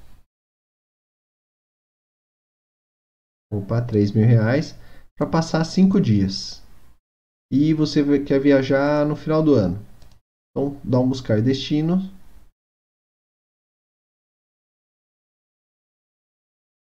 Opa, 3.52 3.80
3 3.82 4.12
mil 4.12 4.26
reais 4.26 4.74
para 5.16 5.26
passar 5.26 5.64
5 5.64 6.00
dias. 6.00 6.62
E 7.52 7.72
você 7.72 8.02
quer 8.24 8.40
viajar 8.40 9.06
no 9.06 9.14
final 9.14 9.42
do 9.42 9.54
ano. 9.54 9.78
Então 10.50 10.80
dá 10.82 10.98
um 10.98 11.08
buscar 11.08 11.40
destino. 11.42 11.98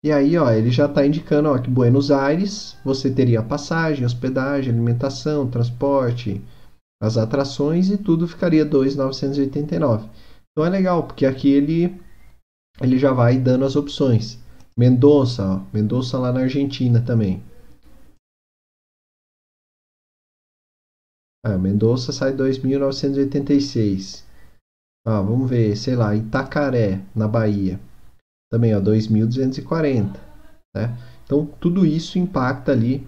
E 0.04 0.12
aí, 0.12 0.36
ó, 0.36 0.50
ele 0.50 0.70
já 0.70 0.84
está 0.84 1.06
indicando 1.06 1.48
ó, 1.48 1.58
que 1.58 1.70
Buenos 1.70 2.10
Aires 2.10 2.76
você 2.84 3.10
teria 3.10 3.42
passagem, 3.42 4.04
hospedagem, 4.04 4.70
alimentação, 4.70 5.50
transporte, 5.50 6.42
as 7.04 7.16
atrações 7.16 7.90
e 7.90 7.98
tudo 7.98 8.26
ficaria 8.26 8.64
2.989. 8.64 10.08
Então 10.50 10.64
é 10.64 10.70
legal, 10.70 11.06
porque 11.06 11.26
aqui 11.26 11.48
ele, 11.48 12.00
ele 12.80 12.98
já 12.98 13.12
vai 13.12 13.38
dando 13.38 13.64
as 13.64 13.76
opções. 13.76 14.38
Mendoza, 14.76 15.44
ó, 15.46 15.60
Mendoza 15.72 16.18
lá 16.18 16.32
na 16.32 16.40
Argentina 16.40 17.00
também. 17.00 17.42
Ah, 21.44 21.58
Mendoza 21.58 22.10
sai 22.12 22.32
2.986. 22.32 24.24
Ah, 25.06 25.20
vamos 25.20 25.50
ver, 25.50 25.76
sei 25.76 25.94
lá, 25.94 26.16
Itacaré, 26.16 27.04
na 27.14 27.28
Bahia 27.28 27.78
também, 28.54 28.72
ó, 28.72 28.80
2.240, 28.80 30.16
né? 30.72 30.96
Então, 31.24 31.44
tudo 31.60 31.84
isso 31.84 32.18
impacta 32.18 32.70
ali. 32.70 33.04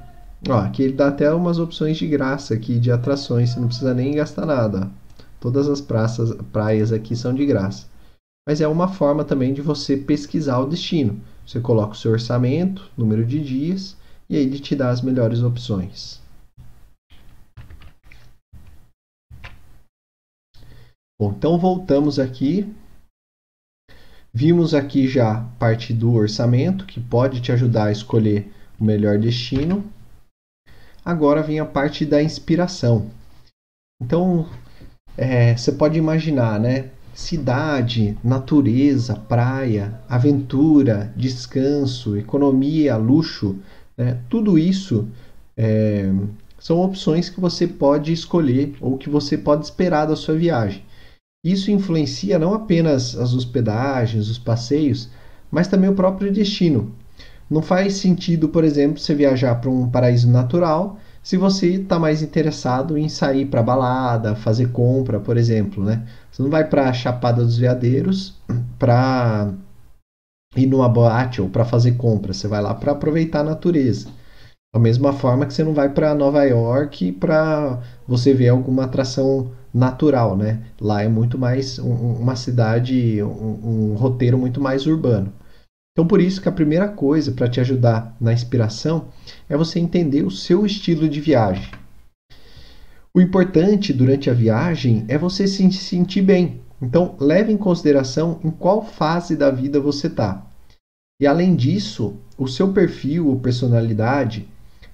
Ó, 0.48 0.58
aqui 0.58 0.82
ele 0.82 0.92
dá 0.92 1.08
até 1.08 1.32
umas 1.32 1.58
opções 1.58 1.96
de 1.96 2.06
graça 2.06 2.54
aqui 2.54 2.78
de 2.78 2.90
atrações, 2.90 3.50
você 3.50 3.60
não 3.60 3.66
precisa 3.66 3.92
nem 3.92 4.14
gastar 4.14 4.46
nada. 4.46 4.90
Todas 5.40 5.68
as 5.68 5.80
praças, 5.80 6.32
praias 6.52 6.92
aqui 6.92 7.16
são 7.16 7.34
de 7.34 7.44
graça. 7.44 7.86
Mas 8.48 8.60
é 8.60 8.68
uma 8.68 8.86
forma 8.86 9.24
também 9.24 9.52
de 9.52 9.60
você 9.60 9.96
pesquisar 9.96 10.58
o 10.58 10.68
destino. 10.68 11.20
Você 11.44 11.60
coloca 11.60 11.92
o 11.92 11.96
seu 11.96 12.12
orçamento, 12.12 12.88
número 12.96 13.24
de 13.24 13.42
dias, 13.42 13.96
e 14.30 14.36
aí 14.36 14.42
ele 14.42 14.58
te 14.60 14.76
dá 14.76 14.90
as 14.90 15.02
melhores 15.02 15.42
opções. 15.42 16.20
Bom, 21.18 21.32
então 21.36 21.58
voltamos 21.58 22.18
aqui 22.18 22.72
Vimos 24.38 24.74
aqui 24.74 25.08
já 25.08 25.48
parte 25.58 25.94
do 25.94 26.12
orçamento, 26.12 26.84
que 26.84 27.00
pode 27.00 27.40
te 27.40 27.52
ajudar 27.52 27.84
a 27.84 27.90
escolher 27.90 28.52
o 28.78 28.84
melhor 28.84 29.18
destino. 29.18 29.82
Agora 31.06 31.40
vem 31.40 31.60
a 31.60 31.64
parte 31.64 32.04
da 32.04 32.20
inspiração. 32.20 33.06
Então, 34.02 34.44
é, 35.16 35.56
você 35.56 35.70
pode 35.70 35.96
imaginar, 35.96 36.58
né? 36.58 36.90
Cidade, 37.14 38.18
natureza, 38.24 39.14
praia, 39.14 40.00
aventura, 40.08 41.14
descanso, 41.16 42.16
economia, 42.16 42.96
luxo, 42.96 43.54
né? 43.96 44.18
tudo 44.28 44.58
isso 44.58 45.06
é, 45.56 46.10
são 46.58 46.80
opções 46.80 47.30
que 47.30 47.40
você 47.40 47.68
pode 47.68 48.12
escolher 48.12 48.74
ou 48.80 48.98
que 48.98 49.08
você 49.08 49.38
pode 49.38 49.64
esperar 49.64 50.06
da 50.06 50.16
sua 50.16 50.34
viagem. 50.34 50.82
Isso 51.44 51.70
influencia 51.70 52.36
não 52.36 52.52
apenas 52.52 53.16
as 53.16 53.32
hospedagens, 53.32 54.28
os 54.28 54.40
passeios, 54.40 55.08
mas 55.52 55.68
também 55.68 55.88
o 55.88 55.94
próprio 55.94 56.32
destino. 56.32 56.95
Não 57.48 57.62
faz 57.62 57.94
sentido, 57.94 58.48
por 58.48 58.64
exemplo, 58.64 58.98
você 58.98 59.14
viajar 59.14 59.54
para 59.56 59.70
um 59.70 59.88
paraíso 59.88 60.28
natural 60.28 60.98
se 61.26 61.36
você 61.36 61.70
está 61.70 61.98
mais 61.98 62.22
interessado 62.22 62.96
em 62.96 63.08
sair 63.08 63.46
para 63.46 63.60
balada, 63.60 64.36
fazer 64.36 64.70
compra, 64.70 65.18
por 65.18 65.36
exemplo, 65.36 65.82
né? 65.82 66.06
Você 66.30 66.40
não 66.40 66.48
vai 66.48 66.62
para 66.68 66.88
a 66.88 66.92
Chapada 66.92 67.42
dos 67.42 67.58
Veadeiros 67.58 68.36
para 68.78 69.52
ir 70.54 70.66
numa 70.66 70.88
boate 70.88 71.42
ou 71.42 71.48
para 71.48 71.64
fazer 71.64 71.96
compra, 71.96 72.32
você 72.32 72.46
vai 72.46 72.62
lá 72.62 72.72
para 72.74 72.92
aproveitar 72.92 73.40
a 73.40 73.44
natureza. 73.44 74.08
Da 74.72 74.78
mesma 74.78 75.12
forma 75.12 75.46
que 75.46 75.52
você 75.52 75.64
não 75.64 75.74
vai 75.74 75.88
para 75.88 76.14
Nova 76.14 76.44
York 76.44 77.10
para 77.12 77.80
você 78.06 78.32
ver 78.32 78.50
alguma 78.50 78.84
atração 78.84 79.50
natural, 79.74 80.36
né? 80.36 80.62
Lá 80.80 81.02
é 81.02 81.08
muito 81.08 81.36
mais 81.36 81.78
um, 81.80 81.90
uma 81.90 82.36
cidade, 82.36 83.20
um, 83.20 83.92
um 83.92 83.94
roteiro 83.96 84.38
muito 84.38 84.60
mais 84.60 84.86
urbano. 84.86 85.32
Então, 85.96 86.06
por 86.06 86.20
isso 86.20 86.42
que 86.42 86.48
a 86.48 86.52
primeira 86.52 86.86
coisa 86.88 87.32
para 87.32 87.48
te 87.48 87.58
ajudar 87.58 88.14
na 88.20 88.30
inspiração 88.30 89.06
é 89.48 89.56
você 89.56 89.80
entender 89.80 90.24
o 90.24 90.30
seu 90.30 90.66
estilo 90.66 91.08
de 91.08 91.22
viagem. 91.22 91.70
O 93.14 93.18
importante 93.18 93.94
durante 93.94 94.28
a 94.28 94.34
viagem 94.34 95.06
é 95.08 95.16
você 95.16 95.48
se 95.48 95.72
sentir 95.72 96.20
bem. 96.20 96.60
Então, 96.82 97.16
leve 97.18 97.50
em 97.50 97.56
consideração 97.56 98.38
em 98.44 98.50
qual 98.50 98.84
fase 98.84 99.34
da 99.34 99.50
vida 99.50 99.80
você 99.80 100.08
está. 100.08 100.44
E 101.18 101.26
além 101.26 101.56
disso, 101.56 102.16
o 102.36 102.46
seu 102.46 102.74
perfil 102.74 103.28
ou 103.28 103.40
personalidade 103.40 104.46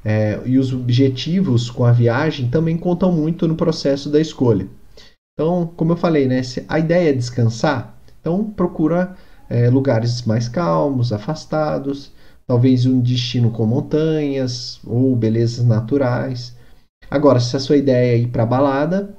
é, 0.04 0.40
e 0.46 0.56
os 0.56 0.72
objetivos 0.72 1.68
com 1.68 1.84
a 1.84 1.90
viagem 1.90 2.48
também 2.48 2.78
contam 2.78 3.10
muito 3.10 3.48
no 3.48 3.56
processo 3.56 4.08
da 4.08 4.20
escolha. 4.20 4.68
Então, 5.34 5.66
como 5.76 5.90
eu 5.90 5.96
falei, 5.96 6.28
né, 6.28 6.42
a 6.68 6.78
ideia 6.78 7.10
é 7.10 7.12
descansar, 7.12 7.98
então 8.20 8.44
procura 8.44 9.16
é, 9.48 9.68
lugares 9.68 10.22
mais 10.22 10.48
calmos, 10.48 11.12
afastados, 11.12 12.12
talvez 12.46 12.86
um 12.86 13.00
destino 13.00 13.50
com 13.50 13.66
montanhas 13.66 14.80
ou 14.84 15.14
belezas 15.14 15.64
naturais. 15.64 16.56
Agora, 17.10 17.40
se 17.40 17.56
a 17.56 17.60
sua 17.60 17.76
ideia 17.76 18.14
é 18.14 18.18
ir 18.18 18.28
para 18.28 18.46
balada, 18.46 19.16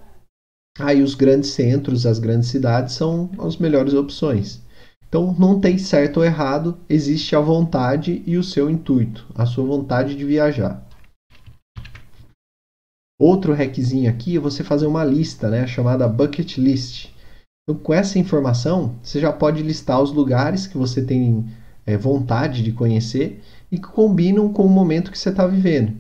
aí 0.80 1.02
os 1.02 1.16
grandes 1.16 1.52
centros, 1.52 2.06
as 2.06 2.20
grandes 2.20 2.50
cidades 2.50 2.96
são 2.96 3.30
as 3.40 3.58
melhores 3.58 3.94
opções. 3.94 4.62
Então 5.08 5.36
não 5.38 5.60
tem 5.60 5.78
certo 5.78 6.18
ou 6.18 6.26
errado, 6.26 6.80
existe 6.90 7.36
a 7.36 7.40
vontade 7.40 8.24
e 8.26 8.36
o 8.36 8.44
seu 8.44 8.68
intuito, 8.68 9.28
a 9.36 9.46
sua 9.46 9.64
vontade 9.64 10.16
de 10.16 10.26
viajar. 10.26 10.84
Outro 13.22 13.54
requisito 13.54 14.10
aqui 14.10 14.38
é 14.38 14.40
você 14.40 14.64
fazer 14.64 14.88
uma 14.88 15.04
lista, 15.04 15.50
né, 15.50 15.68
chamada 15.68 16.08
bucket 16.08 16.58
list. 16.58 17.13
Então, 17.66 17.82
com 17.82 17.94
essa 17.94 18.20
informação, 18.20 18.96
você 19.02 19.22
já 19.22 19.32
pode 19.32 19.64
listar 19.64 20.02
os 20.02 20.12
lugares 20.12 20.68
que 20.68 20.78
você 20.78 21.02
tem 21.02 21.46
é, 21.86 21.96
vontade 21.96 22.62
de 22.62 22.74
conhecer 22.74 23.42
e 23.72 23.78
que 23.78 23.88
combinam 23.88 24.52
com 24.52 24.66
o 24.66 24.70
momento 24.70 25.10
que 25.10 25.18
você 25.18 25.30
está 25.30 25.48
vivendo. 25.48 25.94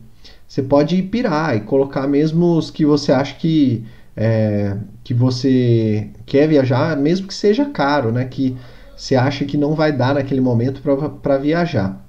Você 0.45 0.62
pode 0.62 1.02
pirar 1.04 1.56
e 1.56 1.62
colocar 1.62 2.06
mesmo 2.06 2.58
os 2.58 2.69
que 2.69 2.86
você 2.86 3.13
acha 3.13 3.36
que, 3.36 3.86
é, 4.13 4.76
que 5.06 5.13
você 5.13 6.10
quer 6.26 6.49
viajar, 6.49 6.97
mesmo 6.97 7.28
que 7.28 7.34
seja 7.34 7.63
caro, 7.69 8.12
né? 8.12 8.26
Que 8.26 8.58
você 8.93 9.15
acha 9.15 9.45
que 9.45 9.56
não 9.56 9.73
vai 9.73 9.93
dar 9.93 10.15
naquele 10.15 10.41
momento 10.41 10.82
para 11.21 11.38
viajar. 11.38 12.06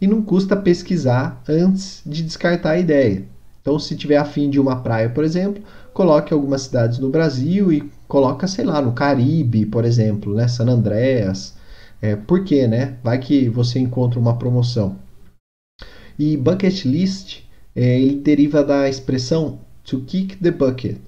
E 0.00 0.06
não 0.06 0.22
custa 0.22 0.56
pesquisar 0.56 1.42
antes 1.46 2.00
de 2.06 2.22
descartar 2.22 2.70
a 2.70 2.78
ideia. 2.78 3.24
Então, 3.60 3.78
se 3.78 3.96
tiver 3.96 4.16
afim 4.16 4.48
de 4.48 4.58
uma 4.58 4.76
praia, 4.76 5.10
por 5.10 5.24
exemplo, 5.24 5.62
coloque 5.94 6.34
algumas 6.34 6.62
cidades 6.62 6.98
no 6.98 7.08
Brasil 7.08 7.72
e 7.72 7.88
coloca, 8.08 8.46
sei 8.48 8.64
lá, 8.64 8.82
no 8.82 8.92
Caribe, 8.92 9.64
por 9.64 9.84
exemplo, 9.84 10.34
né? 10.34 10.48
San 10.48 10.68
Andreas. 10.68 11.54
É, 12.02 12.16
por 12.16 12.44
quê, 12.44 12.66
né? 12.66 12.98
Vai 13.02 13.18
que 13.18 13.48
você 13.48 13.78
encontra 13.78 14.18
uma 14.18 14.36
promoção. 14.36 14.96
E 16.18 16.36
bucket 16.36 16.84
list, 16.84 17.42
é, 17.74 17.98
ele 18.00 18.16
deriva 18.16 18.62
da 18.62 18.88
expressão 18.88 19.60
to 19.84 20.00
kick 20.00 20.36
the 20.36 20.50
bucket, 20.50 20.98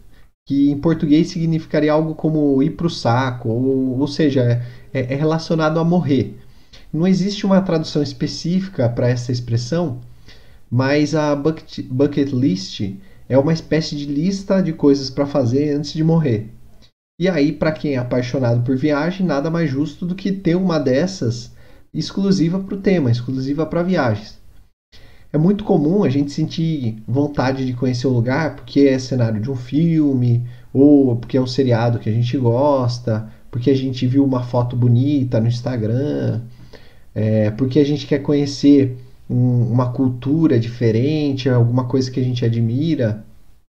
que 0.46 0.70
em 0.70 0.78
português 0.78 1.28
significaria 1.28 1.92
algo 1.92 2.14
como 2.14 2.62
ir 2.62 2.70
para 2.70 2.86
o 2.86 2.90
saco, 2.90 3.48
ou, 3.48 3.98
ou 3.98 4.06
seja, 4.06 4.64
é, 4.94 5.12
é 5.12 5.14
relacionado 5.14 5.78
a 5.78 5.84
morrer. 5.84 6.38
Não 6.92 7.06
existe 7.06 7.44
uma 7.44 7.60
tradução 7.60 8.02
específica 8.02 8.88
para 8.88 9.08
essa 9.08 9.32
expressão, 9.32 10.00
mas 10.70 11.14
a 11.14 11.34
bucket, 11.34 11.80
bucket 11.82 12.32
list 12.32 12.94
é 13.28 13.38
uma 13.38 13.52
espécie 13.52 13.96
de 13.96 14.06
lista 14.06 14.62
de 14.62 14.72
coisas 14.72 15.10
para 15.10 15.26
fazer 15.26 15.74
antes 15.74 15.92
de 15.92 16.04
morrer. 16.04 16.50
E 17.18 17.28
aí, 17.28 17.50
para 17.50 17.72
quem 17.72 17.94
é 17.94 17.96
apaixonado 17.96 18.62
por 18.62 18.76
viagem, 18.76 19.26
nada 19.26 19.50
mais 19.50 19.70
justo 19.70 20.04
do 20.04 20.14
que 20.14 20.30
ter 20.30 20.54
uma 20.54 20.78
dessas 20.78 21.54
exclusiva 21.92 22.58
para 22.58 22.74
o 22.74 22.80
tema, 22.80 23.10
exclusiva 23.10 23.64
para 23.64 23.82
viagens. 23.82 24.38
É 25.32 25.38
muito 25.38 25.64
comum 25.64 26.04
a 26.04 26.08
gente 26.08 26.30
sentir 26.30 27.02
vontade 27.06 27.66
de 27.66 27.72
conhecer 27.72 28.06
o 28.06 28.12
lugar 28.12 28.56
porque 28.56 28.80
é 28.80 28.98
cenário 28.98 29.40
de 29.40 29.50
um 29.50 29.56
filme, 29.56 30.46
ou 30.72 31.16
porque 31.16 31.36
é 31.36 31.40
um 31.40 31.46
seriado 31.46 31.98
que 31.98 32.08
a 32.08 32.12
gente 32.12 32.36
gosta, 32.36 33.28
porque 33.50 33.70
a 33.70 33.74
gente 33.74 34.06
viu 34.06 34.24
uma 34.24 34.42
foto 34.42 34.76
bonita 34.76 35.40
no 35.40 35.48
Instagram, 35.48 36.42
é, 37.14 37.50
porque 37.50 37.78
a 37.78 37.84
gente 37.84 38.06
quer 38.06 38.18
conhecer 38.18 38.96
um, 39.28 39.70
uma 39.70 39.92
cultura 39.92 40.58
diferente, 40.58 41.48
alguma 41.48 41.84
coisa 41.84 42.10
que 42.10 42.20
a 42.20 42.22
gente 42.22 42.44
admira, 42.44 43.24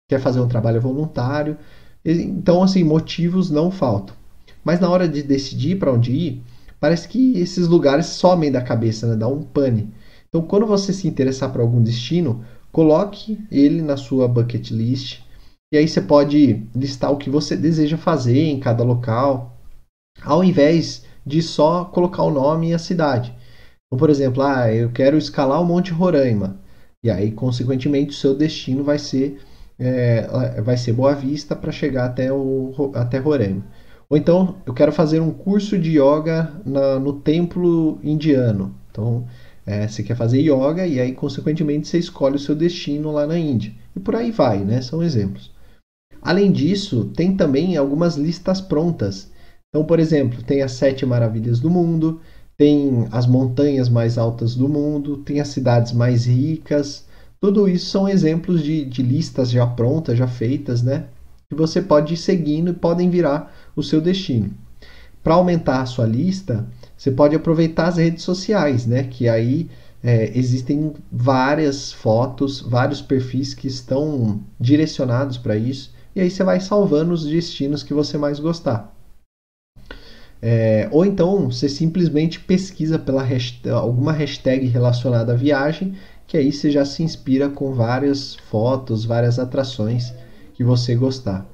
quer 0.08 0.20
fazer 0.20 0.40
um 0.40 0.48
trabalho 0.48 0.80
voluntário. 0.80 1.56
Então, 2.04 2.62
assim, 2.62 2.82
motivos 2.84 3.50
não 3.50 3.70
faltam. 3.70 4.14
Mas 4.64 4.80
na 4.80 4.88
hora 4.88 5.08
de 5.08 5.22
decidir 5.22 5.78
para 5.78 5.92
onde 5.92 6.12
ir, 6.12 6.42
parece 6.80 7.08
que 7.08 7.38
esses 7.38 7.68
lugares 7.68 8.06
somem 8.06 8.50
da 8.50 8.60
cabeça, 8.60 9.06
né? 9.06 9.16
dá 9.16 9.28
um 9.28 9.42
pane. 9.42 9.92
Então, 10.28 10.42
quando 10.42 10.66
você 10.66 10.92
se 10.92 11.08
interessar 11.08 11.50
por 11.50 11.60
algum 11.60 11.82
destino, 11.82 12.44
coloque 12.70 13.38
ele 13.50 13.82
na 13.82 13.96
sua 13.96 14.28
bucket 14.28 14.70
list. 14.70 15.20
E 15.72 15.76
aí 15.76 15.86
você 15.86 16.00
pode 16.00 16.62
listar 16.74 17.12
o 17.12 17.16
que 17.16 17.28
você 17.28 17.56
deseja 17.56 17.98
fazer 17.98 18.38
em 18.38 18.58
cada 18.58 18.82
local, 18.82 19.56
ao 20.22 20.42
invés 20.42 21.04
de 21.26 21.42
só 21.42 21.84
colocar 21.84 22.22
o 22.22 22.30
nome 22.30 22.70
e 22.70 22.74
a 22.74 22.78
cidade. 22.78 23.34
Então, 23.88 23.98
por 23.98 24.10
exemplo, 24.10 24.42
ah, 24.42 24.72
eu 24.72 24.90
quero 24.90 25.16
escalar 25.16 25.60
o 25.60 25.64
Monte 25.64 25.92
Roraima. 25.92 26.60
E 27.02 27.10
aí, 27.10 27.32
consequentemente, 27.32 28.10
o 28.10 28.14
seu 28.14 28.34
destino 28.34 28.84
vai 28.84 28.98
ser, 28.98 29.40
é, 29.78 30.60
vai 30.60 30.76
ser 30.76 30.92
Boa 30.92 31.14
Vista 31.14 31.56
para 31.56 31.72
chegar 31.72 32.04
até, 32.06 32.32
o, 32.32 32.92
até 32.94 33.18
Roraima. 33.18 33.64
Ou 34.10 34.16
então, 34.16 34.56
eu 34.66 34.74
quero 34.74 34.92
fazer 34.92 35.20
um 35.20 35.30
curso 35.30 35.78
de 35.78 35.98
yoga 35.98 36.52
na, 36.64 36.98
no 36.98 37.14
templo 37.14 37.98
indiano. 38.02 38.74
Então, 38.90 39.26
é, 39.64 39.86
você 39.86 40.02
quer 40.02 40.16
fazer 40.16 40.40
yoga 40.40 40.86
e 40.86 41.00
aí, 41.00 41.12
consequentemente, 41.12 41.88
você 41.88 41.98
escolhe 41.98 42.36
o 42.36 42.38
seu 42.38 42.54
destino 42.54 43.10
lá 43.12 43.26
na 43.26 43.38
Índia. 43.38 43.72
E 43.94 44.00
por 44.00 44.16
aí 44.16 44.30
vai, 44.30 44.58
né? 44.58 44.80
São 44.82 45.02
exemplos. 45.02 45.50
Além 46.20 46.50
disso, 46.52 47.06
tem 47.16 47.36
também 47.36 47.76
algumas 47.76 48.16
listas 48.16 48.60
prontas. 48.60 49.30
Então, 49.68 49.84
por 49.84 50.00
exemplo, 50.00 50.42
tem 50.42 50.62
as 50.62 50.72
sete 50.72 51.04
maravilhas 51.06 51.60
do 51.60 51.70
mundo, 51.70 52.20
tem 52.58 53.06
as 53.12 53.24
montanhas 53.24 53.88
mais 53.88 54.18
altas 54.18 54.56
do 54.56 54.68
mundo, 54.68 55.18
tem 55.18 55.40
as 55.40 55.48
cidades 55.48 55.92
mais 55.92 56.26
ricas. 56.26 57.06
Tudo 57.40 57.68
isso 57.68 57.86
são 57.86 58.08
exemplos 58.08 58.64
de, 58.64 58.84
de 58.84 59.00
listas 59.00 59.48
já 59.48 59.64
prontas, 59.64 60.18
já 60.18 60.26
feitas, 60.26 60.82
né? 60.82 61.06
Que 61.48 61.54
você 61.54 61.80
pode 61.80 62.14
ir 62.14 62.16
seguindo 62.16 62.70
e 62.70 62.74
podem 62.74 63.08
virar 63.08 63.54
o 63.76 63.82
seu 63.82 64.00
destino. 64.00 64.50
Para 65.22 65.34
aumentar 65.34 65.82
a 65.82 65.86
sua 65.86 66.04
lista, 66.04 66.66
você 66.96 67.12
pode 67.12 67.36
aproveitar 67.36 67.86
as 67.86 67.96
redes 67.96 68.24
sociais, 68.24 68.86
né? 68.86 69.04
Que 69.04 69.28
aí 69.28 69.70
é, 70.02 70.36
existem 70.36 70.94
várias 71.12 71.92
fotos, 71.92 72.60
vários 72.60 73.00
perfis 73.00 73.54
que 73.54 73.68
estão 73.68 74.40
direcionados 74.58 75.38
para 75.38 75.56
isso. 75.56 75.94
E 76.14 76.20
aí 76.20 76.28
você 76.28 76.42
vai 76.42 76.58
salvando 76.58 77.12
os 77.12 77.24
destinos 77.24 77.84
que 77.84 77.94
você 77.94 78.18
mais 78.18 78.40
gostar. 78.40 78.97
É, 80.40 80.88
ou 80.92 81.04
então 81.04 81.50
você 81.50 81.68
simplesmente 81.68 82.38
pesquisa 82.40 82.98
pela 82.98 83.22
hashtag, 83.22 83.70
alguma 83.70 84.12
hashtag 84.12 84.66
relacionada 84.66 85.32
à 85.32 85.36
viagem, 85.36 85.94
que 86.26 86.36
aí 86.36 86.52
você 86.52 86.70
já 86.70 86.84
se 86.84 87.02
inspira 87.02 87.48
com 87.48 87.72
várias 87.72 88.36
fotos, 88.36 89.04
várias 89.04 89.38
atrações 89.38 90.12
que 90.54 90.62
você 90.62 90.94
gostar. 90.94 91.46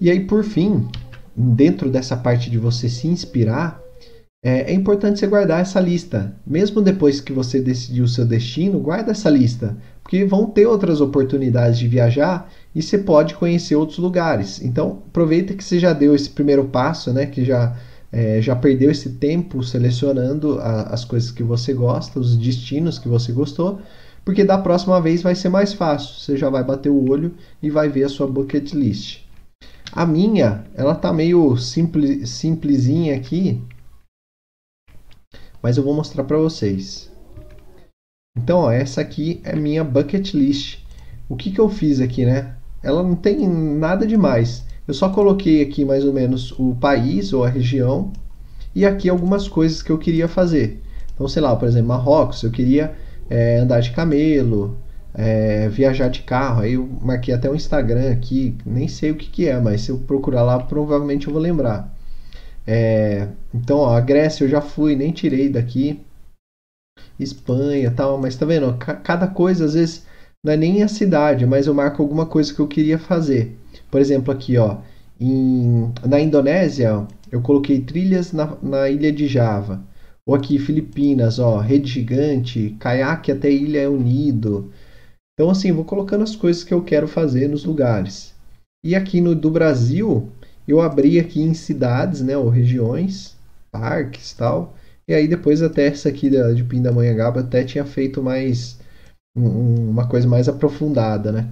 E 0.00 0.10
aí, 0.10 0.26
por 0.26 0.42
fim, 0.42 0.88
dentro 1.36 1.88
dessa 1.88 2.16
parte 2.16 2.50
de 2.50 2.58
você 2.58 2.88
se 2.88 3.06
inspirar, 3.06 3.80
é, 4.44 4.72
é 4.72 4.74
importante 4.74 5.20
você 5.20 5.26
guardar 5.28 5.60
essa 5.60 5.80
lista. 5.80 6.34
Mesmo 6.44 6.82
depois 6.82 7.20
que 7.20 7.32
você 7.32 7.60
decidiu 7.60 8.04
o 8.04 8.08
seu 8.08 8.26
destino, 8.26 8.80
guarda 8.80 9.12
essa 9.12 9.30
lista, 9.30 9.76
porque 10.02 10.24
vão 10.24 10.46
ter 10.46 10.66
outras 10.66 11.00
oportunidades 11.00 11.78
de 11.78 11.86
viajar 11.86 12.50
e 12.74 12.82
você 12.82 12.98
pode 12.98 13.34
conhecer 13.34 13.76
outros 13.76 13.98
lugares. 13.98 14.62
Então, 14.62 15.02
aproveita 15.08 15.54
que 15.54 15.62
você 15.62 15.78
já 15.78 15.92
deu 15.92 16.14
esse 16.14 16.30
primeiro 16.30 16.64
passo, 16.64 17.12
né? 17.12 17.26
Que 17.26 17.44
já, 17.44 17.76
é, 18.10 18.40
já 18.40 18.56
perdeu 18.56 18.90
esse 18.90 19.10
tempo 19.10 19.62
selecionando 19.62 20.58
a, 20.58 20.82
as 20.84 21.04
coisas 21.04 21.30
que 21.30 21.42
você 21.42 21.74
gosta, 21.74 22.18
os 22.18 22.36
destinos 22.36 22.98
que 22.98 23.08
você 23.08 23.30
gostou, 23.32 23.80
porque 24.24 24.44
da 24.44 24.56
próxima 24.56 25.00
vez 25.00 25.22
vai 25.22 25.34
ser 25.34 25.50
mais 25.50 25.74
fácil. 25.74 26.14
Você 26.14 26.36
já 26.36 26.48
vai 26.48 26.64
bater 26.64 26.88
o 26.88 27.10
olho 27.10 27.34
e 27.62 27.70
vai 27.70 27.88
ver 27.88 28.04
a 28.04 28.08
sua 28.08 28.26
bucket 28.26 28.72
list. 28.72 29.20
A 29.92 30.06
minha, 30.06 30.64
ela 30.74 30.94
tá 30.94 31.12
meio 31.12 31.54
simples, 31.58 32.30
simplesinha 32.30 33.14
aqui, 33.14 33.60
mas 35.62 35.76
eu 35.76 35.82
vou 35.82 35.94
mostrar 35.94 36.24
para 36.24 36.38
vocês. 36.38 37.12
Então, 38.34 38.60
ó, 38.60 38.70
essa 38.70 39.02
aqui 39.02 39.42
é 39.44 39.54
minha 39.54 39.84
bucket 39.84 40.32
list. 40.32 40.78
O 41.28 41.36
que, 41.36 41.50
que 41.50 41.60
eu 41.60 41.68
fiz 41.68 42.00
aqui, 42.00 42.24
né? 42.24 42.56
Ela 42.82 43.02
não 43.02 43.14
tem 43.14 43.48
nada 43.48 44.06
demais. 44.06 44.64
Eu 44.86 44.94
só 44.94 45.08
coloquei 45.08 45.62
aqui 45.62 45.84
mais 45.84 46.04
ou 46.04 46.12
menos 46.12 46.52
o 46.58 46.74
país 46.74 47.32
ou 47.32 47.44
a 47.44 47.48
região 47.48 48.12
e 48.74 48.84
aqui 48.84 49.08
algumas 49.08 49.48
coisas 49.48 49.82
que 49.82 49.90
eu 49.90 49.98
queria 49.98 50.26
fazer. 50.26 50.82
Então, 51.14 51.28
sei 51.28 51.42
lá, 51.42 51.54
por 51.54 51.68
exemplo, 51.68 51.88
Marrocos, 51.88 52.42
eu 52.42 52.50
queria 52.50 52.94
é, 53.30 53.58
andar 53.58 53.80
de 53.80 53.92
camelo, 53.92 54.76
é, 55.14 55.68
viajar 55.68 56.08
de 56.08 56.22
carro. 56.22 56.62
Aí 56.62 56.74
eu 56.74 56.88
marquei 57.00 57.32
até 57.32 57.50
um 57.50 57.54
Instagram 57.54 58.12
aqui, 58.12 58.56
nem 58.66 58.88
sei 58.88 59.10
o 59.10 59.14
que, 59.14 59.28
que 59.28 59.48
é, 59.48 59.58
mas 59.60 59.82
se 59.82 59.90
eu 59.90 59.98
procurar 59.98 60.42
lá, 60.42 60.58
provavelmente 60.58 61.26
eu 61.26 61.32
vou 61.32 61.42
lembrar. 61.42 61.94
É, 62.66 63.28
então, 63.54 63.78
ó, 63.78 63.96
a 63.96 64.00
Grécia 64.00 64.44
eu 64.44 64.48
já 64.48 64.60
fui, 64.60 64.96
nem 64.96 65.12
tirei 65.12 65.48
daqui. 65.48 66.00
Espanha 67.18 67.90
tal, 67.90 68.18
mas 68.18 68.36
tá 68.36 68.44
vendo? 68.44 68.76
Cada 68.76 69.26
coisa 69.26 69.64
às 69.64 69.74
vezes 69.74 70.06
não 70.44 70.52
é 70.52 70.56
nem 70.56 70.82
a 70.82 70.88
cidade, 70.88 71.46
mas 71.46 71.66
eu 71.66 71.74
marco 71.74 72.02
alguma 72.02 72.26
coisa 72.26 72.52
que 72.52 72.60
eu 72.60 72.66
queria 72.66 72.98
fazer. 72.98 73.56
Por 73.90 74.00
exemplo, 74.00 74.32
aqui, 74.32 74.56
ó, 74.58 74.78
em, 75.20 75.92
na 76.04 76.20
Indonésia, 76.20 77.06
eu 77.30 77.40
coloquei 77.40 77.80
trilhas 77.80 78.32
na, 78.32 78.56
na 78.60 78.88
ilha 78.90 79.12
de 79.12 79.28
Java. 79.28 79.82
Ou 80.26 80.34
aqui, 80.34 80.58
Filipinas, 80.58 81.38
ó, 81.38 81.58
rede 81.58 81.88
gigante, 81.88 82.76
caiaque 82.80 83.30
até 83.30 83.50
Ilha 83.50 83.90
Unido. 83.90 84.72
Então, 85.34 85.50
assim, 85.50 85.72
vou 85.72 85.84
colocando 85.84 86.22
as 86.22 86.36
coisas 86.36 86.64
que 86.64 86.74
eu 86.74 86.82
quero 86.82 87.08
fazer 87.08 87.48
nos 87.48 87.64
lugares. 87.64 88.34
E 88.84 88.94
aqui 88.96 89.20
no 89.20 89.34
do 89.34 89.50
Brasil, 89.50 90.28
eu 90.66 90.80
abri 90.80 91.18
aqui 91.18 91.40
em 91.40 91.54
cidades, 91.54 92.20
né, 92.20 92.36
ou 92.36 92.48
regiões, 92.48 93.36
parques 93.70 94.32
tal. 94.32 94.76
E 95.08 95.14
aí 95.14 95.26
depois 95.28 95.62
até 95.62 95.86
essa 95.86 96.08
aqui 96.08 96.30
de 96.30 96.64
Pindamonhangaba 96.64 97.40
até 97.40 97.64
tinha 97.64 97.84
feito 97.84 98.22
mais 98.22 98.78
uma 99.34 100.08
coisa 100.08 100.28
mais 100.28 100.48
aprofundada, 100.48 101.32
né? 101.32 101.48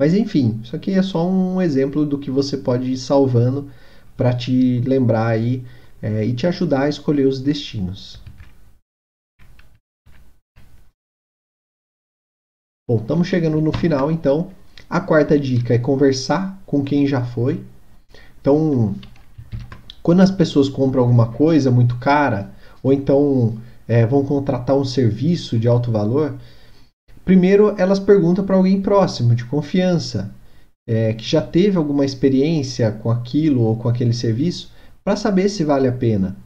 Mas 0.00 0.14
enfim, 0.14 0.60
isso 0.62 0.76
aqui 0.76 0.92
é 0.92 1.02
só 1.02 1.28
um 1.28 1.60
exemplo 1.60 2.06
do 2.06 2.18
que 2.18 2.30
você 2.30 2.56
pode 2.56 2.92
ir 2.92 2.96
salvando 2.96 3.70
para 4.16 4.32
te 4.32 4.80
lembrar 4.80 5.26
aí 5.26 5.64
é, 6.00 6.24
e 6.24 6.34
te 6.34 6.46
ajudar 6.46 6.82
a 6.82 6.88
escolher 6.88 7.26
os 7.26 7.40
destinos. 7.40 8.22
Bom, 12.88 12.96
estamos 12.96 13.28
chegando 13.28 13.60
no 13.60 13.72
final, 13.72 14.10
então. 14.10 14.50
A 14.88 15.00
quarta 15.00 15.38
dica 15.38 15.74
é 15.74 15.78
conversar 15.78 16.58
com 16.64 16.82
quem 16.82 17.06
já 17.06 17.22
foi. 17.22 17.62
Então, 18.40 18.94
quando 20.02 20.22
as 20.22 20.30
pessoas 20.30 20.68
compram 20.68 21.02
alguma 21.02 21.30
coisa 21.32 21.70
muito 21.70 21.98
cara, 21.98 22.54
ou 22.82 22.92
então 22.92 23.60
é, 23.88 24.06
vão 24.06 24.22
contratar 24.24 24.76
um 24.76 24.84
serviço 24.84 25.58
de 25.58 25.66
alto 25.66 25.90
valor, 25.90 26.36
primeiro 27.24 27.74
elas 27.78 27.98
perguntam 27.98 28.44
para 28.44 28.54
alguém 28.54 28.82
próximo, 28.82 29.34
de 29.34 29.44
confiança, 29.46 30.30
é, 30.86 31.14
que 31.14 31.24
já 31.24 31.40
teve 31.40 31.76
alguma 31.76 32.04
experiência 32.04 32.92
com 32.92 33.10
aquilo 33.10 33.62
ou 33.62 33.76
com 33.76 33.88
aquele 33.88 34.12
serviço, 34.12 34.70
para 35.02 35.16
saber 35.16 35.48
se 35.48 35.64
vale 35.64 35.88
a 35.88 35.92
pena. 35.92 36.36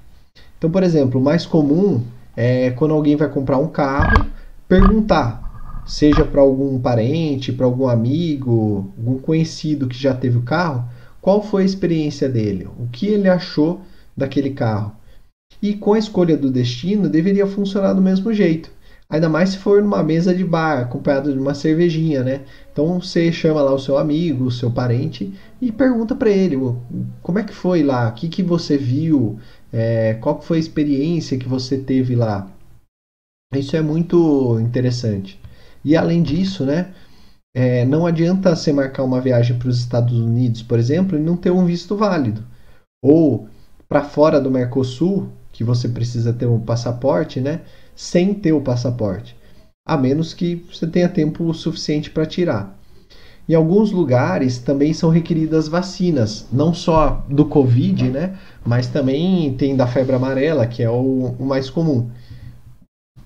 Então, 0.57 0.71
por 0.71 0.85
exemplo, 0.85 1.21
o 1.21 1.25
mais 1.25 1.45
comum 1.45 2.03
é 2.37 2.71
quando 2.71 2.95
alguém 2.95 3.17
vai 3.17 3.29
comprar 3.29 3.59
um 3.59 3.69
carro, 3.69 4.25
perguntar, 4.69 5.45
seja 5.85 6.25
para 6.25 6.41
algum 6.41 6.81
parente, 6.81 7.53
para 7.53 7.67
algum 7.67 7.89
amigo, 7.89 8.93
algum 8.97 9.19
conhecido 9.19 9.89
que 9.89 9.99
já 9.99 10.15
teve 10.15 10.39
o 10.39 10.43
carro, 10.43 10.85
qual 11.21 11.43
foi 11.43 11.63
a 11.63 11.67
experiência 11.67 12.29
dele, 12.29 12.69
o 12.79 12.87
que 12.87 13.07
ele 13.07 13.29
achou 13.29 13.83
daquele 14.17 14.51
carro. 14.51 14.93
E 15.63 15.75
com 15.75 15.93
a 15.93 15.99
escolha 15.99 16.37
do 16.37 16.51
destino, 16.51 17.09
deveria 17.09 17.47
funcionar 17.47 17.93
do 17.93 18.03
mesmo 18.03 18.33
jeito. 18.35 18.71
Ainda 19.09 19.29
mais 19.29 19.51
se 19.51 19.59
for 19.59 19.83
numa 19.83 20.03
mesa 20.03 20.35
de 20.35 20.43
bar, 20.43 20.81
acompanhado 20.81 21.33
de 21.33 21.39
uma 21.39 21.55
cervejinha, 21.55 22.25
né? 22.25 22.41
Então 22.73 22.99
você 22.99 23.31
chama 23.31 23.61
lá 23.61 23.73
o 23.73 23.79
seu 23.79 23.99
amigo, 23.99 24.47
o 24.47 24.51
seu 24.51 24.71
parente 24.71 25.33
e 25.61 25.71
pergunta 25.71 26.15
para 26.15 26.31
ele 26.31 26.57
como 27.23 27.39
é 27.39 27.45
que 27.45 27.53
foi 27.53 27.83
lá, 27.83 28.09
o 28.09 28.15
que, 28.15 28.27
que 28.27 28.43
você 28.43 28.79
viu, 28.79 29.39
é, 29.71 30.15
qual 30.15 30.41
foi 30.41 30.57
a 30.57 30.61
experiência 30.61 31.39
que 31.39 31.47
você 31.47 31.77
teve 31.77 32.17
lá. 32.17 32.51
Isso 33.55 33.77
é 33.77 33.83
muito 33.83 34.59
interessante. 34.61 35.39
E 35.85 35.95
além 35.95 36.23
disso, 36.23 36.65
né, 36.65 36.95
é, 37.55 37.85
não 37.85 38.07
adianta 38.07 38.57
você 38.57 38.73
marcar 38.73 39.05
uma 39.05 39.21
viagem 39.21 39.59
para 39.59 39.69
os 39.69 39.79
Estados 39.79 40.19
Unidos, 40.19 40.63
por 40.63 40.79
exemplo, 40.79 41.19
e 41.19 41.23
não 41.23 41.37
ter 41.37 41.51
um 41.51 41.67
visto 41.67 41.95
válido. 41.95 42.43
Ou 43.05 43.47
para 43.87 44.03
fora 44.03 44.41
do 44.41 44.51
Mercosul, 44.51 45.29
que 45.63 45.67
você 45.67 45.89
precisa 45.89 46.33
ter 46.33 46.47
um 46.47 46.59
passaporte, 46.59 47.41
né, 47.41 47.61
sem 47.95 48.35
ter 48.35 48.53
o 48.53 48.61
passaporte, 48.61 49.37
a 49.87 49.97
menos 49.97 50.35
que 50.35 50.57
você 50.71 50.87
tenha 50.87 51.09
tempo 51.09 51.55
suficiente 51.55 52.11
para 52.11 52.27
tirar. 52.27 52.79
Em 53.49 53.55
alguns 53.55 53.91
lugares 53.91 54.59
também 54.59 54.93
são 54.93 55.11
requeridas 55.11 55.69
vacinas, 55.69 56.47
não 56.53 56.73
só 56.73 57.25
do 57.29 57.45
Covid, 57.45 58.09
né? 58.09 58.39
Mas 58.65 58.87
também 58.87 59.53
tem 59.55 59.75
da 59.75 59.85
febre 59.85 60.15
amarela, 60.15 60.65
que 60.65 60.81
é 60.81 60.89
o, 60.89 61.35
o 61.39 61.45
mais 61.45 61.69
comum. 61.69 62.09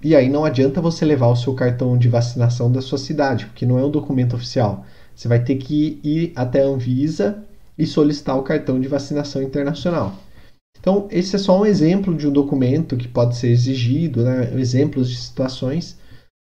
E 0.03 0.17
aí 0.17 0.31
não 0.31 0.45
adianta 0.45 0.81
você 0.81 1.05
levar 1.05 1.29
o 1.29 1.37
seu 1.37 1.53
cartão 1.55 1.99
de 1.99 2.09
vacinação 2.09 2.73
da 2.73 2.81
sua 2.81 2.97
cidade, 2.97 3.45
porque 3.47 3.67
não 3.67 3.79
é 3.79 3.85
um 3.85 3.91
documento 3.91 4.35
oficial. 4.35 4.87
Você 5.15 5.29
vai 5.29 5.43
ter 5.45 5.57
que 5.57 6.01
ir 6.03 6.33
até 6.35 6.63
a 6.63 6.67
Anvisa 6.67 7.45
e 7.79 7.87
solicitar 7.87 8.39
o 8.39 8.43
cartão 8.43 8.81
de 8.81 8.89
vacinação 8.89 9.43
internacional. 9.43 10.15
Então, 10.87 11.09
esse 11.11 11.35
é 11.35 11.39
só 11.41 11.61
um 11.61 11.67
exemplo 11.67 12.15
de 12.15 12.29
um 12.29 12.33
documento 12.33 12.97
que 12.97 13.09
pode 13.09 13.37
ser 13.37 13.49
exigido, 13.49 14.23
né? 14.23 14.53
exemplos 14.55 15.11
de 15.11 15.17
situações, 15.17 15.99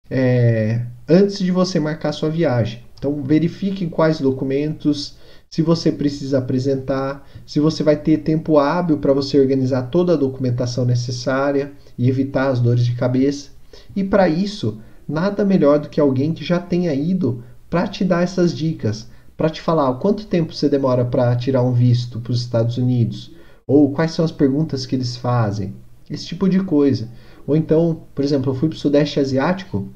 é, 0.09 0.87
antes 1.09 1.41
de 1.41 1.51
você 1.51 1.81
marcar 1.81 2.13
sua 2.13 2.31
viagem. 2.31 2.81
Então, 2.97 3.25
verifique 3.25 3.89
quais 3.89 4.21
documentos, 4.21 5.17
se 5.51 5.63
você 5.63 5.91
precisa 5.91 6.39
apresentar, 6.39 7.29
se 7.45 7.59
você 7.59 7.83
vai 7.83 7.97
ter 7.97 8.19
tempo 8.19 8.57
hábil 8.57 8.99
para 8.99 9.13
você 9.13 9.37
organizar 9.41 9.91
toda 9.91 10.13
a 10.13 10.17
documentação 10.17 10.85
necessária 10.85 11.73
e 11.99 12.09
evitar 12.09 12.51
as 12.51 12.61
dores 12.61 12.85
de 12.85 12.95
cabeça. 12.95 13.51
E 13.97 14.05
para 14.05 14.29
isso, 14.29 14.79
nada 15.09 15.45
melhor 15.45 15.81
do 15.81 15.89
que 15.89 16.01
alguém 16.01 16.33
que 16.33 16.45
já 16.45 16.61
tenha 16.61 16.95
ido 16.95 17.43
para 17.69 17.89
te 17.89 18.05
dar 18.05 18.23
essas 18.23 18.57
dicas, 18.57 19.09
para 19.37 19.51
te 19.51 19.61
falar 19.61 19.93
quanto 19.95 20.27
tempo 20.27 20.55
você 20.55 20.69
demora 20.69 21.05
para 21.05 21.35
tirar 21.35 21.65
um 21.65 21.73
visto 21.73 22.21
para 22.21 22.31
os 22.31 22.41
Estados 22.41 22.79
Unidos, 22.79 23.33
ou 23.71 23.93
quais 23.93 24.11
são 24.11 24.25
as 24.25 24.33
perguntas 24.33 24.85
que 24.85 24.97
eles 24.97 25.17
fazem, 25.17 25.77
esse 26.11 26.27
tipo 26.27 26.49
de 26.49 26.59
coisa. 26.59 27.09
Ou 27.47 27.55
então, 27.57 28.03
por 28.13 28.25
exemplo, 28.25 28.51
eu 28.51 28.57
fui 28.57 28.69
para 28.69 28.75
o 28.75 28.79
Sudeste 28.79 29.21
Asiático, 29.21 29.89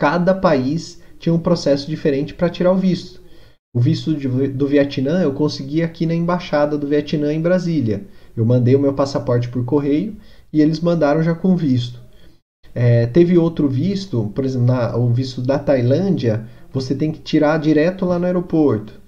cada 0.00 0.32
país 0.34 1.02
tinha 1.18 1.34
um 1.34 1.38
processo 1.38 1.86
diferente 1.90 2.32
para 2.32 2.48
tirar 2.48 2.72
o 2.72 2.76
visto. 2.78 3.20
O 3.74 3.80
visto 3.80 4.14
de, 4.14 4.26
do 4.48 4.66
Vietnã 4.66 5.20
eu 5.20 5.34
consegui 5.34 5.82
aqui 5.82 6.06
na 6.06 6.14
embaixada 6.14 6.78
do 6.78 6.86
Vietnã 6.86 7.34
em 7.34 7.40
Brasília. 7.42 8.06
Eu 8.34 8.46
mandei 8.46 8.74
o 8.74 8.80
meu 8.80 8.94
passaporte 8.94 9.50
por 9.50 9.62
correio 9.66 10.16
e 10.50 10.62
eles 10.62 10.80
mandaram 10.80 11.22
já 11.22 11.34
com 11.34 11.54
visto. 11.54 12.00
É, 12.74 13.04
teve 13.04 13.36
outro 13.36 13.68
visto, 13.68 14.32
por 14.34 14.42
exemplo, 14.42 14.68
na, 14.68 14.96
o 14.96 15.12
visto 15.12 15.42
da 15.42 15.58
Tailândia, 15.58 16.46
você 16.72 16.94
tem 16.94 17.12
que 17.12 17.20
tirar 17.20 17.58
direto 17.58 18.06
lá 18.06 18.18
no 18.18 18.24
aeroporto. 18.24 18.98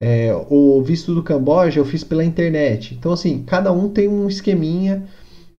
É, 0.00 0.30
o 0.50 0.82
visto 0.82 1.14
do 1.14 1.22
Camboja 1.22 1.80
eu 1.80 1.84
fiz 1.84 2.04
pela 2.04 2.24
internet. 2.24 2.94
Então, 2.94 3.12
assim, 3.12 3.42
cada 3.44 3.72
um 3.72 3.88
tem 3.88 4.08
um 4.08 4.28
esqueminha, 4.28 5.08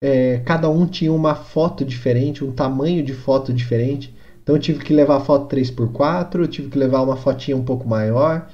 é, 0.01 0.39
cada 0.45 0.69
um 0.69 0.85
tinha 0.85 1.11
uma 1.11 1.35
foto 1.35 1.83
diferente, 1.83 2.43
um 2.43 2.51
tamanho 2.51 3.03
de 3.03 3.13
foto 3.13 3.51
diferente. 3.51 4.15
Então, 4.41 4.55
eu 4.55 4.61
tive 4.61 4.83
que 4.83 4.93
levar 4.93 5.17
a 5.17 5.21
foto 5.21 5.53
3x4, 5.53 6.35
eu 6.39 6.47
tive 6.47 6.69
que 6.69 6.77
levar 6.77 7.01
uma 7.01 7.17
fotinha 7.17 7.57
um 7.57 7.65
pouco 7.65 7.88
maior. 7.88 8.47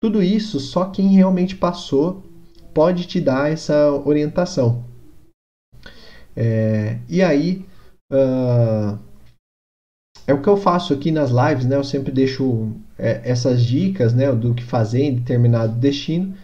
Tudo 0.00 0.22
isso, 0.22 0.58
só 0.58 0.86
quem 0.86 1.08
realmente 1.08 1.56
passou 1.56 2.22
pode 2.72 3.06
te 3.06 3.20
dar 3.20 3.50
essa 3.50 3.90
orientação. 4.04 4.84
É, 6.36 6.98
e 7.08 7.20
aí, 7.22 7.66
uh, 8.12 8.98
é 10.26 10.32
o 10.32 10.40
que 10.40 10.48
eu 10.48 10.56
faço 10.56 10.94
aqui 10.94 11.10
nas 11.10 11.30
lives, 11.30 11.66
né? 11.66 11.74
Eu 11.76 11.82
sempre 11.82 12.12
deixo 12.12 12.72
é, 12.98 13.20
essas 13.24 13.62
dicas, 13.62 14.12
né, 14.12 14.32
do 14.32 14.54
que 14.54 14.62
fazer 14.62 15.02
em 15.02 15.14
determinado 15.14 15.74
destino 15.76 16.34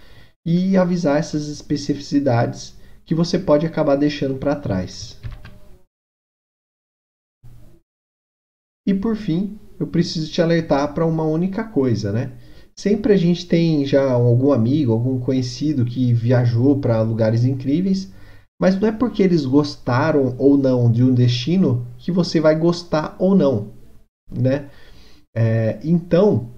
e 0.44 0.76
avisar 0.76 1.18
essas 1.18 1.48
especificidades 1.48 2.76
que 3.04 3.14
você 3.14 3.38
pode 3.38 3.66
acabar 3.66 3.96
deixando 3.96 4.36
para 4.36 4.54
trás. 4.54 5.20
E 8.86 8.94
por 8.94 9.16
fim, 9.16 9.58
eu 9.80 9.86
preciso 9.86 10.30
te 10.30 10.40
alertar 10.40 10.94
para 10.94 11.06
uma 11.06 11.24
única 11.24 11.64
coisa, 11.64 12.12
né? 12.12 12.32
Sempre 12.78 13.12
a 13.12 13.16
gente 13.16 13.46
tem 13.46 13.84
já 13.84 14.10
algum 14.10 14.52
amigo, 14.52 14.92
algum 14.92 15.18
conhecido 15.18 15.84
que 15.84 16.12
viajou 16.12 16.78
para 16.78 17.00
lugares 17.02 17.44
incríveis 17.44 18.12
mas 18.60 18.78
não 18.78 18.88
é 18.88 18.92
porque 18.92 19.22
eles 19.22 19.44
gostaram 19.44 20.34
ou 20.38 20.56
não 20.56 20.90
de 20.90 21.02
um 21.02 21.12
destino 21.12 21.86
que 21.98 22.12
você 22.12 22.40
vai 22.40 22.54
gostar 22.54 23.16
ou 23.18 23.34
não, 23.34 23.72
né? 24.30 24.70
É, 25.34 25.78
então, 25.82 26.48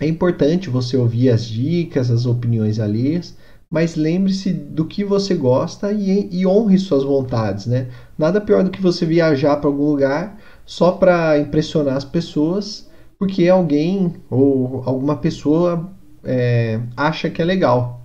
é 0.00 0.06
importante 0.06 0.68
você 0.68 0.96
ouvir 0.96 1.30
as 1.30 1.44
dicas, 1.44 2.10
as 2.10 2.26
opiniões 2.26 2.80
alheias, 2.80 3.36
mas 3.70 3.94
lembre-se 3.94 4.52
do 4.52 4.84
que 4.84 5.04
você 5.04 5.34
gosta 5.34 5.92
e, 5.92 6.28
e, 6.30 6.46
honre 6.46 6.78
suas 6.78 7.04
vontades, 7.04 7.66
né? 7.66 7.88
Nada 8.18 8.40
pior 8.40 8.64
do 8.64 8.70
que 8.70 8.82
você 8.82 9.06
viajar 9.06 9.56
para 9.56 9.68
algum 9.68 9.90
lugar 9.90 10.38
só 10.66 10.92
para 10.92 11.38
impressionar 11.38 11.96
as 11.96 12.04
pessoas, 12.04 12.90
porque 13.18 13.48
alguém 13.48 14.14
ou 14.28 14.82
alguma 14.84 15.16
pessoa 15.16 15.90
é, 16.24 16.80
acha 16.96 17.30
que 17.30 17.40
é 17.40 17.44
legal, 17.44 18.02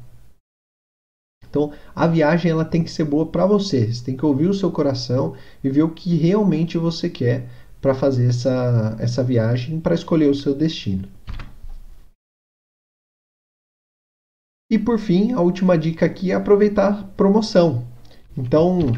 então, 1.49 1.72
a 1.95 2.05
viagem 2.05 2.51
ela 2.51 2.66
tem 2.66 2.84
que 2.84 2.91
ser 2.91 3.05
boa 3.05 3.26
para 3.26 3.45
você. 3.45 3.91
Você 3.91 4.03
tem 4.03 4.18
que 4.18 4.26
ouvir 4.26 4.47
o 4.47 4.53
seu 4.53 4.72
coração 4.72 5.34
e 5.64 5.70
ver 5.70 5.84
o 5.84 5.89
que 5.89 6.16
realmente 6.16 6.78
você 6.78 7.10
quer 7.10 7.49
para 7.82 7.93
fazer 7.93 8.28
essa, 8.28 8.95
essa 8.99 9.23
viagem, 9.23 9.80
para 9.80 9.95
escolher 9.95 10.30
o 10.30 10.36
seu 10.36 10.53
destino. 10.53 11.07
E 14.69 14.78
por 14.78 14.99
fim, 14.99 15.32
a 15.32 15.39
última 15.39 15.78
dica 15.78 16.05
aqui 16.05 16.32
é 16.32 16.36
aproveitar 16.36 17.13
promoção. 17.15 17.86
Então, 18.38 18.91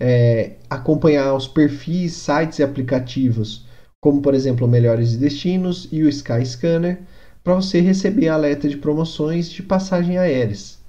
é, 0.00 0.56
acompanhar 0.68 1.34
os 1.34 1.46
perfis, 1.46 2.14
sites 2.14 2.58
e 2.58 2.62
aplicativos, 2.62 3.64
como 4.00 4.20
por 4.20 4.34
exemplo 4.34 4.66
Melhores 4.66 5.16
Destinos 5.16 5.88
e 5.92 6.02
o 6.02 6.08
Sky 6.08 6.44
Scanner, 6.44 7.00
para 7.44 7.54
você 7.54 7.80
receber 7.80 8.28
alerta 8.28 8.68
de 8.68 8.76
promoções 8.76 9.48
de 9.48 9.62
passagem 9.62 10.18
aéreas. 10.18 10.80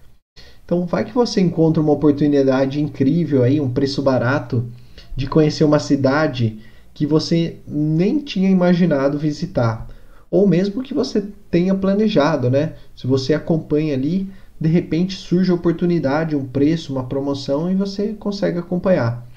Então, 0.65 0.85
vai 0.85 1.05
que 1.05 1.13
você 1.13 1.41
encontra 1.41 1.81
uma 1.81 1.91
oportunidade 1.91 2.81
incrível 2.81 3.43
aí, 3.43 3.59
um 3.59 3.71
preço 3.71 4.01
barato 4.01 4.67
de 5.15 5.27
conhecer 5.27 5.63
uma 5.63 5.79
cidade 5.79 6.59
que 6.93 7.05
você 7.05 7.57
nem 7.67 8.19
tinha 8.19 8.49
imaginado 8.49 9.17
visitar, 9.17 9.87
ou 10.29 10.47
mesmo 10.47 10.83
que 10.83 10.93
você 10.93 11.23
tenha 11.49 11.75
planejado, 11.75 12.49
né? 12.49 12.73
Se 12.95 13.07
você 13.07 13.33
acompanha 13.33 13.93
ali, 13.93 14.31
de 14.59 14.69
repente 14.69 15.15
surge 15.15 15.51
a 15.51 15.55
oportunidade, 15.55 16.35
um 16.35 16.45
preço, 16.45 16.93
uma 16.93 17.05
promoção 17.05 17.71
e 17.71 17.75
você 17.75 18.13
consegue 18.13 18.57
acompanhar. 18.57 19.27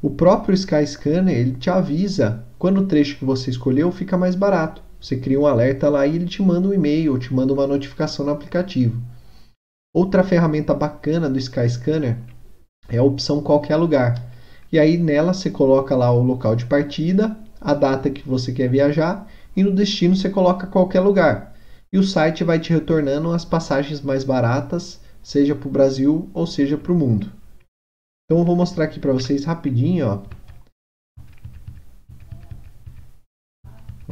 O 0.00 0.10
próprio 0.10 0.54
Skyscanner 0.54 1.36
ele 1.36 1.52
te 1.52 1.68
avisa 1.68 2.44
quando 2.58 2.80
o 2.80 2.86
trecho 2.86 3.18
que 3.18 3.24
você 3.24 3.50
escolheu 3.50 3.90
fica 3.90 4.16
mais 4.16 4.34
barato. 4.34 4.80
Você 5.00 5.16
cria 5.16 5.40
um 5.40 5.46
alerta 5.46 5.88
lá 5.88 6.06
e 6.06 6.16
ele 6.16 6.26
te 6.26 6.42
manda 6.42 6.68
um 6.68 6.72
e-mail 6.72 7.12
ou 7.12 7.18
te 7.18 7.32
manda 7.34 7.52
uma 7.52 7.66
notificação 7.66 8.24
no 8.24 8.32
aplicativo. 8.32 9.00
Outra 9.92 10.22
ferramenta 10.22 10.74
bacana 10.74 11.28
do 11.28 11.38
Skyscanner 11.38 12.18
é 12.88 12.98
a 12.98 13.02
opção 13.02 13.42
qualquer 13.42 13.76
lugar. 13.76 14.27
E 14.70 14.78
aí 14.78 14.96
nela 14.98 15.32
você 15.32 15.50
coloca 15.50 15.96
lá 15.96 16.10
o 16.10 16.22
local 16.22 16.54
de 16.54 16.66
partida, 16.66 17.36
a 17.60 17.74
data 17.74 18.10
que 18.10 18.28
você 18.28 18.52
quer 18.52 18.68
viajar 18.68 19.26
e 19.56 19.62
no 19.62 19.74
destino 19.74 20.14
você 20.14 20.28
coloca 20.28 20.66
qualquer 20.66 21.00
lugar. 21.00 21.56
E 21.92 21.98
o 21.98 22.04
site 22.04 22.44
vai 22.44 22.58
te 22.58 22.72
retornando 22.72 23.32
as 23.32 23.44
passagens 23.44 24.00
mais 24.00 24.24
baratas, 24.24 25.00
seja 25.22 25.54
para 25.54 25.68
o 25.68 25.72
Brasil 25.72 26.30
ou 26.34 26.46
seja 26.46 26.76
para 26.76 26.92
o 26.92 26.94
mundo. 26.94 27.32
Então 28.24 28.40
eu 28.40 28.44
vou 28.44 28.54
mostrar 28.54 28.84
aqui 28.84 29.00
para 29.00 29.12
vocês 29.12 29.44
rapidinho, 29.44 30.06
ó. 30.06 30.22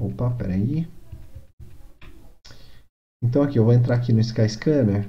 Opa, 0.01 0.31
peraí. 0.31 0.89
Então 3.23 3.43
aqui 3.43 3.59
eu 3.59 3.65
vou 3.65 3.75
entrar 3.75 3.97
aqui 3.97 4.13
no 4.13 4.21
Skyscanner. 4.21 5.09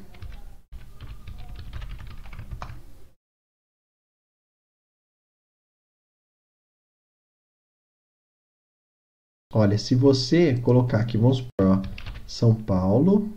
Olha, 9.59 9.75
se 9.75 9.95
você 9.95 10.55
colocar 10.61 10.99
aqui, 10.99 11.17
vamos 11.17 11.37
supor, 11.37 11.49
ó, 11.61 11.81
São 12.27 12.53
Paulo. 12.53 13.27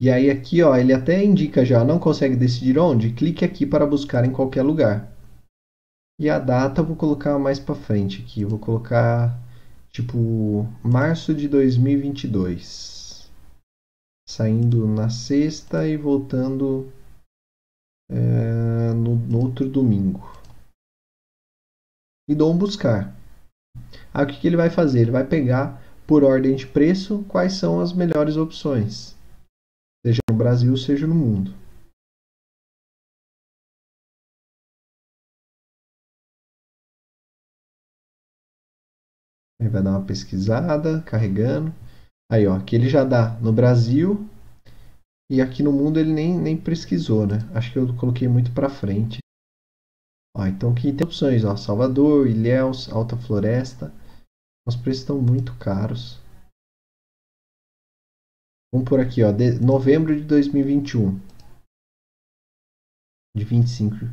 E 0.00 0.08
aí 0.08 0.30
aqui, 0.30 0.62
ó, 0.62 0.74
ele 0.74 0.94
até 0.94 1.22
indica 1.22 1.66
já, 1.66 1.84
não 1.84 1.98
consegue 1.98 2.34
decidir 2.34 2.78
onde? 2.78 3.12
Clique 3.12 3.44
aqui 3.44 3.66
para 3.66 3.86
buscar 3.86 4.24
em 4.24 4.32
qualquer 4.32 4.62
lugar. 4.62 5.14
E 6.18 6.30
a 6.30 6.38
data 6.38 6.80
eu 6.80 6.86
vou 6.86 6.96
colocar 6.96 7.38
mais 7.38 7.60
para 7.60 7.74
frente 7.74 8.22
aqui, 8.22 8.40
eu 8.40 8.48
vou 8.48 8.58
colocar 8.58 9.38
tipo 9.92 10.66
março 10.82 11.34
de 11.34 11.46
2022. 11.46 13.30
Saindo 14.26 14.88
na 14.88 15.10
sexta 15.10 15.86
e 15.86 15.98
voltando 15.98 16.90
é, 18.10 18.94
no, 18.94 19.14
no 19.14 19.42
outro 19.42 19.68
domingo. 19.68 20.42
E 22.28 22.34
dou 22.34 22.52
um 22.52 22.58
buscar. 22.58 23.14
Aí 24.12 24.24
o 24.24 24.26
que, 24.26 24.40
que 24.40 24.46
ele 24.46 24.56
vai 24.56 24.70
fazer? 24.70 25.00
Ele 25.00 25.10
vai 25.10 25.26
pegar 25.26 25.82
por 26.06 26.22
ordem 26.22 26.54
de 26.54 26.66
preço 26.66 27.24
quais 27.28 27.54
são 27.54 27.80
as 27.80 27.92
melhores 27.92 28.36
opções, 28.36 29.16
seja 30.04 30.20
no 30.30 30.36
Brasil, 30.36 30.76
seja 30.76 31.06
no 31.06 31.14
mundo. 31.14 31.52
Aí 39.60 39.68
vai 39.68 39.82
dar 39.82 39.92
uma 39.92 40.04
pesquisada, 40.04 41.00
carregando. 41.02 41.72
Aí, 42.30 42.46
ó, 42.46 42.56
aqui 42.56 42.76
ele 42.76 42.88
já 42.88 43.04
dá 43.04 43.38
no 43.40 43.52
Brasil 43.52 44.28
e 45.30 45.40
aqui 45.40 45.62
no 45.62 45.72
mundo 45.72 45.98
ele 45.98 46.12
nem, 46.12 46.38
nem 46.38 46.56
pesquisou, 46.56 47.26
né? 47.26 47.38
Acho 47.54 47.72
que 47.72 47.78
eu 47.78 47.96
coloquei 47.96 48.28
muito 48.28 48.52
para 48.52 48.68
frente. 48.68 49.23
Ó, 50.36 50.46
então 50.46 50.72
aqui 50.72 50.92
tem 50.92 51.06
opções, 51.06 51.44
ó, 51.44 51.56
Salvador, 51.56 52.26
Ilhéus, 52.26 52.90
Alta 52.92 53.16
Floresta. 53.16 53.92
Os 54.66 54.74
preços 54.74 55.02
estão 55.02 55.20
muito 55.20 55.56
caros. 55.58 56.18
Vamos 58.72 58.88
por 58.88 58.98
aqui, 58.98 59.22
ó, 59.22 59.30
de 59.30 59.60
novembro 59.60 60.14
de 60.16 60.24
2021. 60.24 61.20
De 63.36 63.44
25 63.44 64.06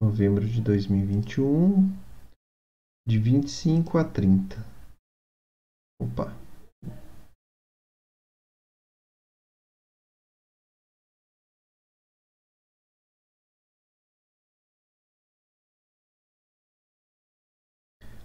novembro 0.00 0.46
de 0.46 0.60
2021, 0.60 2.05
de 3.06 3.18
25 3.18 3.98
a 3.98 4.04
30. 4.04 4.56
Opa. 6.00 6.34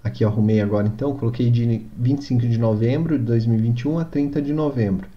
Aqui 0.03 0.23
eu 0.23 0.29
arrumei 0.29 0.59
agora 0.59 0.87
então, 0.87 1.15
coloquei 1.15 1.51
de 1.51 1.77
25 1.95 2.41
de 2.41 2.57
novembro 2.57 3.19
de 3.19 3.25
2021 3.25 3.99
a 3.99 4.05
30 4.05 4.41
de 4.41 4.51
novembro. 4.51 5.07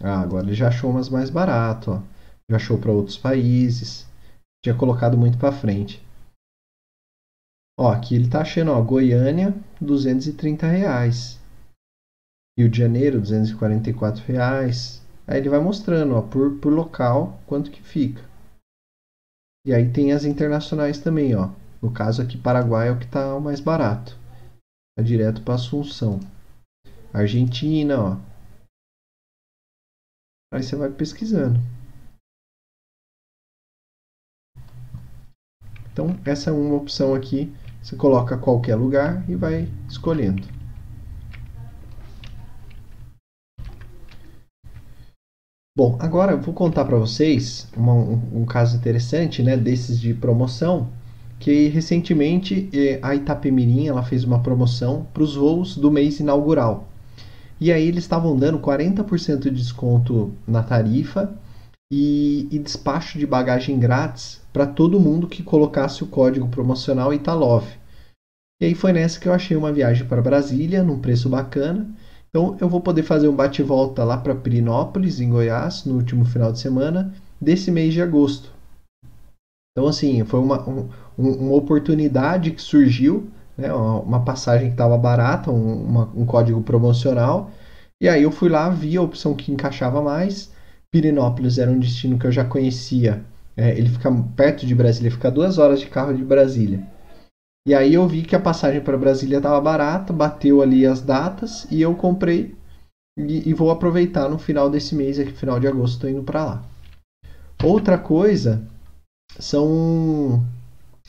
Ah, 0.00 0.20
agora 0.20 0.46
ele 0.46 0.54
já 0.54 0.68
achou 0.68 0.90
umas 0.90 1.08
mais 1.08 1.28
barato, 1.28 1.90
ó. 1.90 2.02
Já 2.48 2.56
achou 2.56 2.78
para 2.78 2.92
outros 2.92 3.18
países 3.18 4.06
tinha 4.64 4.74
colocado 4.76 5.18
muito 5.18 5.38
para 5.38 5.50
frente. 5.50 6.00
Ó, 7.78 7.90
aqui 7.90 8.14
ele 8.14 8.28
tá 8.28 8.42
achando, 8.42 8.70
ó, 8.70 8.82
Goiânia, 8.82 9.54
230 9.80 10.66
reais. 10.66 11.40
Rio 12.58 12.68
de 12.68 12.78
Janeiro, 12.78 13.20
244 13.20 14.22
reais. 14.24 15.02
Aí 15.26 15.38
ele 15.38 15.48
vai 15.48 15.60
mostrando, 15.60 16.14
ó, 16.14 16.22
por, 16.22 16.58
por 16.60 16.72
local, 16.72 17.40
quanto 17.46 17.70
que 17.70 17.82
fica. 17.82 18.22
E 19.66 19.72
aí 19.72 19.90
tem 19.90 20.12
as 20.12 20.24
internacionais 20.24 20.98
também, 20.98 21.34
ó. 21.34 21.50
No 21.80 21.92
caso 21.92 22.20
aqui, 22.20 22.36
Paraguai 22.36 22.88
é 22.88 22.92
o 22.92 22.98
que 22.98 23.06
tá 23.06 23.34
o 23.34 23.40
mais 23.40 23.60
barato. 23.60 24.16
Tá 24.96 25.02
direto 25.02 25.42
para 25.42 25.54
Assunção. 25.54 26.20
Argentina, 27.12 27.98
ó. 27.98 28.16
Aí 30.52 30.62
você 30.62 30.76
vai 30.76 30.90
pesquisando. 30.90 31.58
Então, 35.90 36.08
essa 36.24 36.50
é 36.50 36.52
uma 36.52 36.76
opção 36.76 37.14
aqui. 37.14 37.52
Você 37.82 37.96
coloca 37.96 38.38
qualquer 38.38 38.76
lugar 38.76 39.24
e 39.28 39.34
vai 39.34 39.68
escolhendo. 39.88 40.42
Bom, 45.76 45.96
agora 45.98 46.32
eu 46.32 46.40
vou 46.40 46.54
contar 46.54 46.84
para 46.84 46.98
vocês 46.98 47.66
uma, 47.76 47.94
um, 47.94 48.42
um, 48.42 48.44
caso 48.44 48.76
interessante, 48.76 49.42
né, 49.42 49.56
desses 49.56 49.98
de 49.98 50.12
promoção, 50.12 50.90
que 51.40 51.68
recentemente 51.68 52.68
eh, 52.72 52.98
a 53.02 53.14
Itapemirim 53.14 53.88
ela 53.88 54.02
fez 54.02 54.22
uma 54.22 54.40
promoção 54.40 55.06
para 55.12 55.22
os 55.22 55.34
voos 55.34 55.76
do 55.76 55.90
mês 55.90 56.20
inaugural. 56.20 56.88
E 57.58 57.72
aí 57.72 57.88
eles 57.88 58.04
estavam 58.04 58.36
dando 58.36 58.58
40% 58.58 59.38
de 59.38 59.50
desconto 59.50 60.32
na 60.46 60.62
tarifa 60.62 61.34
e, 61.92 62.48
e 62.50 62.58
despacho 62.58 63.18
de 63.18 63.26
bagagem 63.26 63.78
grátis 63.78 64.40
para 64.50 64.66
todo 64.66 64.98
mundo 64.98 65.28
que 65.28 65.42
colocasse 65.42 66.02
o 66.02 66.06
código 66.06 66.48
promocional 66.48 67.12
Italov. 67.12 67.66
E 68.62 68.64
aí 68.64 68.74
foi 68.74 68.94
nessa 68.94 69.20
que 69.20 69.28
eu 69.28 69.34
achei 69.34 69.54
uma 69.54 69.70
viagem 69.70 70.06
para 70.06 70.22
Brasília, 70.22 70.82
num 70.82 70.98
preço 70.98 71.28
bacana. 71.28 71.86
Então 72.30 72.56
eu 72.58 72.66
vou 72.66 72.80
poder 72.80 73.02
fazer 73.02 73.28
um 73.28 73.36
bate-volta 73.36 74.04
lá 74.04 74.16
para 74.16 74.34
Pirinópolis, 74.34 75.20
em 75.20 75.28
Goiás, 75.28 75.84
no 75.84 75.96
último 75.96 76.24
final 76.24 76.50
de 76.50 76.60
semana 76.60 77.12
desse 77.38 77.70
mês 77.70 77.92
de 77.92 78.00
agosto. 78.00 78.50
Então, 79.72 79.86
assim, 79.86 80.24
foi 80.24 80.40
uma, 80.40 80.66
um, 80.66 80.88
uma 81.18 81.54
oportunidade 81.54 82.52
que 82.52 82.62
surgiu, 82.62 83.28
né, 83.56 83.70
uma 83.72 84.24
passagem 84.24 84.68
que 84.68 84.74
estava 84.74 84.96
barata, 84.96 85.50
um, 85.50 85.84
uma, 85.84 86.04
um 86.14 86.24
código 86.24 86.62
promocional. 86.62 87.50
E 88.00 88.08
aí 88.08 88.22
eu 88.22 88.30
fui 88.30 88.48
lá, 88.48 88.70
vi 88.70 88.96
a 88.96 89.02
opção 89.02 89.34
que 89.34 89.52
encaixava 89.52 90.00
mais 90.00 90.50
Pirinópolis 90.92 91.56
era 91.56 91.70
um 91.70 91.78
destino 91.78 92.18
que 92.18 92.26
eu 92.26 92.32
já 92.32 92.44
conhecia. 92.44 93.24
É, 93.56 93.70
ele 93.76 93.88
fica 93.88 94.10
perto 94.36 94.66
de 94.66 94.74
Brasília, 94.74 95.10
fica 95.10 95.30
duas 95.30 95.58
horas 95.58 95.80
de 95.80 95.86
carro 95.86 96.14
de 96.14 96.22
Brasília. 96.22 96.86
E 97.66 97.74
aí 97.74 97.94
eu 97.94 98.06
vi 98.06 98.22
que 98.22 98.36
a 98.36 98.40
passagem 98.40 98.80
para 98.80 98.98
Brasília 98.98 99.38
estava 99.38 99.60
barata, 99.60 100.12
bateu 100.12 100.60
ali 100.60 100.84
as 100.84 101.00
datas 101.00 101.66
e 101.70 101.80
eu 101.80 101.94
comprei 101.94 102.54
e, 103.16 103.48
e, 103.48 103.54
vou 103.54 103.70
aproveitar 103.70 104.28
no 104.28 104.38
final 104.38 104.70
desse 104.70 104.94
mês, 104.94 105.18
aqui 105.18 105.32
final 105.32 105.60
de 105.60 105.66
agosto, 105.66 105.94
estou 105.94 106.10
indo 106.10 106.22
para 106.22 106.44
lá. 106.44 106.62
Outra 107.62 107.98
coisa 107.98 108.66
são 109.38 110.42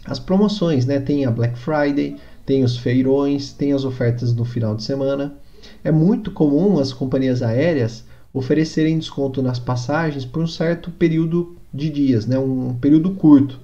as 0.05 0.19
promoções, 0.19 0.86
né? 0.86 0.99
Tem 0.99 1.25
a 1.25 1.31
Black 1.31 1.57
Friday, 1.57 2.17
tem 2.45 2.63
os 2.63 2.77
feirões, 2.77 3.53
tem 3.53 3.71
as 3.71 3.86
ofertas 3.86 4.34
no 4.34 4.43
final 4.43 4.75
de 4.75 4.84
semana. 4.84 5.38
É 5.84 5.91
muito 5.91 6.31
comum 6.31 6.77
as 6.77 6.91
companhias 6.91 7.41
aéreas 7.41 8.05
oferecerem 8.34 8.97
desconto 8.97 9.41
nas 9.41 9.59
passagens 9.59 10.25
por 10.25 10.41
um 10.41 10.47
certo 10.47 10.89
período 10.89 11.55
de 11.73 11.89
dias, 11.89 12.25
né? 12.25 12.38
um 12.39 12.73
período 12.73 13.11
curto, 13.11 13.59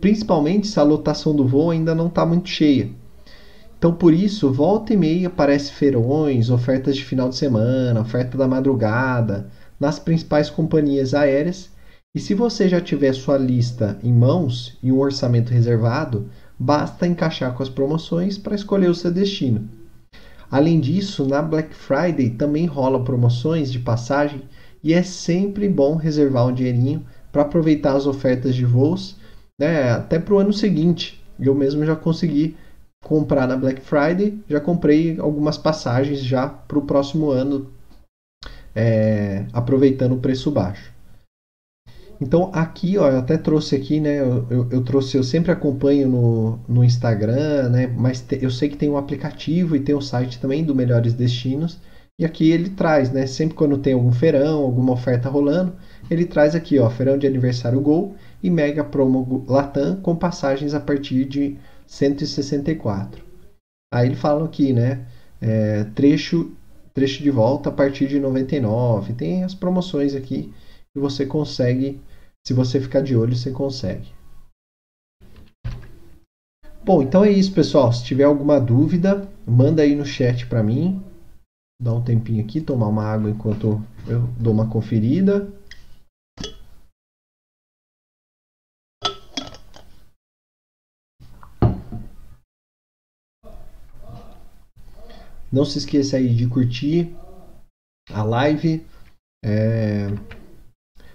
principalmente 0.00 0.66
se 0.66 0.78
a 0.78 0.82
lotação 0.82 1.34
do 1.34 1.46
voo 1.46 1.70
ainda 1.70 1.94
não 1.94 2.08
está 2.08 2.26
muito 2.26 2.48
cheia. 2.48 2.90
Então, 3.78 3.94
por 3.94 4.14
isso, 4.14 4.52
volta 4.52 4.94
e 4.94 4.96
meia 4.96 5.28
aparece 5.28 5.72
feirões, 5.72 6.48
ofertas 6.48 6.96
de 6.96 7.04
final 7.04 7.28
de 7.28 7.36
semana, 7.36 8.00
oferta 8.00 8.38
da 8.38 8.48
madrugada, 8.48 9.50
nas 9.78 9.98
principais 9.98 10.48
companhias 10.48 11.12
aéreas. 11.12 11.70
E 12.14 12.20
se 12.20 12.32
você 12.32 12.68
já 12.68 12.80
tiver 12.80 13.12
sua 13.12 13.36
lista 13.36 13.98
em 14.02 14.12
mãos 14.12 14.78
e 14.82 14.90
um 14.90 14.98
orçamento 14.98 15.52
reservado, 15.52 16.30
basta 16.58 17.06
encaixar 17.06 17.52
com 17.54 17.62
as 17.62 17.68
promoções 17.68 18.38
para 18.38 18.54
escolher 18.54 18.88
o 18.88 18.94
seu 18.94 19.10
destino. 19.10 19.68
Além 20.50 20.80
disso, 20.80 21.26
na 21.26 21.42
Black 21.42 21.74
Friday 21.74 22.30
também 22.30 22.66
rola 22.66 23.02
promoções 23.02 23.72
de 23.72 23.78
passagem 23.78 24.42
e 24.82 24.92
é 24.92 25.02
sempre 25.02 25.68
bom 25.68 25.96
reservar 25.96 26.46
um 26.46 26.52
dinheirinho 26.52 27.04
para 27.32 27.42
aproveitar 27.42 27.96
as 27.96 28.06
ofertas 28.06 28.54
de 28.54 28.64
voos, 28.64 29.16
né, 29.58 29.90
até 29.90 30.18
para 30.18 30.34
o 30.34 30.38
ano 30.38 30.52
seguinte. 30.52 31.22
Eu 31.40 31.54
mesmo 31.54 31.84
já 31.84 31.96
consegui 31.96 32.56
comprar 33.02 33.48
na 33.48 33.56
Black 33.56 33.80
Friday, 33.80 34.38
já 34.48 34.60
comprei 34.60 35.18
algumas 35.18 35.58
passagens 35.58 36.20
já 36.20 36.48
para 36.48 36.78
o 36.78 36.82
próximo 36.82 37.30
ano, 37.30 37.70
é, 38.74 39.46
aproveitando 39.52 40.12
o 40.12 40.20
preço 40.20 40.50
baixo. 40.50 40.93
Então 42.20 42.50
aqui, 42.52 42.96
ó, 42.98 43.10
eu 43.10 43.18
até 43.18 43.36
trouxe 43.36 43.74
aqui, 43.74 44.00
né? 44.00 44.20
Eu, 44.20 44.46
eu, 44.50 44.68
eu 44.70 44.84
trouxe, 44.84 45.16
eu 45.16 45.24
sempre 45.24 45.50
acompanho 45.52 46.08
no, 46.08 46.58
no 46.68 46.84
Instagram, 46.84 47.68
né? 47.70 47.86
Mas 47.86 48.20
te, 48.20 48.38
eu 48.42 48.50
sei 48.50 48.68
que 48.68 48.76
tem 48.76 48.88
um 48.88 48.96
aplicativo 48.96 49.74
e 49.76 49.80
tem 49.80 49.94
um 49.94 50.00
site 50.00 50.38
também 50.40 50.64
do 50.64 50.74
Melhores 50.74 51.14
Destinos. 51.14 51.80
E 52.18 52.24
aqui 52.24 52.50
ele 52.50 52.70
traz, 52.70 53.10
né? 53.10 53.26
Sempre 53.26 53.56
quando 53.56 53.78
tem 53.78 53.94
algum 53.94 54.12
feirão, 54.12 54.62
alguma 54.62 54.92
oferta 54.92 55.28
rolando, 55.28 55.74
ele 56.08 56.24
traz 56.24 56.54
aqui, 56.54 56.78
ó, 56.78 56.88
feirão 56.88 57.18
de 57.18 57.26
aniversário 57.26 57.80
Gol 57.80 58.14
e 58.42 58.48
Mega 58.50 58.84
Promo 58.84 59.44
Latam 59.48 59.96
com 59.96 60.14
passagens 60.14 60.74
a 60.74 60.80
partir 60.80 61.24
de 61.24 61.56
164. 61.86 63.24
Aí 63.92 64.06
ele 64.08 64.16
fala 64.16 64.44
aqui, 64.44 64.72
né? 64.72 65.06
É, 65.40 65.84
trecho, 65.94 66.52
trecho 66.92 67.22
de 67.22 67.30
volta 67.30 67.68
a 67.70 67.72
partir 67.72 68.06
de 68.06 68.20
99. 68.20 69.14
Tem 69.14 69.42
as 69.44 69.54
promoções 69.54 70.14
aqui 70.14 70.52
e 70.96 71.00
você 71.00 71.26
consegue, 71.26 72.00
se 72.46 72.54
você 72.54 72.80
ficar 72.80 73.00
de 73.00 73.16
olho, 73.16 73.34
você 73.34 73.50
consegue. 73.50 74.12
Bom, 76.84 77.02
então 77.02 77.24
é 77.24 77.30
isso, 77.30 77.52
pessoal. 77.52 77.92
Se 77.92 78.04
tiver 78.04 78.24
alguma 78.24 78.60
dúvida, 78.60 79.26
manda 79.46 79.82
aí 79.82 79.96
no 79.96 80.04
chat 80.04 80.46
para 80.46 80.62
mim. 80.62 81.02
Dá 81.80 81.92
um 81.92 82.04
tempinho 82.04 82.44
aqui, 82.44 82.60
tomar 82.60 82.88
uma 82.88 83.04
água 83.04 83.30
enquanto 83.30 83.82
eu 84.06 84.22
dou 84.38 84.52
uma 84.52 84.68
conferida. 84.68 85.50
Não 95.50 95.64
se 95.64 95.78
esqueça 95.78 96.16
aí 96.16 96.34
de 96.34 96.48
curtir 96.48 97.14
a 98.12 98.22
live, 98.22 98.84
é, 99.44 100.08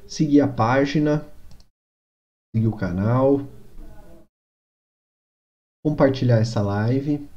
seguir 0.09 0.41
a 0.41 0.47
página, 0.47 1.23
seguir 2.53 2.67
o 2.67 2.75
canal, 2.75 3.41
compartilhar 5.85 6.39
essa 6.39 6.61
live. 6.61 7.29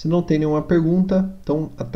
Se 0.00 0.08
não 0.08 0.22
tem 0.24 0.38
nenhuma 0.38 0.66
pergunta, 0.66 1.38
então 1.42 1.70
até 1.76 1.90